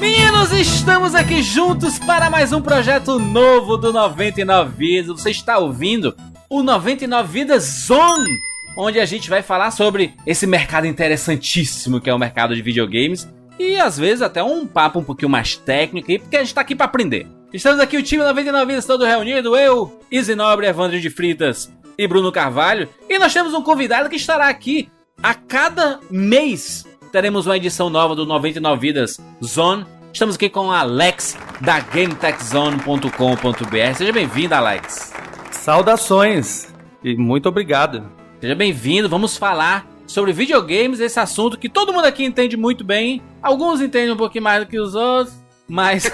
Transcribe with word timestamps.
Meninos, 0.00 0.50
estamos 0.52 1.14
aqui 1.14 1.42
juntos 1.42 1.98
para 1.98 2.30
mais 2.30 2.54
um 2.54 2.62
projeto 2.62 3.18
novo 3.18 3.76
do 3.76 3.92
99 3.92 4.74
Vidas. 4.74 5.20
Você 5.20 5.30
está 5.30 5.58
ouvindo 5.58 6.16
o 6.48 6.62
99 6.62 7.30
Vidas 7.30 7.64
Zone, 7.86 8.38
onde 8.74 8.98
a 8.98 9.04
gente 9.04 9.28
vai 9.28 9.42
falar 9.42 9.70
sobre 9.70 10.14
esse 10.26 10.46
mercado 10.46 10.86
interessantíssimo 10.86 12.00
que 12.00 12.08
é 12.08 12.14
o 12.14 12.18
mercado 12.18 12.56
de 12.56 12.62
videogames 12.62 13.28
e 13.58 13.76
às 13.76 13.98
vezes 13.98 14.22
até 14.22 14.42
um 14.42 14.66
papo 14.66 15.00
um 15.00 15.04
pouquinho 15.04 15.28
mais 15.28 15.54
técnico, 15.54 16.06
porque 16.20 16.36
a 16.36 16.40
gente 16.40 16.48
está 16.48 16.62
aqui 16.62 16.74
para 16.74 16.86
aprender. 16.86 17.26
Estamos 17.52 17.78
aqui 17.78 17.98
o 17.98 18.02
time 18.02 18.24
99 18.24 18.64
Vidas 18.64 18.86
todo 18.86 19.04
reunido, 19.04 19.54
eu, 19.54 20.00
Izzy 20.10 20.34
Nobre, 20.34 20.66
Evandro 20.66 20.98
de 20.98 21.10
Fritas 21.10 21.70
e 21.98 22.08
Bruno 22.08 22.32
Carvalho, 22.32 22.88
e 23.06 23.18
nós 23.18 23.34
temos 23.34 23.52
um 23.52 23.62
convidado 23.62 24.08
que 24.08 24.16
estará 24.16 24.48
aqui 24.48 24.88
a 25.22 25.34
cada 25.34 26.00
mês 26.10 26.86
teremos 27.10 27.46
uma 27.46 27.56
edição 27.56 27.90
nova 27.90 28.14
do 28.14 28.24
99 28.24 28.80
Vidas 28.80 29.20
Zone. 29.44 29.84
Estamos 30.12 30.34
aqui 30.36 30.48
com 30.48 30.70
a 30.70 30.80
Alex 30.80 31.36
da 31.60 31.80
GameTechZone.com.br. 31.80 33.94
Seja 33.96 34.12
bem-vindo, 34.12 34.54
Alex. 34.54 35.12
Saudações 35.50 36.68
e 37.02 37.16
muito 37.16 37.48
obrigado. 37.48 38.04
Seja 38.40 38.54
bem-vindo. 38.54 39.08
Vamos 39.08 39.36
falar 39.36 39.86
sobre 40.06 40.32
videogames, 40.32 41.00
esse 41.00 41.18
assunto 41.20 41.58
que 41.58 41.68
todo 41.68 41.92
mundo 41.92 42.06
aqui 42.06 42.24
entende 42.24 42.56
muito 42.56 42.84
bem. 42.84 43.22
Alguns 43.42 43.80
entendem 43.80 44.12
um 44.12 44.16
pouquinho 44.16 44.44
mais 44.44 44.60
do 44.64 44.68
que 44.68 44.78
os 44.78 44.94
outros. 44.94 45.40
Mas 45.72 46.02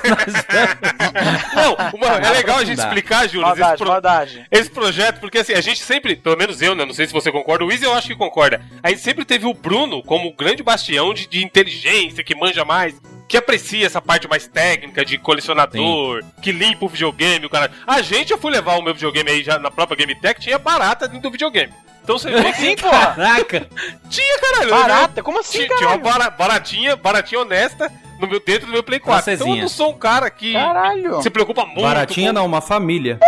Não, 1.56 1.74
uma, 1.95 2.06
é 2.18 2.30
legal 2.30 2.59
a 2.59 2.65
gente 2.65 2.78
explicar, 2.78 3.26
Júlio, 3.26 3.46
Maldade, 3.46 3.70
esse, 3.70 3.78
pro- 3.78 3.88
maldade. 3.88 4.46
esse 4.52 4.70
projeto, 4.70 5.18
porque 5.18 5.38
assim, 5.38 5.54
a 5.54 5.62
gente 5.62 5.82
sempre, 5.82 6.15
pelo 6.15 6.37
menos 6.37 6.60
eu, 6.60 6.74
né? 6.74 6.84
Não 6.84 6.92
sei 6.92 7.06
se 7.06 7.12
você 7.15 7.32
concorda, 7.32 7.65
o 7.65 7.73
Izzy 7.73 7.87
eu 7.87 7.95
acho 7.95 8.06
que 8.09 8.15
concorda. 8.15 8.60
A 8.82 8.90
gente 8.90 9.01
sempre 9.01 9.24
teve 9.24 9.46
o 9.46 9.54
Bruno 9.54 10.02
como 10.02 10.28
o 10.28 10.37
grande 10.37 10.62
bastião 10.62 11.15
de, 11.15 11.26
de 11.26 11.42
inteligência, 11.42 12.23
que 12.23 12.34
manja 12.34 12.66
mais, 12.66 13.01
que 13.29 13.37
aprecia 13.37 13.87
essa 13.87 14.01
parte 14.01 14.29
mais 14.29 14.47
técnica 14.47 15.05
de 15.05 15.19
colecionador, 15.19 16.23
que 16.41 16.52
limpa 16.52 16.85
o 16.85 16.88
videogame, 16.88 17.46
o 17.46 17.51
cara. 17.51 17.71
A 17.87 18.01
gente, 18.02 18.33
eu 18.33 18.38
fui 18.38 18.51
levar 18.51 18.77
o 18.77 18.83
meu 18.83 18.95
videogame 18.95 19.30
aí 19.30 19.43
já 19.43 19.59
na 19.59 19.71
própria 19.71 19.96
Game 19.96 20.15
Tech, 20.21 20.41
tinha 20.41 20.59
barata 20.59 21.07
dentro 21.07 21.23
do 21.23 21.30
videogame. 21.30 21.73
Então 22.02 22.18
você 22.18 22.30
vê 22.30 22.52
que 22.52 22.59
Sim, 22.59 22.77
porra. 22.77 23.15
Caraca! 23.15 23.66
tinha, 24.09 24.38
caralho. 24.38 24.71
Barata? 24.71 25.23
Como 25.24 25.41
assim, 25.41 25.66
Tinha, 25.66 25.77
tinha 25.77 25.88
uma 25.91 26.30
baratinha, 26.30 26.95
baratinha 26.95 27.41
honesta 27.41 27.91
no 28.21 28.29
meu, 28.29 28.38
dentro 28.38 28.66
do 28.66 28.73
meu 28.73 28.83
Play 28.83 29.01
4. 29.01 29.33
Então 29.33 29.49
eu 29.49 29.57
não 29.57 29.68
sou 29.68 29.90
um 29.90 29.99
cara 29.99 30.30
que 30.30 30.52
Caralho. 30.52 31.21
se 31.21 31.29
preocupa 31.29 31.66
muito 31.66 31.83
Baratinha 31.83 32.29
com 32.29 32.35
não, 32.35 32.46
uma 32.46 32.61
família. 32.61 33.18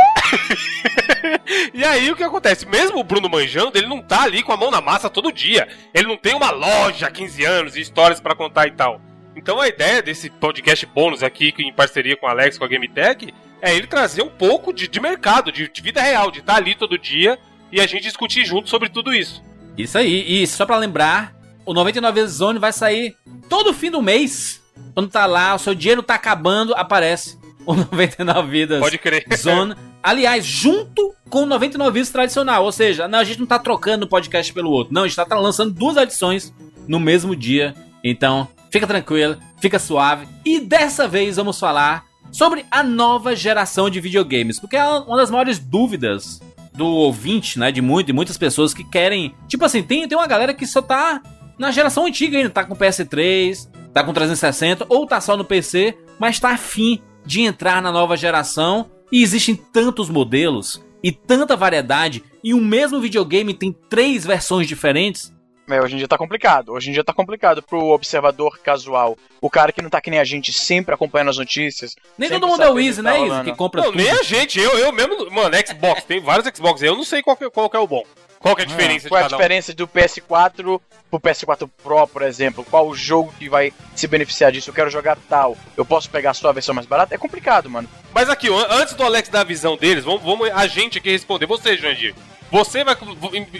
E 1.72 1.84
aí 1.84 2.10
o 2.10 2.16
que 2.16 2.22
acontece? 2.22 2.66
Mesmo 2.66 2.98
o 2.98 3.04
Bruno 3.04 3.28
manjando, 3.28 3.76
ele 3.76 3.86
não 3.86 4.02
tá 4.02 4.22
ali 4.22 4.42
com 4.42 4.52
a 4.52 4.56
mão 4.56 4.70
na 4.70 4.80
massa 4.80 5.08
todo 5.08 5.32
dia. 5.32 5.68
Ele 5.94 6.06
não 6.06 6.16
tem 6.16 6.34
uma 6.34 6.50
loja 6.50 7.06
há 7.06 7.10
15 7.10 7.44
anos 7.44 7.76
e 7.76 7.80
histórias 7.80 8.20
pra 8.20 8.34
contar 8.34 8.66
e 8.66 8.72
tal. 8.72 9.00
Então 9.38 9.60
a 9.60 9.68
ideia 9.68 10.02
desse 10.02 10.28
podcast 10.28 10.84
bônus 10.86 11.22
aqui, 11.22 11.52
que 11.52 11.62
em 11.62 11.72
parceria 11.72 12.16
com 12.16 12.26
o 12.26 12.28
Alex, 12.28 12.58
com 12.58 12.64
a 12.64 12.68
GameTech, 12.68 13.32
é 13.62 13.74
ele 13.74 13.86
trazer 13.86 14.20
um 14.22 14.28
pouco 14.28 14.72
de, 14.72 14.88
de 14.88 15.00
mercado, 15.00 15.52
de, 15.52 15.68
de 15.68 15.80
vida 15.80 16.02
real, 16.02 16.30
de 16.30 16.40
estar 16.40 16.56
ali 16.56 16.74
todo 16.74 16.98
dia 16.98 17.38
e 17.70 17.80
a 17.80 17.86
gente 17.86 18.02
discutir 18.02 18.44
junto 18.44 18.68
sobre 18.68 18.88
tudo 18.88 19.14
isso. 19.14 19.40
Isso 19.76 19.96
aí. 19.96 20.42
E 20.42 20.46
só 20.46 20.66
pra 20.66 20.76
lembrar, 20.76 21.32
o 21.64 21.72
99 21.72 22.20
vezes 22.20 22.36
Zone 22.36 22.58
vai 22.58 22.72
sair 22.72 23.16
todo 23.48 23.72
fim 23.72 23.92
do 23.92 24.02
mês. 24.02 24.60
Quando 24.92 25.08
tá 25.08 25.24
lá, 25.24 25.54
o 25.54 25.58
seu 25.58 25.74
dinheiro 25.74 26.02
tá 26.02 26.14
acabando, 26.14 26.74
aparece 26.74 27.38
o 27.64 27.74
99 27.76 28.50
Vidas 28.50 28.80
Pode 28.80 28.98
crer. 28.98 29.24
Zone. 29.36 29.76
Aliás, 30.02 30.44
junto 30.44 31.14
com 31.30 31.44
o 31.44 31.46
99 31.46 31.92
Vidas 31.92 32.10
tradicional. 32.10 32.64
Ou 32.64 32.72
seja, 32.72 33.06
não, 33.06 33.20
a 33.20 33.24
gente 33.24 33.38
não 33.38 33.46
tá 33.46 33.58
trocando 33.58 34.04
um 34.04 34.08
podcast 34.08 34.52
pelo 34.52 34.70
outro. 34.70 34.92
Não, 34.92 35.04
a 35.04 35.06
gente 35.06 35.16
tá 35.16 35.38
lançando 35.38 35.72
duas 35.72 35.96
edições 35.96 36.52
no 36.88 36.98
mesmo 36.98 37.36
dia. 37.36 37.72
Então, 38.02 38.48
fica 38.70 38.86
tranquilo, 38.86 39.36
fica 39.60 39.78
suave. 39.78 40.26
E 40.44 40.60
dessa 40.60 41.06
vez 41.06 41.36
vamos 41.36 41.58
falar 41.58 42.04
sobre 42.30 42.64
a 42.70 42.82
nova 42.82 43.34
geração 43.34 43.88
de 43.88 44.00
videogames. 44.00 44.60
Porque 44.60 44.76
é 44.76 44.84
uma 44.84 45.16
das 45.16 45.30
maiores 45.30 45.58
dúvidas 45.58 46.40
do 46.74 46.86
ouvinte, 46.86 47.58
né? 47.58 47.72
De, 47.72 47.82
muito, 47.82 48.06
de 48.06 48.12
muitas 48.12 48.38
pessoas 48.38 48.72
que 48.72 48.84
querem. 48.84 49.34
Tipo 49.48 49.64
assim, 49.64 49.82
tem, 49.82 50.06
tem 50.06 50.16
uma 50.16 50.26
galera 50.26 50.54
que 50.54 50.66
só 50.66 50.80
tá 50.80 51.20
na 51.58 51.70
geração 51.70 52.06
antiga 52.06 52.38
ainda, 52.38 52.50
tá 52.50 52.64
com 52.64 52.76
PS3, 52.76 53.68
tá 53.92 54.04
com 54.04 54.12
360, 54.12 54.86
ou 54.88 55.06
tá 55.06 55.20
só 55.20 55.36
no 55.36 55.44
PC, 55.44 55.96
mas 56.18 56.38
tá 56.38 56.50
afim 56.50 57.00
de 57.26 57.42
entrar 57.42 57.82
na 57.82 57.90
nova 57.90 58.16
geração. 58.16 58.90
E 59.10 59.22
existem 59.22 59.56
tantos 59.56 60.08
modelos 60.08 60.84
e 61.02 61.10
tanta 61.10 61.56
variedade, 61.56 62.22
e 62.42 62.52
o 62.52 62.60
mesmo 62.60 63.00
videogame 63.00 63.54
tem 63.54 63.74
três 63.88 64.24
versões 64.24 64.66
diferentes. 64.66 65.32
É, 65.68 65.80
hoje 65.82 65.94
em 65.94 65.98
dia 65.98 66.08
tá 66.08 66.16
complicado. 66.16 66.72
Hoje 66.72 66.88
em 66.90 66.92
dia 66.92 67.04
tá 67.04 67.12
complicado 67.12 67.62
pro 67.62 67.90
observador 67.90 68.58
casual. 68.58 69.18
O 69.40 69.50
cara 69.50 69.70
que 69.72 69.82
não 69.82 69.90
tá 69.90 70.00
que 70.00 70.10
nem 70.10 70.18
a 70.18 70.24
gente, 70.24 70.52
sempre 70.52 70.94
acompanhando 70.94 71.28
as 71.28 71.36
notícias. 71.38 71.94
Nem 72.16 72.30
todo 72.30 72.46
mundo 72.46 72.62
é 72.62 72.70
o 72.70 72.78
Easy, 72.80 73.02
tá 73.02 73.10
né, 73.10 73.20
Easy? 73.20 73.44
Que 73.44 73.54
compra 73.56 73.82
Não, 73.82 73.92
tudo. 73.92 74.02
nem 74.02 74.10
a 74.10 74.22
gente, 74.22 74.58
eu, 74.58 74.78
eu 74.78 74.92
mesmo. 74.92 75.30
Mano, 75.30 75.54
Xbox, 75.66 76.04
tem 76.04 76.20
vários 76.20 76.48
Xbox 76.56 76.82
aí, 76.82 76.88
eu 76.88 76.96
não 76.96 77.04
sei 77.04 77.22
qual 77.22 77.36
que, 77.36 77.48
qual 77.50 77.68
que 77.68 77.76
é 77.76 77.80
o 77.80 77.86
bom. 77.86 78.02
Qual 78.40 78.54
que 78.54 78.62
é 78.62 78.64
a 78.64 78.68
diferença 78.68 79.08
Qual 79.08 79.18
é 79.18 79.22
a 79.22 79.24
cada 79.24 79.34
um? 79.34 79.38
diferença 79.38 79.74
do 79.74 79.88
PS4 79.88 80.80
pro 81.10 81.20
PS4 81.20 81.68
Pro, 81.82 82.06
por 82.06 82.22
exemplo? 82.22 82.64
Qual 82.64 82.88
o 82.88 82.94
jogo 82.94 83.34
que 83.36 83.48
vai 83.48 83.72
se 83.96 84.06
beneficiar 84.06 84.52
disso? 84.52 84.70
Eu 84.70 84.74
quero 84.74 84.88
jogar 84.90 85.18
tal. 85.28 85.56
Eu 85.76 85.84
posso 85.84 86.08
pegar 86.08 86.34
só 86.34 86.48
a 86.48 86.52
versão 86.52 86.72
mais 86.74 86.86
barata? 86.86 87.14
É 87.14 87.18
complicado, 87.18 87.68
mano. 87.68 87.88
Mas 88.14 88.30
aqui, 88.30 88.48
antes 88.70 88.94
do 88.94 89.02
Alex 89.02 89.28
dar 89.28 89.40
a 89.40 89.44
visão 89.44 89.76
deles, 89.76 90.04
vamos, 90.04 90.22
vamos 90.22 90.48
a 90.50 90.66
gente 90.68 90.98
aqui 90.98 91.10
responder. 91.10 91.46
Você, 91.46 91.76
Jandir. 91.76 92.14
Você 92.50 92.82
vai 92.84 92.96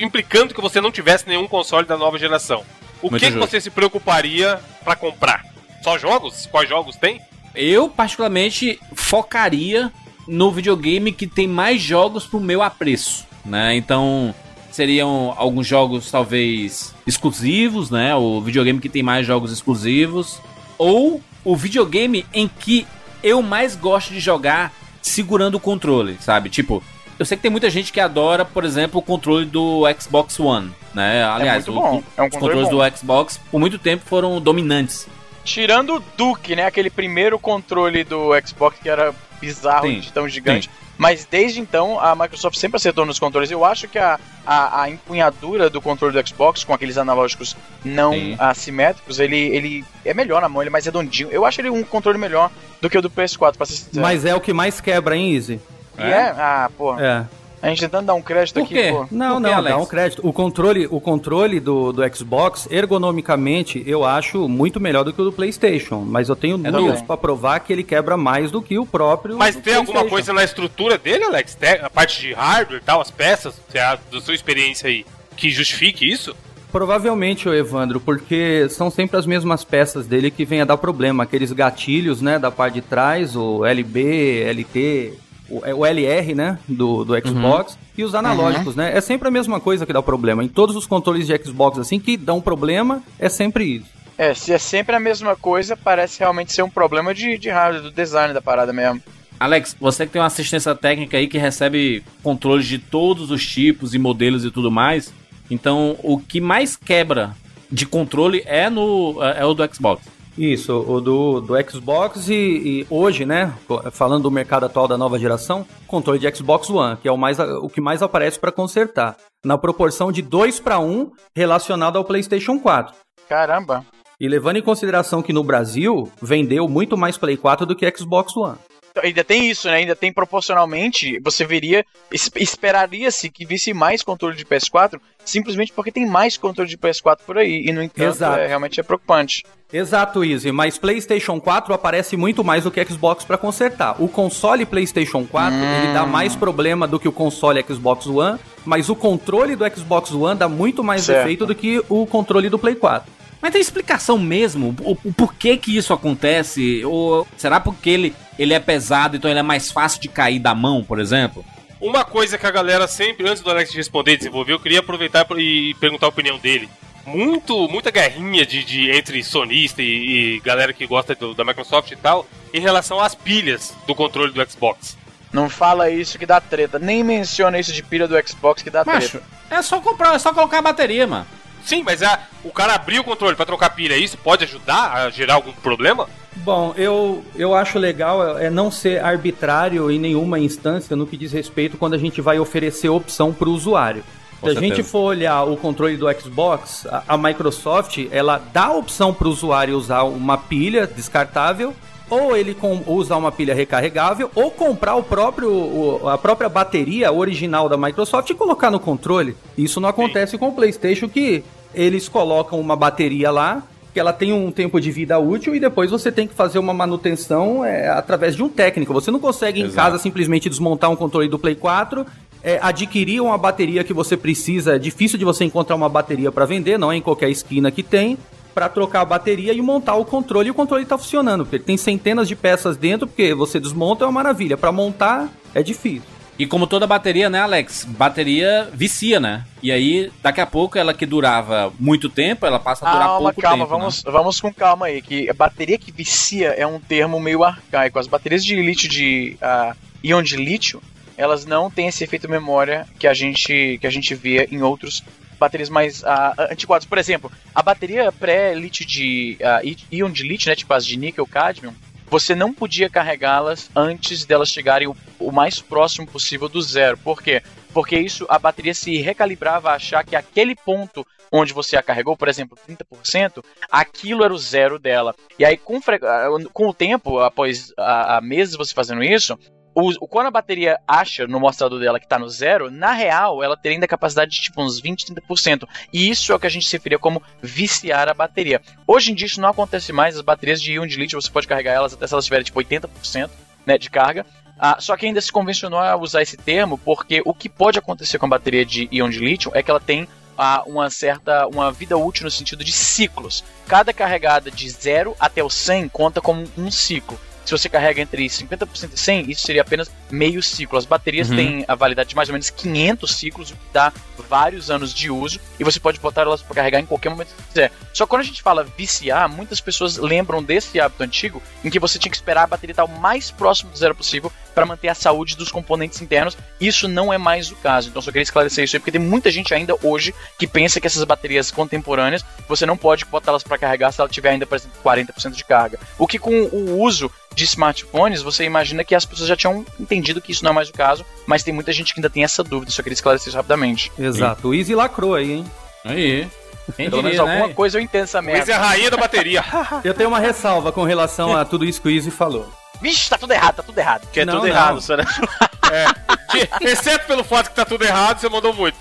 implicando 0.01 0.55
que 0.55 0.61
você 0.61 0.81
não 0.81 0.91
tivesse 0.91 1.29
nenhum 1.29 1.47
console 1.47 1.87
da 1.87 1.97
nova 1.97 2.19
geração. 2.19 2.65
O 3.03 3.11
Muito 3.11 3.21
que, 3.23 3.27
que 3.27 3.33
justo. 3.33 3.51
você 3.51 3.61
se 3.61 3.71
preocuparia 3.71 4.61
pra 4.83 4.97
comprar? 4.97 5.45
Só 5.83 5.99
jogos? 5.99 6.47
Quais 6.47 6.69
jogos 6.69 6.97
tem? 6.97 7.21
Eu, 7.55 7.89
particularmente, 7.89 8.81
focaria 8.95 9.93
no 10.27 10.51
videogame 10.51 11.13
que 11.13 11.27
tem 11.27 11.47
mais 11.47 11.81
jogos 11.81 12.27
pro 12.27 12.41
meu 12.41 12.63
apreço, 12.63 13.27
né? 13.45 13.77
Então, 13.77 14.35
seriam 14.71 15.35
alguns 15.37 15.67
jogos 15.67 16.11
talvez 16.11 16.95
exclusivos, 17.07 17.91
né? 17.91 18.15
O 18.15 18.41
videogame 18.41 18.81
que 18.81 18.89
tem 18.89 19.03
mais 19.03 19.27
jogos 19.27 19.53
exclusivos. 19.53 20.41
Ou 20.77 21.21
o 21.45 21.57
videogame 21.57 22.27
em 22.33 22.49
que 22.49 22.87
eu 23.23 23.43
mais 23.43 23.75
gosto 23.77 24.13
de 24.13 24.21
jogar 24.21 24.73
segurando 25.01 25.57
o 25.57 25.61
controle, 25.61 26.17
sabe? 26.21 26.51
Tipo, 26.51 26.83
eu 27.19 27.27
sei 27.27 27.37
que 27.37 27.43
tem 27.43 27.51
muita 27.51 27.69
gente 27.69 27.93
que 27.93 28.01
adora, 28.01 28.45
por 28.45 28.65
exemplo, 28.65 29.01
o 29.01 29.03
controle 29.03 29.45
do 29.45 29.83
Xbox 30.01 30.39
One, 30.39 30.73
né? 30.95 31.25
Aliás, 31.25 31.67
muito 31.67 31.81
o-. 31.81 32.05
É 32.17 32.23
um 32.23 32.27
os 32.27 32.31
controle 32.33 32.55
controles 32.55 32.71
bom. 32.71 32.91
do 32.91 32.97
Xbox 32.97 33.41
por 33.51 33.59
muito 33.59 33.79
tempo 33.79 34.05
foram 34.07 34.41
dominantes. 34.41 35.07
Tirando 35.45 35.97
o 35.97 36.03
Duke, 36.17 36.55
né? 36.55 36.67
Aquele 36.67 36.91
primeiro 36.91 37.39
controle 37.39 38.05
do 38.05 38.31
Xbox 38.47 38.79
que 38.81 38.89
era 38.89 39.15
bizarro 39.41 39.87
Sim, 39.87 40.01
de 40.01 40.13
tão 40.13 40.29
gigante. 40.29 40.71
Mas 40.97 41.25
desde 41.25 41.61
então 41.61 41.99
a 42.01 42.15
Microsoft 42.15 42.59
sempre 42.59 42.77
acertou 42.77 43.07
nos 43.07 43.19
controles. 43.21 43.51
Eu 43.51 43.65
acho 43.65 43.87
que 43.87 43.99
a, 43.99 44.19
a, 44.45 44.83
a 44.83 44.91
empunhadura 44.91 45.71
do 45.71 45.81
controle 45.81 46.13
do 46.13 46.29
Xbox 46.29 46.65
com 46.65 46.75
aqueles 46.75 46.99
analógicos 46.99 47.57
não 47.85 48.13
Sim. 48.13 48.37
assimétricos, 48.39 49.21
ele, 49.21 49.37
ele 49.37 49.85
é 50.05 50.13
melhor 50.13 50.43
na 50.43 50.49
mão, 50.49 50.61
ele 50.61 50.69
é 50.69 50.73
mais 50.73 50.85
redondinho. 50.85 51.31
Eu 51.31 51.47
acho 51.47 51.61
ele 51.61 51.71
um 51.71 51.85
controle 51.85 52.19
melhor 52.19 52.51
do 52.81 52.91
que 52.91 52.99
o 52.99 53.03
do 53.03 53.09
PS4, 53.09 53.57
pra 53.57 53.65
ser 53.65 53.75
sincero. 53.75 54.03
Mas 54.03 54.25
é 54.25 54.35
o 54.35 54.41
que 54.41 54.53
mais 54.53 54.81
quebra, 54.81 55.17
hein, 55.17 55.35
Easy? 55.35 55.61
E 55.99 56.03
é? 56.03 56.35
Ah, 56.37 56.71
porra. 56.77 57.05
É. 57.05 57.39
A 57.61 57.69
gente 57.71 57.81
tentando 57.81 58.07
dar 58.07 58.15
um 58.15 58.23
crédito 58.23 58.55
Por 58.55 58.63
aqui, 58.63 58.75
quê? 58.75 58.91
pô. 58.93 59.09
Não, 59.11 59.33
Por 59.35 59.41
não, 59.41 59.55
Alex? 59.55 59.77
dá 59.77 59.83
um 59.83 59.87
crédito. 59.87 60.25
O 60.29 60.33
controle, 60.33 60.87
o 60.89 61.01
controle 61.01 61.59
do, 61.59 61.93
do 61.93 62.17
Xbox, 62.17 62.69
ergonomicamente, 62.71 63.83
eu 63.85 64.05
acho 64.05 64.49
muito 64.49 64.79
melhor 64.79 65.03
do 65.03 65.13
que 65.13 65.21
o 65.21 65.25
do 65.25 65.33
PlayStation. 65.33 66.05
Mas 66.07 66.29
eu 66.29 66.37
tenho 66.37 66.55
É 66.65 66.71
números 66.71 67.03
pra 67.03 67.17
provar 67.17 67.59
que 67.59 67.73
ele 67.73 67.83
quebra 67.83 68.17
mais 68.17 68.53
do 68.53 68.63
que 68.63 68.79
o 68.79 68.87
próprio. 68.87 69.37
Mas 69.37 69.57
do 69.57 69.63
tem 69.63 69.75
alguma 69.75 70.05
coisa 70.05 70.33
na 70.33 70.45
estrutura 70.45 70.97
dele, 70.97 71.25
Alex? 71.25 71.57
Tem 71.57 71.81
a 71.83 71.91
parte 71.91 72.21
de 72.21 72.33
hardware 72.33 72.81
e 72.81 72.85
tal, 72.85 73.01
as 73.01 73.11
peças, 73.11 73.61
você 73.69 73.79
acha, 73.81 74.01
da 74.13 74.21
sua 74.21 74.35
experiência 74.37 74.89
aí, 74.89 75.05
que 75.37 75.51
justifique 75.51 76.09
isso? 76.09 76.37
Provavelmente, 76.71 77.49
ô 77.49 77.55
Evandro, 77.55 77.99
porque 77.99 78.69
são 78.69 78.89
sempre 78.91 79.17
as 79.17 79.27
mesmas 79.27 79.65
peças 79.65 80.07
dele 80.07 80.31
que 80.31 80.45
vêm 80.45 80.61
a 80.61 80.65
dar 80.65 80.77
problema. 80.77 81.25
Aqueles 81.25 81.51
gatilhos, 81.51 82.21
né, 82.23 82.39
da 82.39 82.51
parte 82.53 82.75
de 82.75 82.83
trás, 82.83 83.35
o 83.35 83.65
LB, 83.65 84.45
LT, 84.53 85.15
o, 85.49 85.65
é 85.65 85.75
o 85.75 85.85
LR, 85.85 86.35
né, 86.35 86.59
do, 86.69 87.05
do 87.05 87.15
Xbox, 87.27 87.79
e 87.97 88.05
os 88.05 88.15
analógicos, 88.15 88.77
né? 88.77 88.97
É 88.97 89.01
sempre 89.01 89.29
a 89.29 89.31
mesma 89.31 89.61
coisa 89.61 89.85
que 89.85 89.93
dá 89.93 90.03
problema. 90.03 90.45
Em 90.45 90.49
todos 90.49 90.77
os 90.77 90.87
controles 90.87 91.27
de 91.27 91.37
Xbox, 91.45 91.79
assim, 91.79 91.99
que 91.99 92.17
dão 92.17 92.41
problema, 92.41 93.03
é 93.19 93.29
sempre 93.29 93.65
isso. 93.65 93.99
É, 94.17 94.35
se 94.35 94.53
é 94.53 94.59
sempre 94.59 94.97
a 94.97 95.01
mesma 95.01 95.37
coisa, 95.37 95.77
parece 95.77 96.19
realmente 96.19 96.53
ser 96.53 96.63
um 96.63 96.71
problema 96.71 97.15
de, 97.15 97.39
de 97.39 97.49
hardware, 97.51 97.83
do 97.85 97.91
design 97.93 98.35
da 98.35 98.43
parada 98.43 98.73
mesmo. 98.73 99.01
Alex, 99.39 99.77
você 99.79 100.05
que 100.05 100.13
tem 100.13 100.21
uma 100.21 100.27
assistência 100.27 100.75
técnica 100.75 101.17
aí 101.17 101.29
que 101.29 101.39
recebe 101.39 102.03
controles 102.23 102.67
de 102.67 102.79
todos 102.79 103.31
os 103.31 103.47
tipos 103.47 103.95
e 103.95 103.99
modelos 103.99 104.45
e 104.45 104.51
tudo 104.51 104.71
mais. 104.71 105.15
Então, 105.49 105.97
o 106.03 106.19
que 106.19 106.41
mais 106.41 106.77
quebra 106.77 107.37
de 107.71 107.87
controle 107.87 108.43
é 108.45 108.69
no 108.69 109.23
é 109.23 109.45
o 109.45 109.55
do 109.55 109.75
Xbox. 109.75 110.03
Isso, 110.39 110.73
o 110.73 111.01
do, 111.01 111.41
do 111.41 111.55
Xbox 111.69 112.29
e, 112.29 112.35
e 112.35 112.87
hoje, 112.89 113.27
né, 113.27 113.53
falando 113.91 114.23
do 114.23 114.31
mercado 114.31 114.67
atual 114.67 114.87
da 114.87 114.97
nova 114.97 115.19
geração, 115.19 115.67
controle 115.89 116.21
de 116.21 116.33
Xbox 116.33 116.71
One, 116.71 116.97
que 116.97 117.09
é 117.09 117.13
o, 117.13 117.17
mais, 117.17 117.41
o 117.41 117.69
que 117.69 117.81
mais 117.81 118.03
aparece 118.03 118.39
para 118.39 118.53
consertar, 118.53 119.17
na 119.45 119.59
proporção 119.59 120.13
de 120.13 120.23
2 120.23 120.61
para 120.61 120.79
1 120.79 121.11
relacionado 121.35 121.97
ao 121.97 122.05
PlayStation 122.05 122.57
4. 122.61 122.95
Caramba. 123.29 123.85
E 124.21 124.29
levando 124.29 124.59
em 124.59 124.63
consideração 124.63 125.23
que 125.23 125.33
no 125.33 125.43
Brasil 125.43 126.09
vendeu 126.23 126.69
muito 126.69 126.97
mais 126.97 127.19
Play 127.19 127.37
4 127.37 127.67
do 127.67 127.75
que 127.75 127.93
Xbox 127.97 128.37
One. 128.37 128.59
Ainda 129.03 129.23
tem 129.23 129.49
isso, 129.51 129.69
né? 129.69 129.75
Ainda 129.77 129.95
tem 129.97 130.13
proporcionalmente, 130.13 131.21
você 131.21 131.45
veria, 131.45 131.85
es- 132.13 132.31
esperaria-se 132.37 133.31
que 133.31 133.45
visse 133.47 133.73
mais 133.73 134.03
controle 134.03 134.37
de 134.37 134.45
PS4, 134.45 135.01
simplesmente 135.25 135.73
porque 135.73 135.93
tem 135.93 136.07
mais 136.07 136.37
controle 136.37 136.69
de 136.69 136.77
PS4 136.77 137.19
por 137.27 137.39
aí. 137.39 137.65
E 137.67 137.73
no 137.73 137.83
entanto, 137.83 138.09
Exato. 138.09 138.39
é, 138.41 138.47
realmente 138.47 138.81
é 138.81 138.83
preocupante. 138.83 139.45
Exato, 139.73 140.25
Easy, 140.25 140.51
mas 140.51 140.79
PlayStation 140.79 141.39
4 141.39 141.75
aparece 141.75 142.17
muito 142.17 142.43
mais 142.43 142.65
do 142.65 142.71
que 142.71 142.83
Xbox 142.85 143.25
pra 143.25 143.37
consertar. 143.37 144.01
O 144.03 144.09
console 144.09 144.65
PlayStation 144.65 145.27
4, 145.27 145.55
ele 145.59 145.93
dá 145.93 146.07
mais 146.07 146.35
problema 146.35 146.87
do 146.89 146.99
que 146.99 147.07
o 147.07 147.13
console 147.13 147.63
Xbox 147.69 148.07
One, 148.07 148.39
mas 148.65 148.89
o 148.89 148.97
controle 148.97 149.55
do 149.55 149.65
Xbox 149.71 150.11
One 150.13 150.39
dá 150.39 150.49
muito 150.49 150.83
mais 150.83 151.03
Certo. 151.03 151.19
defeito 151.19 151.45
do 151.47 151.55
que 151.55 151.83
o 151.89 152.07
controle 152.07 152.49
do 152.49 152.59
Play 152.59 152.75
4. 152.77 153.13
Mas 153.43 153.53
tem 153.53 153.61
explicação 153.61 154.19
mesmo? 154.19 154.75
O, 154.81 154.93
o 155.05 155.13
porquê 155.13 155.57
que 155.59 155.77
isso 155.77 155.93
acontece? 155.93 156.83
Ou 156.85 157.27
será 157.37 157.61
porque 157.61 157.91
ele, 157.91 158.15
ele 158.39 158.55
é 158.55 158.61
pesado, 158.61 159.17
então 159.17 159.31
ele 159.31 159.41
é 159.41 159.43
mais 159.43 159.71
fácil 159.71 160.01
de 160.01 160.09
cair 160.09 160.39
da 160.39 160.55
mão, 160.55 160.85
por 160.85 160.99
exemplo? 161.01 161.45
Uma 161.81 162.05
coisa 162.05 162.37
que 162.39 162.47
a 162.47 162.51
galera 162.51 162.89
sempre, 162.89 163.29
antes 163.29 163.43
do 163.43 163.51
Alex 163.51 163.73
responder 163.75 164.13
e 164.15 164.17
desenvolver, 164.19 164.53
eu 164.53 164.61
queria 164.61 164.81
aproveitar 164.81 165.27
e 165.37 165.75
perguntar 165.81 166.07
a 166.07 166.09
opinião 166.09 166.39
dele. 166.39 166.69
Muito, 167.07 167.69
muita 167.69 167.91
guerrinha 167.91 168.45
de, 168.45 168.63
de- 168.65 168.91
entre 168.91 169.23
sonista 169.25 169.81
e, 169.83 170.37
e 170.37 170.41
galera 170.41 170.73
que 170.73 170.87
gosta 170.87 171.15
do- 171.15 171.35
da 171.35 171.45
Microsoft 171.45 171.91
e 171.91 171.97
tal, 171.97 172.27
em 172.53 172.61
relação 172.61 173.01
às 173.01 173.15
pilhas 173.15 173.75
do 173.87 173.95
controle 173.95 174.33
do 174.33 174.51
Xbox. 174.51 174.97
Não 175.33 175.49
fala 175.49 175.89
isso 175.91 176.19
que 176.19 176.27
dá 176.27 176.41
treta. 176.41 176.79
Nem 176.79 177.03
menciona 177.05 177.59
isso 177.59 177.73
de 177.73 177.83
pilha 177.83 178.09
do 178.09 178.17
Xbox 178.29 178.63
que 178.63 178.71
dá 178.71 178.85
Macho, 178.85 179.11
treta. 179.19 179.27
é 179.51 179.63
só 179.63 179.81
comprar, 179.81 180.15
é 180.15 180.19
só 180.19 180.33
colocar 180.35 180.59
a 180.59 180.63
bateria, 180.63 181.07
mano. 181.07 181.27
Sim, 181.65 181.83
mas 181.85 182.03
a, 182.03 182.19
o 182.45 182.51
cara 182.51 182.75
abrir 182.75 182.99
o 182.99 183.05
controle 183.05 183.37
pra 183.37 183.45
trocar 183.47 183.71
pilha, 183.71 183.97
isso 183.97 184.17
pode 184.19 184.45
ajudar 184.45 184.93
a 184.95 185.11
gerar 185.11 185.35
algum 185.35 185.53
problema? 185.53 186.09
Bom, 186.45 186.73
eu, 186.77 187.23
eu 187.37 187.55
acho 187.55 187.79
legal 187.79 188.39
é 188.39 188.49
não 188.49 188.71
ser 188.71 189.03
arbitrário 189.05 189.91
em 189.91 189.99
nenhuma 189.99 190.39
instância 190.39 190.95
no 190.97 191.07
que 191.07 191.17
diz 191.17 191.33
respeito 191.33 191.77
quando 191.77 191.95
a 191.95 191.99
gente 191.99 192.21
vai 192.21 192.39
oferecer 192.39 192.89
opção 192.89 193.33
para 193.33 193.49
o 193.49 193.53
usuário. 193.53 194.03
Com 194.41 194.47
Se 194.47 194.53
a 194.53 194.55
certeza. 194.61 194.75
gente 194.77 194.87
for 194.89 195.01
olhar 195.01 195.43
o 195.45 195.57
controle 195.57 195.97
do 195.97 196.07
Xbox, 196.13 196.87
a, 196.87 197.03
a 197.09 197.19
Microsoft 197.19 197.99
ela 198.13 198.41
dá 198.53 198.67
a 198.67 198.73
opção 198.77 199.13
para 199.13 199.27
o 199.27 199.31
usuário 199.31 199.77
usar 199.77 200.05
uma 200.05 200.39
pilha 200.39 200.87
descartável, 200.87 201.75
ou 202.09 202.35
ele 202.37 202.55
com, 202.55 202.83
usar 202.87 203.17
uma 203.17 203.33
pilha 203.33 203.53
recarregável, 203.55 204.31
ou 204.35 204.51
comprar 204.51 204.95
o 204.95 205.03
próprio, 205.03 205.51
o- 205.53 206.09
a 206.09 206.17
própria 206.17 206.49
bateria 206.49 207.13
original 207.13 207.69
da 207.69 207.77
Microsoft 207.77 208.31
e 208.31 208.35
colocar 208.35 208.71
no 208.71 208.79
controle. 208.81 209.37
Isso 209.59 209.81
não 209.81 209.89
acontece 209.89 210.39
com 210.39 210.49
o 210.49 210.53
PlayStation, 210.53 211.09
que 211.09 211.43
eles 211.75 212.09
colocam 212.09 212.59
uma 212.61 212.77
bateria 212.77 213.31
lá, 213.31 213.63
que 213.93 214.01
ela 214.01 214.13
tem 214.13 214.33
um 214.33 214.51
tempo 214.51 214.81
de 214.81 214.91
vida 214.91 215.19
útil 215.19 215.55
e 215.55 215.61
depois 215.61 215.91
você 215.91 216.13
tem 216.13 216.27
que 216.27 216.35
fazer 216.35 216.59
uma 216.59 216.75
manutenção 216.75 217.65
é, 217.65 217.89
através 217.89 218.37
de 218.37 218.43
um 218.43 218.49
técnico. 218.49 218.93
Você 218.93 219.11
não 219.11 219.21
consegue 219.21 219.61
em 219.61 219.65
Exato. 219.65 219.77
casa 219.77 219.99
simplesmente 219.99 220.49
desmontar 220.49 220.91
um 220.91 220.97
controle 220.97 221.29
do 221.29 221.39
Play 221.39 221.55
4, 221.55 222.07
é, 222.43 222.59
adquirir 222.63 223.21
uma 223.21 223.37
bateria 223.37 223.83
que 223.83 223.93
você 223.93 224.17
precisa. 224.17 224.77
É 224.77 224.79
difícil 224.79 225.19
de 225.19 225.25
você 225.25 225.45
encontrar 225.45 225.77
uma 225.77 225.89
bateria 225.89 226.31
para 226.31 226.45
vender, 226.45 226.79
não 226.79 226.93
é 226.93 226.97
em 226.97 227.03
qualquer 227.03 227.31
esquina 227.31 227.71
que 227.71 227.83
tem. 227.83 228.19
Para 228.55 228.69
trocar 228.69 229.03
a 229.03 229.05
bateria 229.05 229.53
e 229.53 229.63
montar 229.63 229.95
o 229.95 230.05
controle, 230.05 230.49
e 230.49 230.51
o 230.51 230.55
controle 230.55 230.85
tá 230.85 230.99
funcionando, 230.99 231.45
porque 231.45 231.61
tem 231.61 231.77
centenas 231.77 232.27
de 232.27 232.35
peças 232.35 232.77
dentro, 232.77 233.07
porque 233.07 233.33
você 233.33 233.61
desmonta 233.61 234.05
é 234.05 234.07
uma 234.07 234.13
maravilha. 234.13 234.57
Para 234.57 234.73
montar 234.73 235.29
é 235.55 235.63
difícil. 235.63 236.18
E 236.39 236.47
como 236.47 236.67
toda 236.69 236.87
bateria, 236.87 237.29
né, 237.29 237.41
Alex? 237.41 237.85
Bateria 237.85 238.69
vicia, 238.73 239.19
né? 239.19 239.45
E 239.63 239.73
aí, 239.73 240.13
daqui 240.23 240.41
a 240.41 240.47
pouco, 240.47 240.79
ela 240.79 240.95
que 240.95 241.05
durava 241.05 241.73
muito 241.81 242.09
tempo, 242.09 242.47
ela 242.47 242.61
passa 242.61 242.87
a 242.89 242.93
durar 242.93 243.07
Calma, 243.09 243.19
pouco 243.33 243.41
calma, 243.41 243.65
tempo. 243.65 243.75
né? 243.75 243.79
vamos, 243.81 244.03
vamos 244.05 244.41
com 244.41 244.53
calma 244.55 244.87
aí. 244.87 245.03
Que 245.03 245.29
a 245.29 245.35
bateria 245.35 245.77
que 245.77 245.91
vicia 245.91 246.51
é 246.51 246.65
um 246.67 246.79
termo 246.79 247.19
meio 247.19 247.43
arcaico. 247.43 247.99
As 247.99 248.07
baterias 248.07 248.45
de 248.45 248.55
lítio 248.55 248.89
de 248.89 249.37
ah, 249.43 249.75
íon 250.05 250.23
de 250.23 250.37
lítio, 250.37 250.81
elas 251.17 251.45
não 251.45 251.69
têm 251.69 251.89
esse 251.89 252.05
efeito 252.05 252.29
memória 252.31 252.87
que 253.01 253.09
a 253.09 253.15
gente 253.15 253.77
que 253.81 253.87
a 253.87 253.91
gente 253.91 254.15
vê 254.15 254.47
em 254.53 254.63
outros 254.63 255.03
baterias 255.41 255.69
mais 255.69 256.05
ah, 256.05 256.35
antiquadas. 256.53 256.87
Por 256.87 256.99
exemplo, 256.99 257.33
a 257.53 257.61
bateria 257.63 258.13
pré-lítio 258.13 258.87
de 258.87 259.37
ah, 259.43 259.61
í- 259.65 259.77
íon 259.91 260.11
de 260.11 260.23
lítio, 260.23 260.49
né, 260.49 260.55
tipo 260.55 260.73
as 260.73 260.87
de 260.87 260.97
níquel 260.97 261.27
cadmium, 261.27 261.75
você 262.11 262.35
não 262.35 262.55
podia 262.55 262.89
carregá-las 262.89 263.69
antes 263.77 264.25
delas 264.25 264.49
chegarem 264.51 264.89
o, 265.29 265.33
mais 265.33 265.61
próximo 265.61 266.07
possível 266.07 266.49
do 266.49 266.61
zero. 266.61 266.99
Por 266.99 267.23
quê? 267.23 267.43
Porque 267.73 267.99
isso 267.99 268.27
a 268.29 268.39
bateria 268.39 268.75
se 268.75 268.97
recalibrava 268.99 269.71
a 269.71 269.75
achar 269.75 270.05
que 270.05 270.17
aquele 270.17 270.55
ponto 270.55 271.07
onde 271.31 271.53
você 271.53 271.77
a 271.77 271.83
carregou, 271.83 272.17
por 272.17 272.29
exemplo, 272.29 272.59
30%, 272.67 273.45
aquilo 273.71 274.25
era 274.25 274.33
o 274.33 274.39
zero 274.39 274.79
dela. 274.79 275.15
E 275.39 275.45
aí, 275.45 275.57
com, 275.57 275.77
ah, 275.77 276.29
com 276.53 276.69
o 276.69 276.75
tempo, 276.75 277.19
após 277.19 277.73
a, 277.77 278.17
a 278.17 278.21
meses 278.21 278.57
você 278.57 278.73
fazendo 278.73 279.03
isso, 279.03 279.39
o, 279.75 280.09
quando 280.09 280.27
a 280.27 280.31
bateria 280.31 280.81
acha 280.87 281.27
no 281.27 281.39
mostrador 281.39 281.79
dela 281.79 282.01
que 282.01 282.07
está 282.07 282.19
no 282.19 282.29
zero, 282.29 282.71
na 282.71 282.93
real, 282.93 283.43
ela 283.43 283.57
teria 283.57 283.77
ainda 283.77 283.87
capacidade 283.87 284.33
de 284.33 284.41
tipo 284.41 284.61
uns 284.61 284.81
20, 284.81 285.07
30%. 285.07 285.69
E 285.93 286.11
isso 286.11 286.33
é 286.33 286.35
o 286.35 286.39
que 286.39 286.47
a 286.47 286.51
gente 286.51 286.67
se 286.67 286.77
referia 286.77 286.99
como 286.99 287.23
viciar 287.41 288.09
a 288.09 288.15
bateria. 288.15 288.61
Hoje 288.87 289.13
em 289.13 289.15
dia 289.15 289.27
isso 289.27 289.41
não 289.41 289.51
acontece 289.51 289.93
mais, 289.93 290.17
as 290.17 290.23
baterias 290.23 290.61
de 290.61 290.73
íon 290.73 290.87
de 290.87 290.97
lítio 290.97 291.21
você 291.21 291.31
pode 291.31 291.47
carregar 291.47 291.75
elas 291.75 291.95
até 291.95 292.07
se 292.07 292.15
elas 292.15 292.25
tiverem 292.25 292.45
tipo 292.45 292.59
80% 292.59 293.31
né, 293.65 293.79
de 293.79 293.89
carga. 293.91 294.27
Ah, 294.59 294.77
só 294.81 294.97
que 294.97 295.07
ainda 295.07 295.21
se 295.21 295.31
convencionou 295.31 295.79
a 295.79 295.97
usar 295.97 296.23
esse 296.23 296.37
termo 296.37 296.79
porque 296.79 297.23
o 297.25 297.33
que 297.33 297.49
pode 297.49 297.79
acontecer 297.79 298.19
com 298.19 298.27
a 298.27 298.31
bateria 298.31 298.65
de 298.65 298.89
íon 298.91 299.09
de 299.09 299.21
lítio 299.21 299.51
é 299.55 299.63
que 299.63 299.71
ela 299.71 299.81
tem 299.81 300.09
ah, 300.37 300.63
uma 300.67 300.91
certa 300.91 301.47
uma 301.47 301.71
vida 301.73 301.97
útil 301.97 302.25
no 302.25 302.31
sentido 302.31 302.65
de 302.65 302.73
ciclos. 302.73 303.45
Cada 303.67 303.93
carregada 303.93 304.51
de 304.51 304.69
0 304.69 305.15
até 305.19 305.43
o 305.43 305.51
100 305.51 305.89
conta 305.89 306.21
como 306.21 306.45
um 306.57 306.71
ciclo. 306.71 307.19
Se 307.45 307.53
você 307.53 307.67
carrega 307.69 308.03
entre 308.03 308.27
50% 308.27 308.91
e 308.93 308.99
100, 308.99 309.31
isso 309.31 309.47
seria 309.47 309.63
apenas 309.63 309.91
meio 310.11 310.43
ciclo. 310.43 310.77
As 310.79 310.85
baterias 310.85 311.31
Uhum. 311.31 311.37
têm 311.37 311.65
a 311.67 311.75
validade 311.75 312.11
de 312.11 312.15
mais 312.17 312.29
ou 312.29 312.35
menos 312.35 312.51
500 312.51 313.11
ciclos, 313.15 313.51
o 313.53 313.55
que 313.55 313.61
dá 313.73 313.91
vários 314.29 314.71
anos 314.71 314.93
de 314.93 315.11
uso, 315.11 315.41
e 315.59 315.65
você 315.65 315.81
pode 315.81 315.99
botar 315.99 316.23
elas 316.23 316.43
para 316.43 316.55
carregar 316.55 316.81
em 316.81 316.87
qualquer 316.87 317.11
momento 317.11 317.35
que 317.35 317.43
quiser. 317.45 317.73
Só 317.93 318.07
quando 318.07 318.23
a 318.23 318.25
gente 318.25 318.43
fala 318.43 318.65
viciar, 318.65 319.29
muitas 319.29 319.61
pessoas 319.61 319.97
lembram 319.97 320.43
desse 320.43 320.81
hábito 320.81 321.03
antigo, 321.03 321.43
em 321.65 321.71
que 321.71 321.79
você 321.79 321.99
tinha 321.99 322.11
que 322.11 322.17
esperar 322.17 322.45
a 322.45 322.47
bateria 322.47 322.73
estar 322.73 322.85
o 322.85 323.01
mais 323.01 323.31
próximo 323.31 323.71
do 323.71 323.79
zero 323.79 323.95
possível 323.95 324.33
para 324.55 324.67
manter 324.67 324.89
a 324.89 324.95
saúde 324.95 325.37
dos 325.37 325.51
componentes 325.51 326.01
internos. 326.03 326.37
Isso 326.61 326.89
não 326.89 327.13
é 327.13 327.19
mais 327.19 327.51
o 327.51 327.57
caso. 327.57 327.89
Então 327.89 328.03
só 328.03 328.11
queria 328.11 328.23
esclarecer 328.23 328.65
isso 328.65 328.77
aí, 328.77 328.81
porque 328.81 328.93
tem 328.93 329.01
muita 329.01 329.31
gente 329.31 329.55
ainda 329.55 329.77
hoje 329.83 330.15
que 330.39 330.47
pensa 330.47 330.81
que 330.81 330.87
essas 330.87 331.05
baterias 331.05 331.51
contemporâneas 331.51 332.25
você 332.49 332.67
não 332.67 332.77
pode 332.77 333.05
botá-las 333.05 333.43
para 333.43 333.59
carregar 333.59 333.93
se 333.93 334.01
ela 334.01 334.09
tiver 334.09 334.31
ainda, 334.31 334.47
por 334.47 334.57
exemplo, 334.57 334.77
40% 334.85 335.33
de 335.33 335.45
carga. 335.45 335.79
O 335.99 336.07
que 336.07 336.19
com 336.19 336.43
o 336.45 336.81
uso 336.81 337.11
de 337.35 337.45
smartphones, 337.45 338.21
você 338.21 338.45
imagina 338.45 338.83
que 338.83 338.95
as 338.95 339.05
pessoas 339.05 339.29
já 339.29 339.37
tinham 339.37 339.65
entendido 339.79 340.21
que 340.21 340.33
isso 340.33 340.43
não 340.43 340.51
é 340.51 340.55
mais 340.55 340.71
o 340.71 340.73
caso, 340.73 341.05
mas 341.25 341.45
tem 341.45 341.55
muita 341.55 341.73
gente 341.73 341.95
que 341.95 342.01
ainda 342.01 342.11
tem 342.11 342.25
essa 342.25 342.43
dúvida. 342.43 342.73
Só 342.73 342.83
queria 342.83 342.95
esclarecer 342.95 343.29
isso 343.29 343.37
rapidamente. 343.37 343.93
Exato. 343.97 344.49
O 344.49 344.55
Easy 344.55 344.75
lacrou 344.75 345.15
aí, 345.15 345.33
hein? 345.33 345.48
Aí. 345.85 346.29
Quem 346.77 346.91
Pelo 346.91 347.03
menos 347.03 347.17
diria, 347.19 347.21
alguma 347.23 347.49
né? 347.49 347.55
coisa 347.55 347.79
eu 347.79 347.83
entendo 347.83 348.05
essa 348.05 348.21
Luiz 348.21 348.35
é 348.35 348.37
merda. 348.39 348.57
a 348.57 348.59
rainha 348.59 348.91
da 348.91 348.97
bateria. 348.99 349.43
Eu 349.83 349.95
tenho 349.95 350.11
uma 350.11 350.19
ressalva 350.19 350.71
com 350.71 350.85
relação 350.85 351.35
a 351.35 351.43
tudo 351.43 351.65
isso 351.65 351.81
que 351.81 351.89
o 351.89 351.91
Easy 351.91 352.11
falou. 352.11 352.53
Vixe, 352.83 353.09
tá 353.09 353.17
tudo 353.17 353.33
errado, 353.33 353.55
tá 353.57 353.63
tudo 353.63 353.79
errado. 353.79 354.07
Que 354.13 354.21
é 354.21 354.25
Não, 354.27 354.35
tudo 354.35 354.43
não. 354.43 354.49
errado, 354.55 354.81
senhora. 354.83 355.05
Que- 356.31 356.49
exceto 356.69 357.07
pelo 357.07 357.25
fato 357.25 357.49
que 357.51 357.57
tá 357.57 357.65
tudo 357.65 357.85
errado, 357.85 358.21
você 358.21 358.29
mandou 358.29 358.53
muito. 358.53 358.77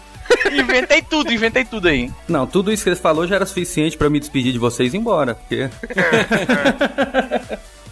inventei 0.52 1.02
tudo, 1.02 1.32
inventei 1.32 1.64
tudo 1.64 1.88
aí. 1.88 2.12
Não, 2.28 2.46
tudo 2.46 2.72
isso 2.74 2.84
que 2.84 2.90
ele 2.90 2.96
falou 2.98 3.26
já 3.26 3.36
era 3.38 3.46
suficiente 3.46 3.98
pra 3.98 4.10
me 4.10 4.20
despedir 4.20 4.52
de 4.52 4.60
vocês 4.60 4.94
e 4.94 4.98
ir 4.98 5.00
embora, 5.00 5.36
porque... 5.36 5.70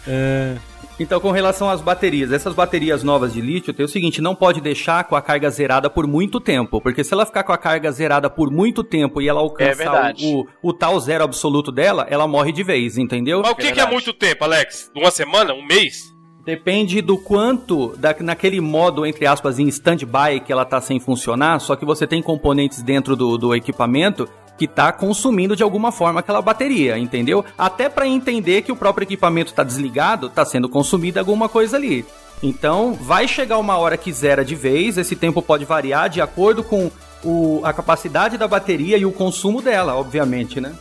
É. 0.08 0.56
Então, 0.98 1.20
com 1.20 1.30
relação 1.32 1.70
às 1.70 1.82
baterias, 1.82 2.32
essas 2.32 2.54
baterias 2.54 3.04
novas 3.04 3.34
de 3.34 3.42
lítio, 3.42 3.74
tem 3.74 3.86
o 3.86 3.90
seguinte, 3.90 4.22
não 4.22 4.34
pode 4.34 4.62
deixar 4.62 5.04
com 5.04 5.16
a 5.16 5.22
carga 5.22 5.50
zerada 5.50 5.90
por 5.90 6.08
muito 6.08 6.40
tempo, 6.40 6.80
porque 6.80 7.04
se 7.04 7.14
ela 7.14 7.26
ficar 7.26 7.44
com 7.44 7.52
a 7.52 7.58
carga 7.58 7.92
zerada 7.92 8.30
por 8.30 8.50
muito 8.50 8.82
tempo 8.82 9.22
e 9.22 9.28
ela 9.28 9.42
É 9.42 9.44
alcançar 9.44 9.76
verdade. 9.76 10.26
o, 10.26 10.42
o, 10.64 10.70
o 10.70 10.74
tal 10.74 10.98
zero 11.02 11.26
absoluto 11.26 11.70
dela, 11.70 12.08
ela 12.10 12.26
morre 12.28 12.54
de 12.54 12.64
vez, 12.64 12.98
entendeu? 12.98 13.42
Mas 13.42 13.52
o 13.52 13.56
que, 13.56 13.74
que 13.74 13.80
é 13.82 13.86
muito 13.90 14.14
tempo, 14.14 14.46
Alex? 14.46 14.90
Uma 14.96 15.12
semana? 15.12 15.54
Um 15.54 15.66
mês? 15.66 16.16
Depende 16.46 17.02
do 17.02 17.18
quanto, 17.18 17.98
da, 17.98 18.16
naquele 18.20 18.62
modo, 18.62 19.06
entre 19.06 19.26
aspas, 19.26 19.60
em 19.60 19.68
stand-by 19.68 20.40
que 20.46 20.52
ela 20.52 20.64
tá 20.64 20.80
sem 20.80 21.00
funcionar, 21.00 21.60
só 21.60 21.76
que 21.76 21.84
você 21.84 22.08
tem 22.08 22.22
componentes 22.22 22.82
dentro 22.82 23.16
do, 23.18 23.38
do 23.38 23.54
equipamento 23.54 24.30
que 24.58 24.68
tá 24.68 24.92
consumindo 24.92 25.56
de 25.56 25.64
alguma 25.64 25.92
forma 25.92 26.20
aquela 26.20 26.42
bateria, 26.42 26.98
entendeu? 26.98 27.44
Até 27.58 27.90
para 27.90 28.08
entender 28.08 28.62
que 28.62 28.72
o 28.72 28.76
próprio 28.76 29.06
equipamento 29.06 29.54
tá 29.54 29.64
desligado, 29.64 30.30
tá 30.30 30.46
sendo 30.46 30.70
consumido 30.70 31.20
alguma 31.20 31.50
coisa 31.50 31.78
ali. 31.78 32.06
Então, 32.42 32.94
vai 32.94 33.28
chegar 33.28 33.58
uma 33.58 33.78
hora 33.78 33.98
que 33.98 34.12
zera 34.12 34.44
de 34.44 34.56
vez, 34.56 34.98
esse 34.98 35.16
tempo 35.16 35.42
pode 35.42 35.66
variar 35.66 36.10
de 36.10 36.22
acordo 36.22 36.64
com 36.64 36.92
o, 37.24 37.62
a 37.64 37.74
capacidade 37.74 38.38
da 38.38 38.48
bateria 38.48 38.98
e 38.98 39.06
o 39.06 39.12
consumo 39.12 39.62
dela, 39.62 39.96
obviamente, 39.96 40.62
né? 40.62 40.74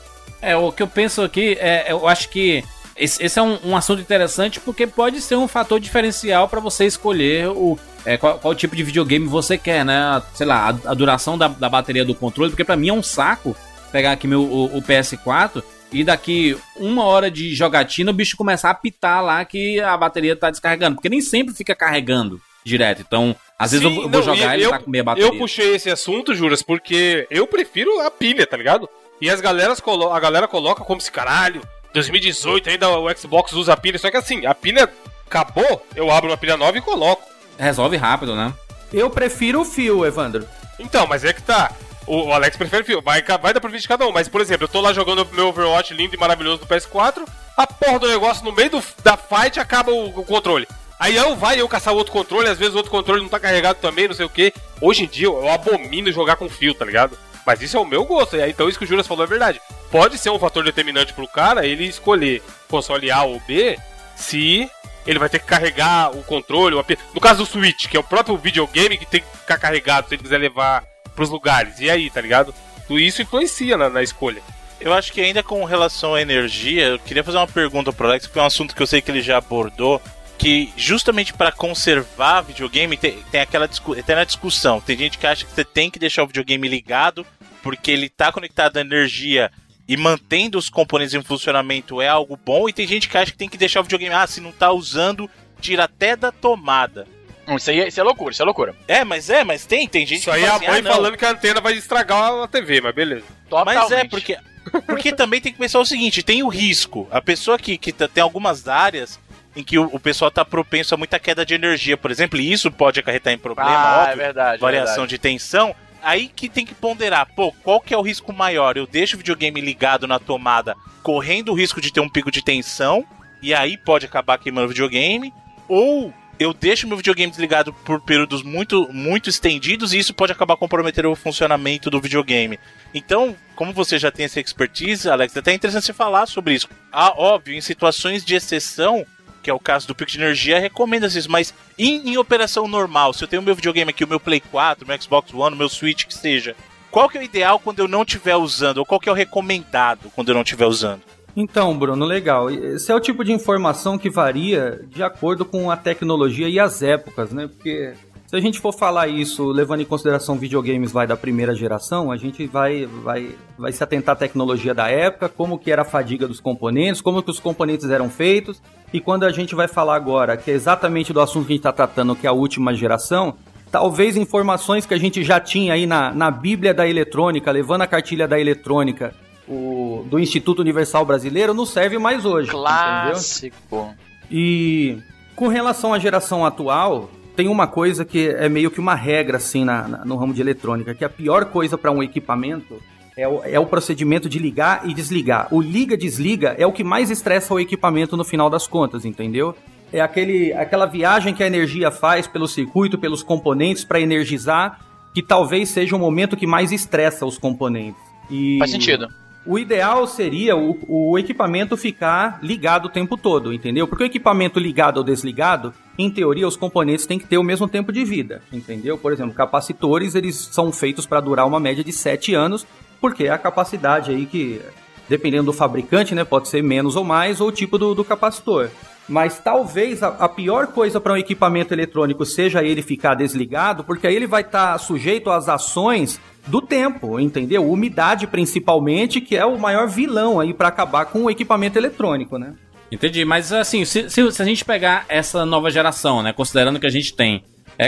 É, 0.43 0.57
o 0.57 0.71
que 0.71 0.83
eu 0.83 0.89
penso 0.89 1.23
aqui, 1.23 1.57
é, 1.59 1.91
eu 1.91 2.07
acho 2.07 2.29
que 2.29 2.63
esse, 2.97 3.23
esse 3.23 3.39
é 3.39 3.43
um, 3.43 3.59
um 3.65 3.77
assunto 3.77 4.01
interessante 4.01 4.61
porque 4.61 4.87
pode 4.87 5.21
ser 5.21 5.37
um 5.37 5.49
fator 5.49 5.81
diferencial 5.81 6.49
para 6.49 6.61
você 6.61 6.85
escolher 6.87 7.49
o, 7.49 7.79
é, 8.05 8.17
qual, 8.17 8.39
qual 8.39 8.55
tipo 8.55 8.77
de 8.77 8.83
videogame 8.83 9.27
você 9.27 9.59
quer, 9.59 9.85
né? 9.85 10.23
Sei 10.35 10.47
lá, 10.47 10.69
a, 10.69 10.91
a 10.91 10.95
duração 10.95 11.37
da, 11.37 11.49
da 11.49 11.69
bateria 11.69 12.05
do 12.05 12.15
controle, 12.15 12.51
porque 12.51 12.65
para 12.65 12.77
mim 12.77 12.89
é 12.89 12.93
um 12.93 13.03
saco 13.03 13.57
pegar 13.91 14.13
aqui 14.13 14.27
meu, 14.27 14.43
o, 14.43 14.79
o 14.79 14.83
PS4 14.83 15.63
e 15.93 16.03
daqui 16.03 16.57
uma 16.77 17.05
hora 17.05 17.31
de 17.31 17.55
jogatina 17.55 18.11
o 18.11 18.15
bicho 18.15 18.37
começar 18.37 18.71
a 18.71 18.75
pitar 18.75 19.23
lá 19.23 19.45
que 19.45 19.81
a 19.81 19.97
bateria 19.97 20.35
tá 20.35 20.51
descarregando. 20.51 20.97
Porque 20.97 21.09
nem 21.09 21.21
sempre 21.21 21.55
fica 21.55 21.75
carregando 21.75 22.41
direto. 22.65 23.03
Então, 23.07 23.37
às 23.59 23.71
vezes 23.73 23.87
Sim, 23.87 23.95
eu 23.95 24.03
vou 24.03 24.11
não, 24.11 24.23
jogar 24.23 24.55
e 24.57 24.61
ele 24.61 24.67
eu- 24.67 24.71
tá 24.71 24.79
com 24.81 24.91
meia 24.91 25.05
bateria. 25.05 25.29
Eu 25.29 25.39
puxei 25.39 25.75
esse 25.75 25.89
assunto, 25.91 26.35
Juras, 26.35 26.63
porque 26.63 27.27
eu 27.31 27.47
prefiro 27.47 28.01
a 28.01 28.11
pilha, 28.11 28.47
tá 28.47 28.57
ligado? 28.57 28.89
E 29.21 29.31
as 29.31 29.41
galeras 29.41 29.81
a 30.13 30.21
galera 30.21 30.49
coloca 30.49 30.83
como 30.85 31.01
se, 31.01 31.11
caralho, 31.13 31.63
2018 31.95 32.69
ainda 32.69 32.91
o 32.91 33.17
Xbox 33.17 33.53
usa 33.53 33.77
pilha. 33.77 33.99
Só 33.99 34.11
que 34.11 34.17
assim, 34.17 34.45
a 34.45 34.55
pilha 34.55 34.93
acabou, 35.27 35.87
eu 35.97 36.11
abro 36.11 36.31
uma 36.31 36.37
pilha 36.37 36.57
nova 36.57 36.77
e 36.77 36.83
coloco. 36.83 37.23
Resolve 37.59 37.97
rápido, 37.97 38.35
né? 38.35 38.53
Eu 38.93 39.09
prefiro 39.09 39.63
o 39.63 39.65
fio, 39.65 40.05
Evandro. 40.05 40.47
Então, 40.79 41.07
mas 41.07 41.25
é 41.25 41.33
que 41.33 41.43
tá. 41.43 41.73
O 42.07 42.33
Alex 42.33 42.57
prefere 42.57 42.85
fio. 42.85 43.01
Vai, 43.01 43.23
vai 43.23 43.55
dar 43.55 43.61
pra 43.61 43.71
de 43.71 43.89
cada 43.89 44.07
um. 44.07 44.13
Mas, 44.13 44.29
por 44.29 44.41
exemplo, 44.41 44.65
eu 44.65 44.69
tô 44.69 44.81
lá 44.81 44.93
jogando 44.93 45.27
meu 45.33 45.49
Overwatch 45.49 45.95
lindo 45.95 46.15
e 46.15 46.19
maravilhoso 46.19 46.59
do 46.59 46.67
PS4. 46.67 47.27
A 47.57 47.67
porra 47.67 47.99
do 47.99 48.09
negócio 48.09 48.45
no 48.45 48.53
meio 48.53 48.71
do, 48.71 48.83
da 49.03 49.17
fight 49.17 49.59
acaba 49.59 49.91
o, 49.91 50.09
o 50.09 50.25
controle. 50.25 50.69
Aí 50.99 51.17
eu 51.17 51.35
vai 51.35 51.61
eu 51.61 51.69
caçar 51.69 51.93
o 51.93 51.97
outro 51.97 52.13
controle, 52.13 52.49
às 52.49 52.59
vezes 52.59 52.75
o 52.75 52.77
outro 52.77 52.91
controle 52.91 53.23
não 53.23 53.29
tá 53.29 53.41
carregado 53.41 53.79
também, 53.81 54.07
não 54.07 54.15
sei 54.15 54.25
o 54.27 54.31
que. 54.31 54.53
Hoje 54.81 55.05
em 55.05 55.07
dia 55.07 55.27
eu 55.27 55.49
abomino 55.49 56.11
jogar 56.13 56.37
com 56.37 56.49
fio, 56.49 56.75
tá 56.75 56.85
ligado? 56.85 57.19
Mas 57.47 57.61
isso 57.61 57.77
é 57.77 57.81
o 57.81 57.85
meu 57.85 58.05
gosto. 58.05 58.37
E 58.37 58.43
aí, 58.43 58.51
Então 58.51 58.69
isso 58.69 58.79
que 58.79 58.85
o 58.85 58.89
Juras 58.89 59.07
falou 59.07 59.25
é 59.25 59.29
verdade. 59.29 59.61
Pode 59.91 60.19
ser 60.19 60.31
um 60.31 60.39
fator 60.39 60.65
determinante 60.65 61.13
pro 61.13 61.29
cara 61.29 61.67
ele 61.67 61.85
escolher 61.87 62.43
console 62.69 63.11
A 63.11 63.23
ou 63.23 63.41
B 63.41 63.79
se 64.17 64.69
ele 65.07 65.19
vai 65.19 65.29
ter 65.29 65.39
que 65.39 65.47
carregar 65.47 66.11
o 66.17 66.23
controle. 66.23 66.77
No 67.15 67.21
caso 67.21 67.45
do 67.45 67.47
Switch, 67.47 67.89
que 67.89 67.97
é 67.97 68.01
o 68.01 68.05
próprio 68.05 68.37
videogame 68.37 68.97
que 68.97 69.07
tem 69.07 69.21
que 69.21 69.39
ficar 69.39 69.59
carregado 69.59 70.09
se 70.09 70.15
ele 70.15 70.23
quiser 70.23 70.39
levar 70.39 70.85
pros 71.15 71.31
lugares. 71.31 71.81
E 71.81 71.91
aí, 71.91 72.11
tá 72.11 72.21
ligado? 72.21 72.55
Tudo 72.87 72.99
isso 72.99 73.23
influencia 73.23 73.77
na, 73.77 73.89
na 73.89 74.03
escolha. 74.03 74.43
Eu 74.81 74.93
acho 74.93 75.13
que 75.13 75.21
ainda 75.21 75.43
com 75.43 75.65
relação 75.65 76.15
à 76.15 76.21
energia, 76.21 76.89
eu 76.89 76.99
queria 76.99 77.25
fazer 77.25 77.39
uma 77.39 77.47
pergunta 77.47 77.93
pro 77.93 78.07
Alex, 78.07 78.27
porque 78.27 78.39
é 78.39 78.43
um 78.43 78.47
assunto 78.47 78.75
que 78.75 78.83
eu 78.83 78.87
sei 78.87 79.01
que 79.01 79.11
ele 79.11 79.23
já 79.23 79.39
abordou, 79.39 80.01
que 80.37 80.73
justamente 80.77 81.33
para 81.33 81.53
conservar 81.53 82.43
videogame 82.43 82.97
tem, 82.97 83.19
tem 83.31 83.41
aquela 83.41 83.69
tem 83.69 84.17
na 84.17 84.25
discussão. 84.25 84.81
Tem 84.81 84.97
gente 84.97 85.17
que 85.17 85.27
acha 85.27 85.45
que 85.45 85.53
você 85.53 85.65
tem 85.65 85.91
que 85.91 85.99
deixar 85.99 86.23
o 86.23 86.27
videogame 86.27 86.69
ligado 86.69 87.25
porque 87.65 87.91
ele 87.91 88.09
tá 88.11 88.31
conectado 88.31 88.77
à 88.77 88.81
energia 88.83 89.51
e 89.89 89.97
mantendo 89.97 90.57
os 90.59 90.69
componentes 90.71 91.15
em 91.15 91.23
funcionamento 91.23 92.01
é 92.01 92.09
algo 92.09 92.39
bom, 92.43 92.69
e 92.69 92.73
tem 92.73 92.87
gente 92.87 93.09
que 93.09 93.19
acha 93.19 93.33
que 93.33 93.39
tem 93.39 93.49
que 93.49 93.59
deixar 93.59 93.81
o 93.81 93.83
videogame, 93.83 94.15
ah, 94.15 94.27
se 94.27 94.41
não 94.41 94.53
tá 94.53 94.71
usando, 94.71 95.29
tira 95.61 95.85
até 95.85 96.15
da 96.15 96.31
tomada. 96.31 97.07
Isso 97.49 97.71
aí 97.71 97.81
é, 97.81 97.89
isso 97.89 98.01
é 98.01 98.03
loucura, 98.03 98.33
isso 98.33 98.41
é 98.43 98.45
loucura. 98.45 98.75
É, 98.89 99.05
mas 99.05 99.29
é, 99.29 99.45
mas 99.45 99.67
tem, 99.67 99.87
tem 99.89 100.07
gente 100.07 100.21
Isso 100.21 100.31
que 100.31 100.37
aí 100.37 100.43
é 100.45 100.47
fala 100.47 100.55
a 100.55 100.57
assim, 100.57 100.67
mãe 100.71 100.79
ah, 100.79 100.83
não. 100.83 100.93
falando 100.93 101.17
que 101.17 101.25
a 101.25 101.31
antena 101.31 101.61
vai 101.61 101.75
estragar 101.75 102.33
a 102.43 102.49
TV, 102.49 102.81
mas 102.81 102.95
beleza. 102.95 103.25
Mas 103.51 103.75
Totalmente. 103.81 103.93
é, 103.95 104.05
porque. 104.09 104.39
Porque 104.87 105.13
também 105.13 105.43
tem 105.43 105.53
que 105.53 105.59
pensar 105.59 105.79
o 105.79 105.85
seguinte: 105.85 106.23
tem 106.23 106.43
o 106.43 106.49
risco. 106.49 107.07
A 107.11 107.21
pessoa 107.21 107.59
que, 107.59 107.77
que 107.77 107.93
tá- 107.93 108.09
tem 108.09 108.23
algumas 108.23 108.67
áreas 108.67 109.21
em 109.55 109.63
que 109.63 109.79
o, 109.79 109.85
o 109.93 110.01
pessoal 110.01 110.31
tá 110.31 110.43
propenso 110.43 110.95
a 110.95 110.97
muita 110.97 111.19
queda 111.19 111.45
de 111.45 111.53
energia, 111.53 111.99
por 111.99 112.11
exemplo, 112.11 112.41
e 112.41 112.51
isso 112.51 112.71
pode 112.73 112.99
acarretar 112.99 113.33
em 113.35 113.39
problema, 113.39 113.71
Ah, 113.71 113.97
é 113.99 114.03
óbvio, 114.05 114.17
verdade. 114.17 114.55
é 114.57 114.59
variação 114.59 114.95
verdade. 115.03 115.11
de 115.11 115.19
tensão. 115.19 115.77
Aí 116.05 116.29
que 116.29 116.49
tem 116.49 116.67
que 116.67 116.75
ponderar, 116.75 117.27
pô, 117.35 117.51
qual 117.51 117.81
que 117.81 117.95
é 117.95 117.97
o 117.97 118.03
risco 118.03 118.33
maior? 118.33 118.77
Eu 118.77 118.87
deixo 118.87 119.17
o 119.17 119.19
videogame 119.19 119.61
ligado 119.61 120.07
na 120.07 120.19
tomada, 120.19 120.77
correndo 121.03 121.51
o 121.51 121.55
risco 121.55 121.81
de 121.81 121.91
ter 121.91 122.01
um 122.01 122.09
pico 122.09 122.31
de 122.31 122.45
tensão, 122.45 123.07
e 123.43 123.55
aí 123.55 123.79
pode 123.79 124.05
acabar 124.05 124.39
queimando 124.39 124.67
o 124.67 124.69
videogame, 124.69 125.33
ou 125.67 126.13
eu 126.39 126.53
deixo 126.53 126.87
meu 126.87 126.97
videogame 126.97 127.31
desligado 127.31 127.73
por 127.73 128.01
períodos 128.01 128.43
muito, 128.43 128.89
muito 128.93 129.31
estendidos 129.31 129.93
e 129.93 129.99
isso 129.99 130.13
pode 130.13 130.33
acabar 130.33 130.57
comprometendo 130.57 131.11
o 131.11 131.17
funcionamento 131.17 131.91
do 131.91 132.01
videogame. 132.01 132.59
Então, 132.93 133.37
como 133.55 133.73
você 133.73 133.99
já 133.99 134.11
tem 134.11 134.27
essa 134.27 134.41
expertise, 134.41 135.09
Alex, 135.09 135.35
é 135.37 135.39
até 135.39 135.55
interessante 135.55 135.87
você 135.87 135.93
falar 135.93 136.27
sobre 136.27 136.55
isso. 136.55 136.69
Ah, 136.93 137.15
óbvio, 137.17 137.55
em 137.55 137.61
situações 137.61 138.25
de 138.25 138.35
exceção, 138.35 139.07
que 139.45 139.51
é 139.51 139.55
o 139.55 139.61
caso 139.61 139.87
do 139.87 139.95
pico 139.95 140.11
de 140.11 140.17
energia, 140.19 140.59
recomenda-se 140.59 141.19
isso, 141.19 141.31
mas 141.31 141.53
em, 141.79 142.13
em 142.13 142.17
operação 142.17 142.67
normal, 142.67 143.13
se 143.13 143.23
eu 143.23 143.29
tenho 143.29 143.43
meu 143.43 143.55
videogame 143.55 143.91
aqui, 143.91 144.03
o 144.03 144.09
meu 144.09 144.19
Play 144.19 144.41
4, 144.41 144.85
o 144.85 144.89
meu 144.89 145.01
Xbox 145.01 145.35
One, 145.35 145.55
o 145.55 145.59
meu 145.59 145.69
Switch, 145.69 146.07
que 146.07 146.15
seja, 146.15 146.57
qual 146.91 147.11
que 147.11 147.19
é 147.19 147.21
o 147.21 147.25
ideal 147.25 147.61
quando 147.61 147.81
eu 147.81 147.87
não 147.87 148.03
estiver 148.03 148.37
usando? 148.37 148.79
Ou 148.79 148.87
qual 148.87 148.99
que 148.99 149.09
é 149.09 149.13
o 149.13 149.15
recomendado 149.15 150.11
quando 150.15 150.31
eu 150.31 150.35
não 150.35 150.43
estiver 150.43 150.65
usando? 150.65 151.03
Então, 151.37 151.77
Bruno, 151.77 152.07
legal. 152.07 152.51
Esse 152.51 152.91
é 152.91 152.95
o 152.95 153.01
tipo 153.01 153.25
de 153.25 153.33
informação 153.33 153.99
que 153.99 154.09
varia 154.09 154.81
de 154.87 155.03
acordo 155.03 155.45
com 155.45 155.71
a 155.71 155.77
tecnologia 155.77 156.49
e 156.49 156.59
as 156.59 156.81
épocas, 156.83 157.33
né? 157.33 157.49
Porque 157.49 157.93
se 158.27 158.37
a 158.37 158.41
gente 158.41 158.59
for 158.59 158.73
falar 158.73 159.09
isso 159.09 159.47
levando 159.49 159.81
em 159.81 159.85
consideração 159.85 160.37
videogames 160.37 160.91
vai 160.91 161.07
da 161.07 161.17
primeira 161.17 161.55
geração, 161.55 162.11
a 162.11 162.17
gente 162.17 162.47
vai, 162.47 162.87
vai, 162.87 163.35
vai 163.59 163.71
se 163.71 163.85
atentar 163.85 164.15
à 164.15 164.17
tecnologia 164.17 164.75
da 164.75 164.89
época, 164.89 165.29
como 165.29 165.59
que 165.59 165.71
era 165.71 165.83
a 165.83 165.85
fadiga 165.85 166.27
dos 166.27 166.41
componentes, 166.41 167.01
como 167.01 167.23
que 167.23 167.31
os 167.31 167.39
componentes 167.39 167.89
eram 167.91 168.09
feitos. 168.09 168.63
E 168.93 169.01
quando 169.01 169.25
a 169.25 169.31
gente 169.31 169.55
vai 169.55 169.69
falar 169.69 169.95
agora, 169.97 170.37
que 170.37 170.51
é 170.51 170.55
exatamente 170.55 171.13
do 171.13 171.21
assunto 171.21 171.47
que 171.47 171.53
a 171.53 171.57
gente 171.57 171.61
está 171.61 171.73
tratando, 171.73 172.17
que 172.17 172.27
é 172.27 172.31
a 172.31 172.33
última 172.33 172.75
geração, 172.75 173.35
talvez 173.71 174.17
informações 174.17 174.87
que 174.87 174.95
a 174.95 174.99
gente 174.99 175.23
já 175.23 175.39
tinha 175.39 175.75
aí 175.75 175.87
na, 175.87 176.13
na 176.13 176.31
Bíblia 176.31 176.73
da 176.73 176.89
Eletrônica, 176.89 177.51
levando 177.51 177.83
a 177.83 177.87
cartilha 177.87 178.27
da 178.27 178.39
Eletrônica 178.39 179.15
o, 179.49 180.05
do 180.09 180.19
Instituto 180.19 180.61
Universal 180.61 181.05
Brasileiro, 181.05 181.53
não 181.53 181.67
serve 181.67 181.99
mais 181.99 182.25
hoje. 182.25 182.49
Entendeu? 182.49 182.63
Clássico. 182.63 183.95
E 184.31 184.99
com 185.37 185.49
relação 185.49 185.93
à 185.93 185.99
geração 185.99 186.47
atual, 186.47 187.11
tem 187.37 187.49
uma 187.49 187.67
coisa 187.67 188.05
que 188.05 188.29
é 188.29 188.49
meio 188.49 188.71
que 188.71 188.81
uma 188.81 188.95
regra 188.95 189.37
assim 189.39 189.65
na, 189.65 189.89
na- 189.89 190.05
no 190.05 190.17
ramo 190.17 190.33
de 190.35 190.41
eletrônica, 190.41 190.95
que 190.95 191.05
a 191.05 191.09
pior 191.09 191.47
coisa 191.47 191.77
para 191.77 191.91
um 191.91 192.03
equipamento 192.03 192.81
é 193.17 193.27
o, 193.29 193.43
é 193.45 193.59
o 193.61 193.67
procedimento 193.67 194.29
de 194.29 194.39
ligar 194.39 194.83
e 194.89 194.95
desligar. 194.95 195.49
O 195.53 195.61
liga-desliga 195.61 196.55
é 196.59 196.67
o 196.67 196.73
que 196.73 196.83
mais 196.85 197.11
estressa 197.11 197.55
o 197.55 197.61
equipamento 197.61 198.17
no 198.17 198.25
final 198.25 198.49
das 198.51 198.67
contas, 198.67 199.05
entendeu? 199.05 199.55
É 199.93 200.01
aquele, 200.01 200.53
aquela 200.53 200.87
viagem 200.87 201.33
que 201.33 201.43
a 201.43 201.47
energia 201.47 201.91
faz 201.91 202.27
pelo 202.27 202.49
circuito, 202.49 202.99
pelos 202.99 203.23
componentes 203.23 203.85
para 203.85 204.01
energizar, 204.01 204.81
que 205.15 205.23
talvez 205.23 205.69
seja 205.69 205.95
o 205.95 205.99
momento 205.99 206.37
que 206.37 206.47
mais 206.47 206.73
estressa 206.73 207.25
os 207.25 207.39
componentes. 207.39 208.01
E 208.29 208.59
Faz 208.59 208.71
sentido. 208.73 209.07
O 209.47 209.59
ideal 209.59 210.07
seria 210.07 210.57
o, 210.57 210.79
o 210.89 211.19
equipamento 211.19 211.77
ficar 211.77 212.39
ligado 212.43 212.87
o 212.87 212.89
tempo 212.89 213.17
todo, 213.17 213.53
entendeu? 213.53 213.87
Porque 213.87 214.05
o 214.05 214.07
equipamento 214.07 214.59
ligado 214.59 214.99
ou 214.99 215.05
desligado, 215.05 215.75
em 215.99 216.11
teoria, 216.11 216.49
os 216.49 216.57
componentes 216.57 217.07
têm 217.07 217.19
que 217.19 217.27
ter 217.27 217.39
o 217.39 217.43
mesmo 217.43 217.69
tempo 217.69 217.93
de 217.93 218.05
vida, 218.05 218.43
entendeu? 218.53 218.97
Por 218.97 219.13
exemplo, 219.13 219.35
capacitores, 219.35 220.15
eles 220.15 220.37
são 220.37 220.73
feitos 220.73 221.07
para 221.07 221.21
durar 221.21 221.47
uma 221.47 221.61
média 221.61 221.85
de 221.85 221.93
7 221.93 222.35
anos, 222.35 222.67
porque 223.01 223.25
é 223.25 223.31
a 223.31 223.39
capacidade 223.39 224.11
aí 224.11 224.25
que, 224.25 224.61
dependendo 225.09 225.45
do 225.45 225.53
fabricante, 225.53 226.15
né, 226.15 226.25
pode 226.25 226.49
ser 226.49 226.63
menos 226.63 226.97
ou 226.97 227.05
mais, 227.05 227.41
ou 227.41 227.49
o 227.49 227.53
tipo 227.53 227.77
do, 227.77 227.95
do 227.95 228.05
capacitor. 228.05 228.71
Mas 229.07 229.39
talvez 229.39 230.03
a, 230.03 230.09
a 230.09 230.29
pior 230.29 230.69
coisa 230.69 230.99
para 230.99 231.13
um 231.13 231.17
equipamento 231.19 231.75
eletrônico 231.75 232.25
seja 232.25 232.63
ele 232.63 232.81
ficar 232.81 233.15
desligado, 233.15 233.85
porque 233.85 234.07
aí 234.07 234.17
ele 234.17 234.27
vai 234.27 234.41
estar 234.41 234.79
sujeito 234.79 235.31
às 235.31 235.49
ações 235.49 236.19
do 236.47 236.61
tempo, 236.61 237.19
entendeu? 237.19 237.71
Umidade 237.71 238.27
principalmente, 238.27 239.21
que 239.21 239.37
é 239.37 239.45
o 239.45 239.59
maior 239.59 239.89
vilão 239.89 240.39
aí 240.39 240.53
para 240.53 240.69
acabar 240.69 241.07
com 241.07 241.25
o 241.25 241.31
equipamento 241.31 241.79
eletrônico, 241.79 242.39
né? 242.39 242.55
Entendi, 242.93 243.25
mas 243.25 243.53
assim, 243.53 243.85
se, 243.85 244.09
se, 244.09 244.31
se 244.31 244.43
a 244.43 244.45
gente 244.45 244.65
pegar 244.65 245.05
essa 245.09 245.45
nova 245.45 245.71
geração, 245.71 246.23
né, 246.23 246.33
considerando 246.33 246.79
que 246.79 246.87
a 246.87 246.91
gente 246.91 247.15
tem 247.15 247.43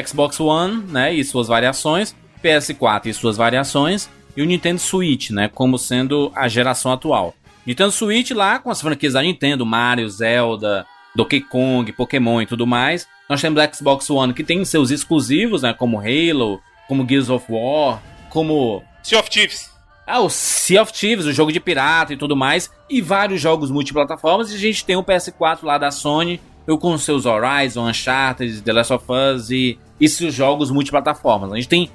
Xbox 0.05 0.41
One, 0.41 0.83
né, 0.89 1.15
e 1.15 1.23
suas 1.23 1.49
variações, 1.49 2.15
PS4 2.43 3.07
e 3.07 3.15
suas 3.15 3.37
variações, 3.37 4.09
e 4.37 4.43
o 4.43 4.47
Nintendo 4.47 4.81
Switch, 4.81 5.31
né, 5.31 5.49
como 5.49 5.79
sendo 5.79 6.33
a 6.35 6.49
geração 6.49 6.93
atual. 6.93 7.35
Nintendo 7.65 7.93
Switch 7.93 8.31
lá 8.31 8.59
com 8.59 8.71
as 8.71 8.81
franquias 8.81 9.13
da 9.13 9.23
Nintendo, 9.23 9.67
Mario, 9.67 10.09
Zelda, 10.09 10.87
Donkey 11.15 11.41
Kong, 11.41 11.93
Pokémon 11.93 12.43
e 12.43 12.47
tudo 12.47 12.67
mais. 12.67 13.07
Nós 13.29 13.41
temos 13.41 13.63
Xbox 13.75 14.09
One 14.11 14.33
que 14.33 14.45
tem 14.45 14.65
seus 14.65 14.91
exclusivos, 14.91 15.63
né, 15.63 15.73
como 15.73 16.01
Halo, 16.01 16.61
como 16.89 17.07
Gears 17.09 17.29
of 17.29 17.47
War, 17.49 18.03
como 18.31 18.83
Sea 19.03 19.21
of 19.21 19.31
Thieves. 19.31 19.71
ah, 20.07 20.21
o 20.21 20.31
Sea 20.31 20.83
of 20.83 20.93
Thieves, 20.93 21.27
o 21.27 21.33
jogo 21.33 21.53
de 21.53 21.61
pirata 21.61 22.13
e 22.13 22.17
tudo 22.17 22.37
mais, 22.37 22.71
e 22.89 23.01
vários 23.01 23.41
jogos 23.41 23.71
multiplataformas. 23.71 24.53
E 24.53 24.57
a 24.57 24.59
gente 24.59 24.85
tem 24.85 24.97
o 24.97 25.03
PS4 25.03 25.59
lá 25.63 25.79
da 25.79 25.91
Sony, 25.91 26.41
eu 26.67 26.79
com 26.79 26.97
seus 26.99 27.27
Horizon, 27.27 27.89
Uncharted, 27.89 28.63
The 28.63 28.73
Last 28.73 28.93
of 28.93 29.05
Us 29.09 29.51
e 29.51 29.79
esses 30.01 30.35
jogos 30.35 30.71
multiplataformas. 30.71 31.53
A 31.53 31.57
gente 31.57 31.69
tem 31.69 31.91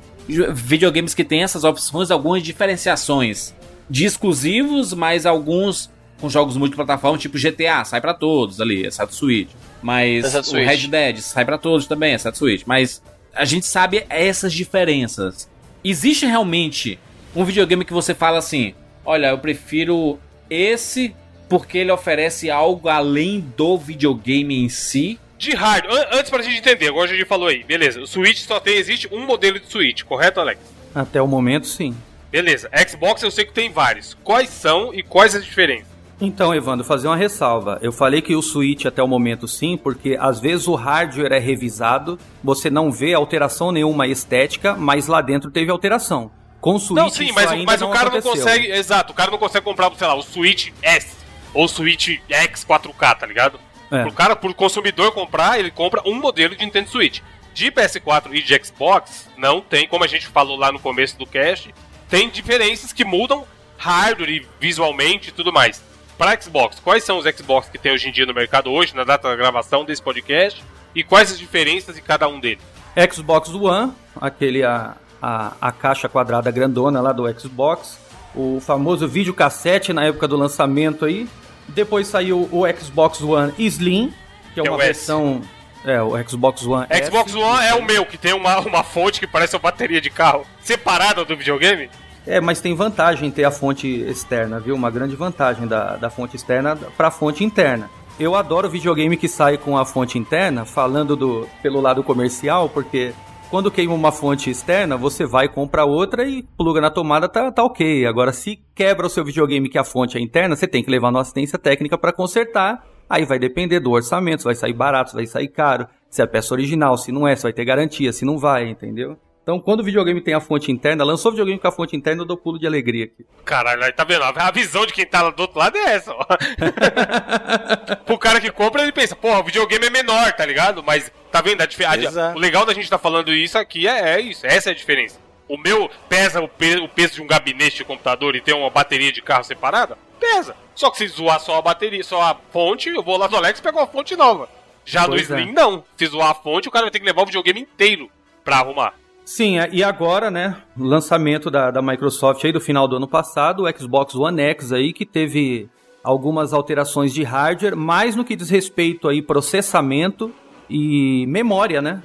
videogames 0.53 1.13
que 1.13 1.23
tem 1.23 1.43
essas 1.43 1.63
opções, 1.63 2.11
algumas 2.11 2.41
diferenciações 2.43 3.53
de 3.89 4.05
exclusivos, 4.05 4.93
mas 4.93 5.25
alguns 5.25 5.89
com 6.19 6.29
jogos 6.29 6.55
multiplataformas, 6.55 7.21
tipo 7.21 7.38
GTA, 7.38 7.83
sai 7.83 8.00
pra 8.00 8.13
todos 8.13 8.61
ali, 8.61 8.85
exceto 8.85 9.13
Switch. 9.13 9.50
Mas 9.81 10.23
Exceto 10.23 10.47
o 10.47 10.50
Switch. 10.51 10.67
Red 10.67 10.88
Dead 10.88 11.17
sai 11.17 11.43
pra 11.43 11.57
todos 11.57 11.88
também, 11.88 12.13
exceto 12.13 12.38
Switch. 12.38 12.63
Mas 12.65 13.01
a 13.33 13.43
gente 13.43 13.65
sabe 13.65 14.05
essas 14.07 14.53
diferenças. 14.53 15.50
Existe 15.83 16.25
realmente 16.25 17.00
um 17.35 17.43
videogame 17.43 17.83
que 17.85 17.93
você 17.93 18.13
fala 18.13 18.38
assim: 18.38 18.73
olha, 19.05 19.27
eu 19.27 19.38
prefiro 19.39 20.19
esse 20.50 21.15
porque 21.50 21.77
ele 21.79 21.91
oferece 21.91 22.50
algo 22.50 22.88
além 22.88 23.39
do 23.57 23.77
videogame 23.77 24.63
em 24.63 24.69
si. 24.69 25.19
De 25.38 25.51
hard, 25.55 25.85
an- 25.89 26.07
antes 26.19 26.29
pra 26.29 26.41
gente 26.43 26.57
entender, 26.59 26.88
agora 26.89 27.09
a 27.09 27.13
gente 27.13 27.25
falou 27.27 27.47
aí, 27.47 27.63
beleza. 27.63 28.00
O 28.00 28.05
Switch 28.07 28.38
só 28.39 28.59
tem, 28.59 28.77
existe 28.77 29.07
um 29.11 29.25
modelo 29.25 29.59
de 29.59 29.65
Switch, 29.67 30.03
correto, 30.03 30.39
Alex? 30.39 30.59
Até 30.93 31.19
o 31.21 31.27
momento, 31.27 31.65
sim. 31.67 31.95
Beleza. 32.31 32.69
Xbox 32.88 33.21
eu 33.23 33.31
sei 33.31 33.43
que 33.45 33.51
tem 33.51 33.69
vários. 33.71 34.15
Quais 34.23 34.50
são 34.50 34.93
e 34.93 35.01
quais 35.01 35.33
as 35.35 35.43
diferenças? 35.43 35.90
Então, 36.21 36.53
Evandro, 36.53 36.85
fazer 36.85 37.07
uma 37.07 37.15
ressalva. 37.17 37.79
Eu 37.81 37.91
falei 37.91 38.21
que 38.21 38.35
o 38.35 38.41
Switch 38.43 38.85
até 38.85 39.01
o 39.01 39.07
momento 39.07 39.47
sim, 39.47 39.75
porque 39.75 40.15
às 40.19 40.39
vezes 40.39 40.67
o 40.67 40.75
hardware 40.75 41.31
é 41.33 41.39
revisado, 41.39 42.19
você 42.43 42.69
não 42.69 42.91
vê 42.91 43.13
alteração 43.15 43.71
nenhuma 43.71 44.05
estética, 44.07 44.75
mas 44.75 45.07
lá 45.07 45.19
dentro 45.21 45.49
teve 45.49 45.71
alteração. 45.71 46.29
Com 46.59 46.75
o 46.75 46.79
Switch, 46.79 46.95
Não, 47.01 47.09
sim, 47.09 47.31
mas, 47.31 47.51
o- 47.51 47.63
mas 47.65 47.81
o 47.81 47.89
cara 47.89 48.09
aconteceu. 48.09 48.35
não 48.35 48.37
consegue. 48.43 48.67
Exato, 48.71 49.11
o 49.11 49.15
cara 49.15 49.31
não 49.31 49.39
consegue 49.39 49.65
comprar, 49.65 49.91
sei 49.95 50.05
lá, 50.07 50.13
o 50.13 50.21
Switch 50.21 50.69
S 50.83 51.15
ou 51.55 51.65
o 51.65 51.67
Switch 51.67 52.19
X 52.29 52.63
4K, 52.63 53.15
tá 53.15 53.25
ligado? 53.25 53.59
É. 53.89 54.03
Pro 54.03 54.13
cara, 54.13 54.35
pro 54.35 54.53
consumidor 54.53 55.11
comprar, 55.11 55.59
ele 55.59 55.71
compra 55.71 56.01
um 56.05 56.13
modelo 56.13 56.55
de 56.55 56.63
Nintendo 56.63 56.87
Switch. 56.87 57.19
De 57.53 57.69
PS4 57.71 58.33
e 58.33 58.41
de 58.43 58.63
Xbox, 58.63 59.27
não 59.37 59.59
tem, 59.59 59.85
como 59.87 60.03
a 60.03 60.07
gente 60.07 60.27
falou 60.27 60.55
lá 60.55 60.71
no 60.71 60.79
começo 60.79 61.17
do 61.17 61.25
cast, 61.25 61.73
tem 62.07 62.29
diferenças 62.29 62.93
que 62.93 63.03
mudam 63.03 63.43
hardware 63.77 64.29
e 64.29 64.47
visualmente 64.59 65.29
e 65.29 65.31
tudo 65.33 65.51
mais. 65.51 65.83
Para 66.21 66.39
Xbox, 66.39 66.79
quais 66.79 67.03
são 67.03 67.17
os 67.17 67.25
Xbox 67.25 67.67
que 67.67 67.79
tem 67.79 67.91
hoje 67.91 68.07
em 68.07 68.11
dia 68.11 68.27
no 68.27 68.33
mercado 68.35 68.71
hoje, 68.71 68.95
na 68.95 69.03
data 69.03 69.27
da 69.27 69.35
gravação 69.35 69.83
desse 69.83 70.03
podcast? 70.03 70.63
E 70.93 71.03
quais 71.03 71.31
as 71.31 71.39
diferenças 71.39 71.97
em 71.97 72.01
cada 72.03 72.27
um 72.27 72.39
deles? 72.39 72.63
Xbox 73.11 73.49
One, 73.49 73.91
aquele 74.17 74.63
a, 74.63 74.95
a, 75.19 75.53
a 75.59 75.71
caixa 75.71 76.07
quadrada 76.07 76.51
grandona 76.51 77.01
lá 77.01 77.11
do 77.11 77.27
Xbox, 77.39 77.97
o 78.35 78.59
famoso 78.61 79.07
videocassete 79.07 79.93
na 79.93 80.05
época 80.05 80.27
do 80.27 80.37
lançamento 80.37 81.05
aí. 81.05 81.27
Depois 81.67 82.05
saiu 82.05 82.47
o 82.51 82.65
Xbox 82.79 83.19
One 83.19 83.51
Slim, 83.57 84.13
que 84.53 84.59
é 84.59 84.67
é 84.67 84.69
uma 84.69 84.77
S. 84.77 84.85
versão. 84.85 85.41
É, 85.83 85.99
o 86.03 86.11
Xbox 86.29 86.63
One. 86.67 86.85
Xbox 87.03 87.31
S. 87.31 87.35
One 87.35 87.65
é 87.65 87.73
o 87.73 87.83
meu, 87.83 88.05
que 88.05 88.19
tem 88.19 88.33
uma, 88.33 88.59
uma 88.59 88.83
fonte 88.83 89.19
que 89.19 89.25
parece 89.25 89.55
uma 89.55 89.61
bateria 89.63 89.99
de 89.99 90.11
carro 90.11 90.45
separada 90.61 91.25
do 91.25 91.35
videogame. 91.35 91.89
É, 92.25 92.39
mas 92.39 92.61
tem 92.61 92.75
vantagem 92.75 93.29
em 93.29 93.31
ter 93.31 93.43
a 93.43 93.51
fonte 93.51 93.87
externa, 93.87 94.59
viu? 94.59 94.75
Uma 94.75 94.91
grande 94.91 95.15
vantagem 95.15 95.67
da, 95.67 95.97
da 95.97 96.09
fonte 96.09 96.35
externa 96.35 96.75
para 96.75 97.07
a 97.07 97.11
fonte 97.11 97.43
interna. 97.43 97.89
Eu 98.19 98.35
adoro 98.35 98.69
videogame 98.69 99.17
que 99.17 99.27
sai 99.27 99.57
com 99.57 99.77
a 99.77 99.85
fonte 99.85 100.19
interna, 100.19 100.63
falando 100.63 101.15
do 101.15 101.47
pelo 101.63 101.81
lado 101.81 102.03
comercial, 102.03 102.69
porque 102.69 103.13
quando 103.49 103.71
queima 103.71 103.93
uma 103.93 104.11
fonte 104.11 104.49
externa, 104.49 104.95
você 104.95 105.25
vai 105.25 105.49
compra 105.49 105.83
outra 105.83 106.23
e 106.27 106.43
pluga 106.55 106.79
na 106.79 106.91
tomada, 106.91 107.27
tá, 107.27 107.51
tá 107.51 107.63
ok. 107.63 108.05
Agora, 108.05 108.31
se 108.31 108.59
quebra 108.75 109.07
o 109.07 109.09
seu 109.09 109.25
videogame 109.25 109.67
que 109.67 109.77
a 109.77 109.83
fonte 109.83 110.17
é 110.17 110.21
interna, 110.21 110.55
você 110.55 110.67
tem 110.67 110.83
que 110.83 110.91
levar 110.91 111.11
na 111.11 111.21
assistência 111.21 111.57
técnica 111.57 111.97
para 111.97 112.13
consertar. 112.13 112.85
Aí 113.09 113.25
vai 113.25 113.39
depender 113.39 113.79
do 113.79 113.91
orçamento, 113.91 114.43
vai 114.43 114.55
sair 114.55 114.73
barato, 114.73 115.15
vai 115.15 115.25
sair 115.25 115.49
caro, 115.49 115.87
se 116.09 116.21
é 116.21 116.23
a 116.23 116.27
peça 116.27 116.53
original, 116.53 116.97
se 116.97 117.11
não 117.11 117.27
é, 117.27 117.35
se 117.35 117.43
vai 117.43 117.51
ter 117.51 117.65
garantia, 117.65 118.13
se 118.13 118.23
não 118.23 118.37
vai, 118.37 118.69
entendeu? 118.69 119.17
Então, 119.43 119.60
quando 119.60 119.79
o 119.79 119.83
videogame 119.83 120.21
tem 120.21 120.36
a 120.36 120.39
fonte 120.39 120.71
interna, 120.71 121.03
lançou 121.03 121.29
o 121.29 121.33
videogame 121.33 121.60
com 121.60 121.67
a 121.67 121.71
fonte 121.71 121.95
interna, 121.95 122.21
eu 122.21 122.25
dou 122.27 122.38
pulo 122.38 122.60
de 122.60 122.67
alegria 122.67 123.05
aqui. 123.05 123.25
Caralho, 123.43 123.83
aí 123.83 123.91
tá 123.91 124.03
vendo? 124.03 124.24
A 124.24 124.51
visão 124.51 124.86
de 124.86 124.93
quem 124.93 125.03
tá 125.05 125.24
lá 125.24 125.31
do 125.31 125.39
outro 125.39 125.57
lado 125.57 125.75
é 125.77 125.95
essa, 125.95 126.13
ó. 126.13 126.24
Pro 128.05 128.17
cara 128.17 128.39
que 128.39 128.51
compra, 128.51 128.83
ele 128.83 128.91
pensa, 128.91 129.15
porra, 129.15 129.39
o 129.39 129.43
videogame 129.43 129.86
é 129.88 129.89
menor, 129.89 130.31
tá 130.33 130.45
ligado? 130.45 130.83
Mas, 130.83 131.12
tá 131.31 131.41
vendo? 131.41 131.62
A 131.62 131.65
a- 131.65 132.33
o 132.36 132.39
legal 132.39 132.65
da 132.65 132.74
gente 132.74 132.89
tá 132.89 132.98
falando 132.98 133.33
isso 133.33 133.57
aqui 133.57 133.88
é, 133.88 134.15
é 134.15 134.21
isso, 134.21 134.45
essa 134.45 134.69
é 134.69 134.74
a 134.74 134.75
diferença. 134.75 135.19
O 135.48 135.57
meu 135.57 135.89
pesa 136.07 136.39
o, 136.41 136.48
pe- 136.48 136.77
o 136.79 136.88
peso 136.88 137.15
de 137.15 137.21
um 137.21 137.27
gabinete 137.27 137.77
de 137.77 137.83
computador 137.83 138.36
e 138.36 138.41
tem 138.41 138.53
uma 138.55 138.69
bateria 138.69 139.12
de 139.12 139.21
carro 139.21 139.43
separada? 139.43 139.98
Pesa. 140.19 140.55
Só 140.75 140.89
que 140.89 140.98
se 141.00 141.07
zoar 141.07 141.39
só 141.39 141.57
a 141.57 141.62
bateria, 141.62 142.03
só 142.03 142.21
a 142.21 142.36
fonte, 142.51 142.89
eu 142.89 143.03
vou 143.03 143.17
lá 143.17 143.27
no 143.27 143.36
Alex 143.38 143.60
e 143.60 143.62
pego 143.62 143.79
uma 143.79 143.88
fonte 143.88 144.15
nova. 144.15 144.48
Já 144.86 145.05
Pois 145.07 145.27
no 145.27 145.36
é. 145.36 145.41
Slim, 145.41 145.51
não. 145.51 145.83
Se 145.98 146.05
zoar 146.05 146.29
a 146.29 146.36
fonte, 146.36 146.69
o 146.69 146.71
cara 146.71 146.86
vai 146.86 146.91
ter 146.91 147.00
que 147.00 147.05
levar 147.05 147.24
o 147.24 147.25
videogame 147.25 147.60
inteiro 147.60 148.10
pra 148.45 148.57
arrumar. 148.57 148.93
Sim, 149.31 149.59
é, 149.59 149.69
e 149.71 149.81
agora, 149.81 150.29
né, 150.29 150.57
lançamento 150.77 151.50
da, 151.50 151.71
da 151.71 151.81
Microsoft 151.81 152.43
aí 152.43 152.51
do 152.51 152.59
final 152.59 152.85
do 152.85 152.97
ano 152.97 153.07
passado, 153.07 153.63
o 153.63 153.79
Xbox 153.79 154.13
One 154.13 154.41
X 154.41 154.73
aí, 154.73 154.91
que 154.91 155.05
teve 155.05 155.69
algumas 156.03 156.51
alterações 156.51 157.13
de 157.13 157.23
hardware, 157.23 157.77
mais 157.77 158.13
no 158.13 158.25
que 158.25 158.35
diz 158.35 158.50
respeito 158.50 159.07
aí 159.07 159.21
processamento 159.21 160.33
e 160.70 161.25
memória, 161.27 161.81
né? 161.81 162.03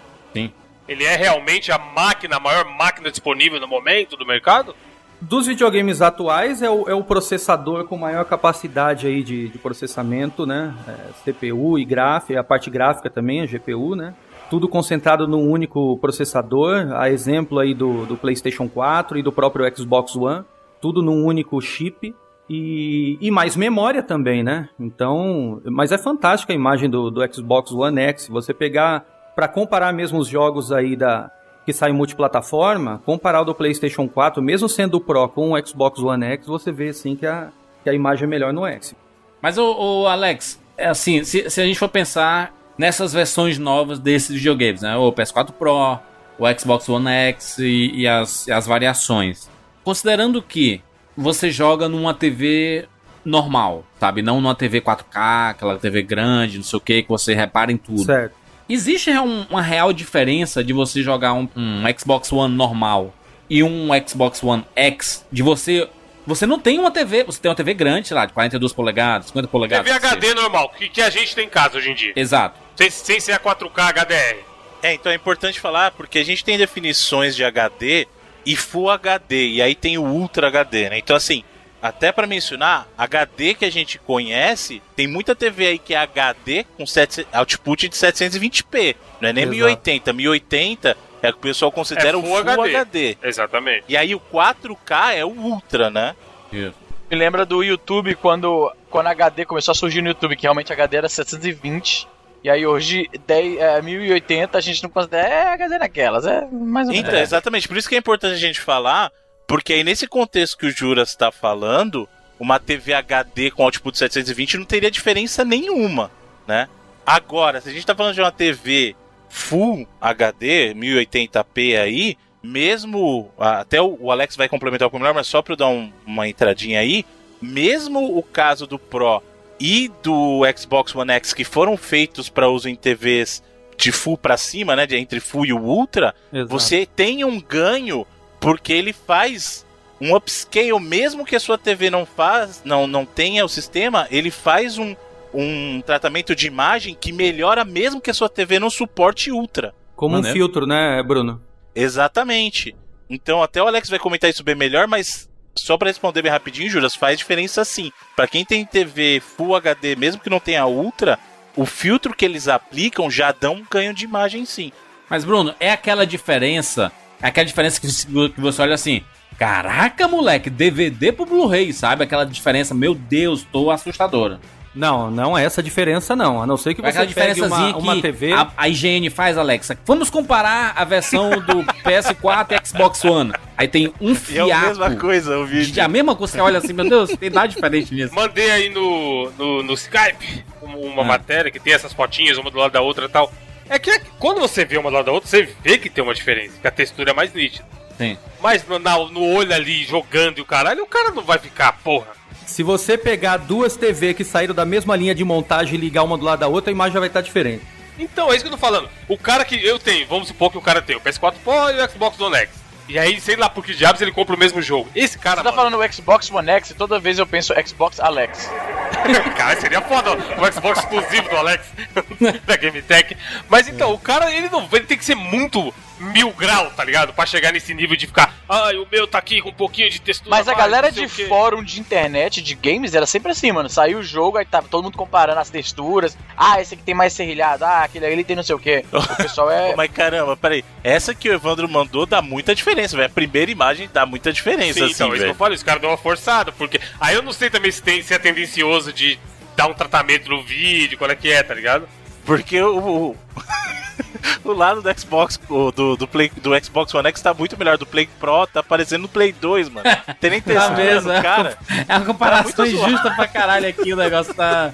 Ele 0.86 1.02
é 1.02 1.16
realmente 1.16 1.72
a 1.72 1.78
máquina, 1.78 2.36
a 2.36 2.40
maior 2.40 2.64
máquina 2.64 3.10
disponível 3.10 3.58
no 3.58 3.66
momento 3.66 4.16
do 4.16 4.24
mercado? 4.24 4.72
Dos 5.20 5.48
videogames 5.48 6.00
atuais 6.00 6.62
é 6.62 6.70
o, 6.70 6.88
é 6.88 6.94
o 6.94 7.02
processador 7.02 7.86
com 7.86 7.98
maior 7.98 8.24
capacidade 8.24 9.08
aí 9.08 9.24
de, 9.24 9.48
de 9.48 9.58
processamento, 9.58 10.46
né? 10.46 10.72
É, 10.86 11.32
CPU 11.32 11.76
e 11.76 11.84
gráfica, 11.84 12.38
a 12.38 12.44
parte 12.44 12.70
gráfica 12.70 13.10
também, 13.10 13.40
a 13.40 13.46
GPU, 13.46 13.96
né? 13.96 14.14
Tudo 14.48 14.68
concentrado 14.68 15.26
num 15.26 15.50
único 15.50 15.98
processador, 15.98 16.92
a 16.92 17.10
exemplo 17.10 17.58
aí 17.58 17.74
do, 17.74 18.06
do 18.06 18.16
PlayStation 18.16 18.68
4 18.68 19.18
e 19.18 19.22
do 19.22 19.32
próprio 19.32 19.66
Xbox 19.76 20.14
One, 20.14 20.44
tudo 20.80 21.02
num 21.02 21.24
único 21.24 21.60
chip. 21.60 22.14
E, 22.48 23.18
e 23.20 23.28
mais 23.28 23.56
memória 23.56 24.04
também, 24.04 24.44
né? 24.44 24.68
Então, 24.78 25.60
mas 25.64 25.90
é 25.90 25.98
fantástica 25.98 26.52
a 26.52 26.56
imagem 26.56 26.88
do, 26.88 27.10
do 27.10 27.34
Xbox 27.34 27.72
One 27.72 28.00
X. 28.00 28.28
Você 28.28 28.54
pegar 28.54 29.04
para 29.34 29.48
comparar 29.48 29.92
mesmo 29.92 30.20
os 30.20 30.28
jogos 30.28 30.70
aí 30.70 30.94
da, 30.94 31.28
que 31.66 31.72
sai 31.72 31.90
multiplataforma, 31.90 33.02
comparar 33.04 33.40
o 33.40 33.44
do 33.44 33.54
PlayStation 33.54 34.08
4, 34.08 34.40
mesmo 34.40 34.68
sendo 34.68 34.98
o 34.98 35.00
Pro 35.00 35.28
com 35.28 35.52
o 35.52 35.66
Xbox 35.66 36.00
One 36.00 36.24
X, 36.24 36.46
você 36.46 36.70
vê 36.70 36.90
assim 36.90 37.16
que 37.16 37.26
a, 37.26 37.48
que 37.82 37.90
a 37.90 37.92
imagem 37.92 38.24
é 38.24 38.28
melhor 38.28 38.52
no 38.52 38.64
X. 38.64 38.94
Mas, 39.42 39.58
o, 39.58 40.06
Alex, 40.06 40.60
é 40.78 40.86
assim, 40.86 41.24
se, 41.24 41.50
se 41.50 41.60
a 41.60 41.64
gente 41.64 41.78
for 41.78 41.88
pensar 41.88 42.55
nessas 42.78 43.12
versões 43.12 43.58
novas 43.58 43.98
desses 43.98 44.34
videogames, 44.36 44.82
né? 44.82 44.96
O 44.96 45.12
PS4 45.12 45.52
Pro, 45.52 45.98
o 46.38 46.58
Xbox 46.58 46.88
One 46.88 47.08
X 47.08 47.58
e, 47.58 47.90
e 47.94 48.08
as, 48.08 48.46
e 48.46 48.52
as 48.52 48.66
variações. 48.66 49.48
Considerando 49.84 50.42
que 50.42 50.80
você 51.16 51.50
joga 51.50 51.88
numa 51.88 52.12
TV 52.12 52.86
normal, 53.24 53.84
sabe? 53.98 54.22
Não 54.22 54.40
numa 54.40 54.54
TV 54.54 54.80
4K, 54.80 55.50
aquela 55.50 55.78
TV 55.78 56.02
grande, 56.02 56.58
não 56.58 56.64
sei 56.64 56.76
o 56.76 56.80
que, 56.80 57.02
que 57.02 57.08
você 57.08 57.34
repara 57.34 57.72
em 57.72 57.76
tudo. 57.76 58.04
Certo. 58.04 58.34
Existe 58.68 59.10
um- 59.10 59.46
uma 59.48 59.62
real 59.62 59.92
diferença 59.92 60.62
de 60.62 60.72
você 60.72 61.02
jogar 61.02 61.32
um, 61.34 61.48
um 61.56 61.82
Xbox 61.98 62.32
One 62.32 62.54
normal 62.54 63.14
e 63.48 63.62
um 63.62 63.88
Xbox 64.06 64.42
One 64.42 64.64
X? 64.74 65.24
De 65.30 65.42
você. 65.42 65.88
Você 66.26 66.44
não 66.44 66.58
tem 66.58 66.76
uma 66.80 66.90
TV, 66.90 67.22
você 67.22 67.40
tem 67.40 67.48
uma 67.48 67.54
TV 67.54 67.72
grande, 67.74 68.08
sei 68.08 68.16
lá, 68.16 68.26
de 68.26 68.32
42 68.32 68.72
polegadas, 68.72 69.28
50 69.28 69.46
polegadas. 69.46 69.86
TV 69.86 70.00
seja. 70.00 70.12
HD 70.12 70.34
normal, 70.34 70.68
que, 70.76 70.88
que 70.88 71.00
a 71.00 71.08
gente 71.08 71.32
tem 71.36 71.46
em 71.46 71.48
casa 71.48 71.78
hoje 71.78 71.90
em 71.92 71.94
dia. 71.94 72.12
Exato. 72.16 72.58
Sem, 72.76 72.90
sem 72.90 73.20
ser 73.20 73.32
a 73.32 73.38
4K 73.38 73.92
HDR. 73.92 74.44
É, 74.82 74.94
então 74.94 75.10
é 75.10 75.14
importante 75.14 75.58
falar, 75.58 75.90
porque 75.92 76.18
a 76.18 76.24
gente 76.24 76.44
tem 76.44 76.58
definições 76.58 77.34
de 77.34 77.42
HD 77.44 78.06
e 78.44 78.54
Full 78.54 78.90
HD, 78.90 79.48
e 79.48 79.62
aí 79.62 79.74
tem 79.74 79.98
o 79.98 80.04
Ultra 80.04 80.46
HD, 80.46 80.90
né? 80.90 80.98
Então, 80.98 81.16
assim, 81.16 81.42
até 81.82 82.12
pra 82.12 82.26
mencionar, 82.26 82.86
HD 82.96 83.54
que 83.54 83.64
a 83.64 83.70
gente 83.70 83.98
conhece, 83.98 84.82
tem 84.94 85.06
muita 85.06 85.34
TV 85.34 85.66
aí 85.66 85.78
que 85.78 85.94
é 85.94 85.98
HD 85.98 86.64
com 86.76 86.86
sete, 86.86 87.26
output 87.32 87.88
de 87.88 87.96
720p, 87.96 88.96
não 89.20 89.28
é 89.28 89.32
nem 89.32 89.44
Exato. 89.44 89.56
1080. 89.56 90.12
1080 90.12 90.96
é 91.22 91.28
o 91.28 91.32
que 91.32 91.38
o 91.38 91.42
pessoal 91.42 91.72
considera 91.72 92.10
É 92.10 92.16
o 92.16 92.22
Full 92.22 92.30
Full 92.30 92.38
HD. 92.38 92.76
HD. 92.76 93.18
Exatamente. 93.22 93.84
E 93.88 93.96
aí 93.96 94.14
o 94.14 94.20
4K 94.20 95.14
é 95.14 95.24
o 95.24 95.30
Ultra, 95.30 95.90
né? 95.90 96.14
Me 96.52 97.16
lembra 97.16 97.44
do 97.46 97.62
YouTube 97.62 98.14
quando, 98.16 98.72
quando 98.90 99.06
HD 99.08 99.44
começou 99.44 99.72
a 99.72 99.74
surgir 99.74 100.02
no 100.02 100.08
YouTube, 100.08 100.36
que 100.36 100.42
realmente 100.42 100.72
HD 100.72 100.96
era 100.96 101.08
720. 101.08 102.08
E 102.46 102.48
aí 102.48 102.64
hoje, 102.64 103.10
10, 103.26 103.58
é, 103.58 103.82
1080, 103.82 104.56
a 104.56 104.60
gente 104.60 104.80
não 104.80 104.88
considera. 104.88 105.26
É 105.26 105.48
HD 105.48 105.78
naquelas, 105.78 106.24
é 106.24 106.46
mais 106.52 106.86
ou 106.86 106.94
menos. 106.94 107.08
Então, 107.08 107.18
exatamente. 107.18 107.66
Por 107.66 107.76
isso 107.76 107.88
que 107.88 107.96
é 107.96 107.98
importante 107.98 108.34
a 108.34 108.38
gente 108.38 108.60
falar, 108.60 109.10
porque 109.48 109.72
aí 109.72 109.82
nesse 109.82 110.06
contexto 110.06 110.56
que 110.56 110.66
o 110.66 110.70
Juras 110.70 111.08
está 111.08 111.32
falando, 111.32 112.08
uma 112.38 112.60
TV 112.60 112.94
HD 112.94 113.50
com 113.50 113.64
output 113.64 113.98
720 113.98 114.58
não 114.58 114.64
teria 114.64 114.92
diferença 114.92 115.44
nenhuma, 115.44 116.08
né? 116.46 116.68
Agora, 117.04 117.60
se 117.60 117.68
a 117.68 117.72
gente 117.72 117.80
está 117.80 117.96
falando 117.96 118.14
de 118.14 118.20
uma 118.20 118.30
TV 118.30 118.94
Full 119.28 119.84
HD, 120.00 120.72
1080p 120.72 121.76
aí, 121.80 122.16
mesmo. 122.40 123.28
Até 123.36 123.82
o 123.82 124.08
Alex 124.12 124.36
vai 124.36 124.48
complementar 124.48 124.88
com 124.88 124.98
o 124.98 125.00
melhor, 125.00 125.14
mas 125.14 125.26
só 125.26 125.42
para 125.42 125.54
eu 125.54 125.56
dar 125.56 125.66
um- 125.68 125.92
uma 126.06 126.28
entradinha 126.28 126.78
aí, 126.78 127.04
mesmo 127.42 128.16
o 128.16 128.22
caso 128.22 128.68
do 128.68 128.78
Pro 128.78 129.20
e 129.58 129.90
do 130.02 130.42
Xbox 130.56 130.94
One 130.94 131.12
X 131.12 131.32
que 131.32 131.44
foram 131.44 131.76
feitos 131.76 132.28
para 132.28 132.48
uso 132.48 132.68
em 132.68 132.74
TVs 132.74 133.42
de 133.76 133.92
full 133.92 134.16
para 134.16 134.36
cima, 134.36 134.74
né, 134.74 134.86
de 134.86 134.96
entre 134.96 135.20
full 135.20 135.46
e 135.46 135.52
o 135.52 135.58
ultra, 135.58 136.14
Exato. 136.32 136.48
você 136.48 136.86
tem 136.86 137.24
um 137.24 137.40
ganho 137.40 138.06
porque 138.40 138.72
ele 138.72 138.92
faz 138.92 139.66
um 140.00 140.14
upscale, 140.14 140.78
mesmo 140.80 141.24
que 141.24 141.36
a 141.36 141.40
sua 141.40 141.58
TV 141.58 141.90
não 141.90 142.04
faz, 142.04 142.62
não, 142.64 142.86
não 142.86 143.04
tenha 143.04 143.44
o 143.44 143.48
sistema, 143.48 144.06
ele 144.10 144.30
faz 144.30 144.78
um, 144.78 144.94
um 145.32 145.80
tratamento 145.80 146.34
de 146.34 146.46
imagem 146.46 146.96
que 146.98 147.12
melhora 147.12 147.64
mesmo 147.64 148.00
que 148.00 148.10
a 148.10 148.14
sua 148.14 148.28
TV 148.28 148.58
não 148.58 148.70
suporte 148.70 149.30
ultra. 149.30 149.74
Como 149.94 150.14
um 150.14 150.18
Maneiro. 150.18 150.36
filtro, 150.36 150.66
né, 150.66 151.02
Bruno? 151.02 151.42
Exatamente. 151.74 152.76
Então 153.08 153.42
até 153.42 153.62
o 153.62 153.66
Alex 153.66 153.88
vai 153.88 153.98
comentar 153.98 154.28
isso 154.28 154.44
bem 154.44 154.54
melhor, 154.54 154.86
mas 154.86 155.28
só 155.56 155.76
para 155.76 155.88
responder 155.88 156.22
bem 156.22 156.30
rapidinho, 156.30 156.70
Juras, 156.70 156.94
faz 156.94 157.18
diferença 157.18 157.64
sim. 157.64 157.90
Para 158.14 158.28
quem 158.28 158.44
tem 158.44 158.64
TV 158.64 159.20
Full 159.20 159.56
HD, 159.56 159.96
mesmo 159.96 160.20
que 160.20 160.30
não 160.30 160.38
tenha 160.40 160.66
ultra, 160.66 161.18
o 161.56 161.64
filtro 161.64 162.14
que 162.14 162.24
eles 162.24 162.48
aplicam 162.48 163.10
já 163.10 163.32
dá 163.32 163.50
um 163.50 163.64
ganho 163.70 163.94
de 163.94 164.04
imagem 164.04 164.44
sim. 164.44 164.70
Mas, 165.08 165.24
Bruno, 165.24 165.54
é 165.58 165.70
aquela 165.70 166.06
diferença. 166.06 166.92
É 167.22 167.28
aquela 167.28 167.46
diferença 167.46 167.80
que, 167.80 167.88
que 168.30 168.40
você 168.40 168.62
olha 168.62 168.74
assim. 168.74 169.02
Caraca, 169.38 170.08
moleque, 170.08 170.48
DVD 170.48 171.12
pro 171.12 171.26
Blu-ray, 171.26 171.72
sabe? 171.72 172.04
Aquela 172.04 172.24
diferença, 172.24 172.74
meu 172.74 172.94
Deus, 172.94 173.46
tô 173.50 173.70
assustadora. 173.70 174.40
Não, 174.76 175.10
não 175.10 175.36
é 175.36 175.42
essa 175.44 175.62
diferença 175.62 176.14
não. 176.14 176.40
A 176.42 176.46
não 176.46 176.56
ser 176.58 176.74
que 176.74 176.82
Vai 176.82 176.92
você 176.92 177.06
pegue 177.06 177.40
uma, 177.40 177.76
uma 177.78 177.94
que 177.96 178.02
TV... 178.02 178.32
a, 178.34 178.48
a 178.56 178.68
IGN 178.68 179.08
faz, 179.08 179.38
Alexa. 179.38 179.78
Vamos 179.86 180.10
comparar 180.10 180.74
a 180.76 180.84
versão 180.84 181.30
do 181.30 181.64
PS4 181.82 182.60
e 182.62 182.68
Xbox 182.68 183.02
One. 183.04 183.32
Aí 183.56 183.66
tem 183.66 183.92
um 184.00 184.14
E 184.28 184.38
é 184.38 184.52
a 184.52 184.60
mesma 184.66 184.86
fiapo. 184.88 185.00
coisa 185.00 185.38
o 185.38 185.46
de- 185.46 185.52
vídeo. 185.64 185.82
A 185.82 185.88
mesma 185.88 186.14
coisa, 186.14 186.34
você 186.34 186.40
olha 186.40 186.58
assim, 186.58 186.74
meu 186.74 186.86
Deus, 186.88 187.10
tem 187.18 187.30
nada 187.30 187.48
diferente 187.48 187.94
nisso. 187.94 188.14
Mandei 188.14 188.50
aí 188.50 188.68
no, 188.68 189.30
no, 189.38 189.62
no 189.62 189.72
Skype 189.74 190.44
um- 190.62 190.76
uma 190.92 191.02
Ah. 191.02 191.06
matéria 191.06 191.50
que 191.50 191.58
tem 191.58 191.72
essas 191.72 191.94
fotinhas 191.94 192.36
uma 192.36 192.50
do 192.50 192.58
lado 192.58 192.72
da 192.72 192.82
outra 192.82 193.06
e 193.06 193.08
tal. 193.08 193.32
É 193.70 193.78
que 193.78 193.98
quando 194.18 194.40
você 194.40 194.64
vê 194.66 194.76
uma 194.76 194.90
do 194.90 194.94
lado 194.96 195.06
da 195.06 195.12
outra, 195.12 195.26
você 195.28 195.48
vê 195.64 195.78
que 195.78 195.88
tem 195.88 196.04
uma 196.04 196.14
diferença, 196.14 196.52
que 196.60 196.68
a 196.68 196.70
textura 196.70 197.10
é 197.12 197.14
mais 197.14 197.32
nítida. 197.32 197.64
Sim. 197.96 198.18
Mas 198.42 198.62
no, 198.68 198.78
na- 198.78 198.98
no 199.08 199.22
olho 199.24 199.54
ali, 199.54 199.84
jogando 199.84 200.36
e 200.36 200.42
o 200.42 200.44
caralho, 200.44 200.82
o 200.82 200.86
cara 200.86 201.10
não 201.12 201.22
vai 201.22 201.38
ficar, 201.38 201.72
porra. 201.82 202.08
Se 202.46 202.62
você 202.62 202.96
pegar 202.96 203.38
duas 203.38 203.76
TV 203.76 204.14
que 204.14 204.24
saíram 204.24 204.54
da 204.54 204.64
mesma 204.64 204.96
linha 204.96 205.14
de 205.14 205.24
montagem 205.24 205.74
e 205.74 205.78
ligar 205.78 206.04
uma 206.04 206.16
do 206.16 206.24
lado 206.24 206.38
da 206.40 206.48
outra, 206.48 206.70
a 206.70 206.72
imagem 206.72 206.94
já 206.94 207.00
vai 207.00 207.08
estar 207.08 207.20
diferente. 207.20 207.62
Então, 207.98 208.32
é 208.32 208.36
isso 208.36 208.44
que 208.44 208.48
eu 208.48 208.52
tô 208.52 208.58
falando. 208.58 208.88
O 209.08 209.18
cara 209.18 209.44
que 209.44 209.62
eu 209.64 209.78
tenho, 209.78 210.06
vamos 210.06 210.28
supor 210.28 210.50
que 210.50 210.58
o 210.58 210.62
cara 210.62 210.80
tem 210.80 210.96
o 210.96 211.00
PS4 211.00 211.34
Pro 211.42 211.70
e 211.70 211.82
o 211.82 211.90
Xbox 211.90 212.20
One 212.20 212.36
X. 212.36 212.66
E 212.88 212.98
aí, 212.98 213.20
sei 213.20 213.34
lá 213.34 213.50
por 213.50 213.64
que 213.64 213.74
diabos 213.74 214.00
ele 214.00 214.12
compra 214.12 214.36
o 214.36 214.38
mesmo 214.38 214.62
jogo. 214.62 214.88
Esse 214.94 215.18
cara, 215.18 215.38
Você 215.38 215.42
tá 215.42 215.50
mano, 215.50 215.76
falando 215.76 215.90
o 215.90 215.92
Xbox 215.92 216.30
One 216.30 216.50
X 216.50 216.70
e 216.70 216.74
toda 216.74 217.00
vez 217.00 217.18
eu 217.18 217.26
penso 217.26 217.52
Xbox 217.66 217.98
Alex. 217.98 218.48
cara, 219.36 219.60
seria 219.60 219.80
foda 219.80 220.12
o 220.12 220.52
Xbox 220.52 220.78
exclusivo 220.78 221.28
do 221.28 221.36
Alex 221.36 221.66
da 222.46 222.56
Game 222.56 222.80
Tech. 222.82 223.16
Mas 223.48 223.66
então, 223.66 223.92
o 223.92 223.98
cara, 223.98 224.32
ele 224.32 224.48
não 224.48 224.68
ele 224.72 224.84
tem 224.84 224.96
que 224.96 225.04
ser 225.04 225.16
muito 225.16 225.74
mil 225.98 226.30
grau, 226.30 226.70
tá 226.70 226.84
ligado? 226.84 227.12
Pra 227.12 227.26
chegar 227.26 227.52
nesse 227.52 227.74
nível 227.74 227.96
de 227.96 228.06
ficar, 228.06 228.34
ai, 228.48 228.76
o 228.76 228.86
meu 228.90 229.06
tá 229.06 229.18
aqui 229.18 229.40
com 229.40 229.50
um 229.50 229.54
pouquinho 229.54 229.90
de 229.90 230.00
textura. 230.00 230.30
Mas 230.30 230.48
a 230.48 230.52
mais, 230.52 230.58
galera 230.58 230.92
de 230.92 231.04
o 231.04 231.10
quê." 231.10 231.26
fórum 231.26 231.62
de 231.62 231.80
internet, 231.80 232.42
de 232.42 232.54
games, 232.54 232.94
era 232.94 233.06
sempre 233.06 233.32
assim, 233.32 233.52
mano. 233.52 233.68
Saiu 233.68 233.98
o 233.98 234.02
jogo, 234.02 234.38
aí 234.38 234.44
tava 234.44 234.68
todo 234.68 234.84
mundo 234.84 234.96
comparando 234.96 235.40
as 235.40 235.50
texturas. 235.50 236.16
Ah, 236.36 236.60
esse 236.60 236.74
aqui 236.74 236.82
tem 236.82 236.94
mais 236.94 237.12
serrilhado. 237.12 237.64
Ah, 237.64 237.82
aquele 237.84 238.06
ali 238.06 238.24
tem 238.24 238.36
não 238.36 238.42
sei 238.42 238.54
o 238.54 238.58
quê. 238.58 238.84
O 238.92 239.16
pessoal 239.16 239.50
é. 239.50 239.74
Mas 239.76 239.90
caramba, 239.90 240.36
peraí. 240.36 240.64
Essa 240.82 241.14
que 241.14 241.28
o 241.28 241.32
Evandro 241.32 241.68
mandou 241.68 242.06
dá 242.06 242.20
muita 242.20 242.54
diferença, 242.54 242.96
velho. 242.96 243.06
A 243.06 243.12
primeira 243.12 243.50
imagem 243.50 243.88
dá 243.92 244.04
muita 244.06 244.32
diferença, 244.32 244.74
Sim, 244.74 244.84
assim, 244.84 244.94
então, 244.94 245.14
isso 245.14 245.24
que 245.24 245.30
eu 245.30 245.34
falei, 245.34 245.56
os 245.56 245.62
caras 245.62 245.80
dão 245.82 245.90
uma 245.90 245.96
forçada, 245.96 246.52
porque. 246.52 246.80
Aí 247.00 247.14
eu 247.14 247.22
não 247.22 247.32
sei 247.32 247.50
também 247.50 247.70
se, 247.70 247.82
tem, 247.82 248.02
se 248.02 248.14
é 248.14 248.18
tendencioso 248.18 248.92
de 248.92 249.18
dar 249.56 249.66
um 249.66 249.74
tratamento 249.74 250.28
no 250.28 250.42
vídeo, 250.42 250.98
qual 250.98 251.10
é 251.10 251.16
que 251.16 251.30
é, 251.30 251.42
tá 251.42 251.54
ligado? 251.54 251.88
Porque 252.24 252.60
o. 252.60 253.14
o... 254.44 254.52
lado 254.52 254.82
do 254.82 255.00
Xbox, 255.00 255.38
do, 255.48 255.96
do, 255.96 256.08
Play, 256.08 256.30
do 256.36 256.64
Xbox 256.64 256.94
One 256.94 257.08
X 257.08 257.20
tá 257.22 257.34
muito 257.34 257.56
melhor. 257.58 257.78
Do 257.78 257.86
Play 257.86 258.08
Pro 258.18 258.46
tá 258.46 258.62
parecendo 258.62 259.02
no 259.02 259.08
Play 259.08 259.32
2, 259.32 259.68
mano. 259.68 259.88
Tem 260.20 260.30
nem 260.30 260.40
Tá 260.40 260.52
textura 260.52 260.76
mesmo, 260.84 261.12
no 261.12 261.22
cara. 261.22 261.58
É 261.88 261.96
uma 261.96 262.06
comparação 262.06 262.52
Tá 262.52 262.62
muito 262.62 262.76
zoado. 262.76 262.92
injusta 262.92 263.10
pra 263.12 263.28
caralho 263.28 263.68
aqui, 263.68 263.92
o 263.92 263.96
negócio 263.96 264.34
tá. 264.34 264.72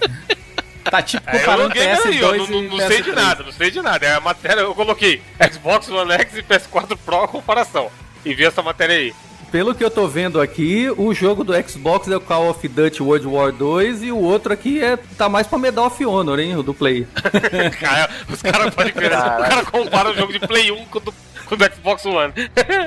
Tá 0.85 1.01
tipo 1.01 1.23
É, 1.31 1.37
eu 1.37 1.41
comparando 1.41 1.69
loguei 1.69 1.87
PS2 1.87 2.07
ali, 2.07 2.19
eu 2.19 2.37
não, 2.39 2.45
e 2.45 2.51
não, 2.51 2.63
não 2.77 2.87
sei 2.89 3.03
de 3.03 3.11
PS3. 3.11 3.15
nada, 3.15 3.43
não 3.45 3.53
sei 3.53 3.71
de 3.71 3.83
nada. 3.83 4.07
É 4.07 4.15
a 4.15 4.21
matéria, 4.21 4.61
eu 4.63 4.75
coloquei 4.75 5.23
Xbox 5.53 5.89
One 5.89 6.13
X 6.13 6.39
e 6.39 6.43
PS4 6.43 6.99
Pro 7.05 7.23
a 7.23 7.29
comparação. 7.29 7.91
E 8.25 8.35
vi 8.35 8.45
essa 8.45 8.63
matéria 8.63 8.97
aí. 8.97 9.15
Pelo 9.53 9.75
que 9.75 9.85
eu 9.85 9.91
tô 9.91 10.09
vendo 10.09 10.41
aqui, 10.41 10.89
o 10.97 11.13
jogo 11.13 11.45
do 11.45 11.53
Xbox 11.69 12.09
é 12.09 12.17
o 12.17 12.21
Call 12.21 12.49
of 12.49 12.67
Duty 12.67 13.03
World 13.03 13.27
War 13.27 13.53
2 13.53 14.03
e 14.03 14.11
o 14.11 14.17
outro 14.19 14.51
aqui 14.51 14.83
é 14.83 14.97
tá 14.97 15.29
mais 15.29 15.47
pra 15.47 15.59
Medal 15.59 15.87
of 15.89 16.05
Honor, 16.07 16.41
hein, 16.41 16.57
o 16.57 16.63
do 16.63 16.73
Play. 16.73 17.07
Cara, 17.79 18.09
os 18.31 18.41
caras 18.41 18.75
podem 18.75 18.95
ver. 18.95 19.09
O 19.09 19.11
cara 19.11 19.63
compara 19.67 20.11
o 20.11 20.15
jogo 20.15 20.33
de 20.33 20.39
Play 20.41 20.73
1 20.73 20.87
com 20.87 20.99
o 20.99 21.01
do, 21.03 21.15
com 21.45 21.55
o 21.55 21.59
do 21.59 21.65
Xbox 21.75 22.07
One. 22.07 22.33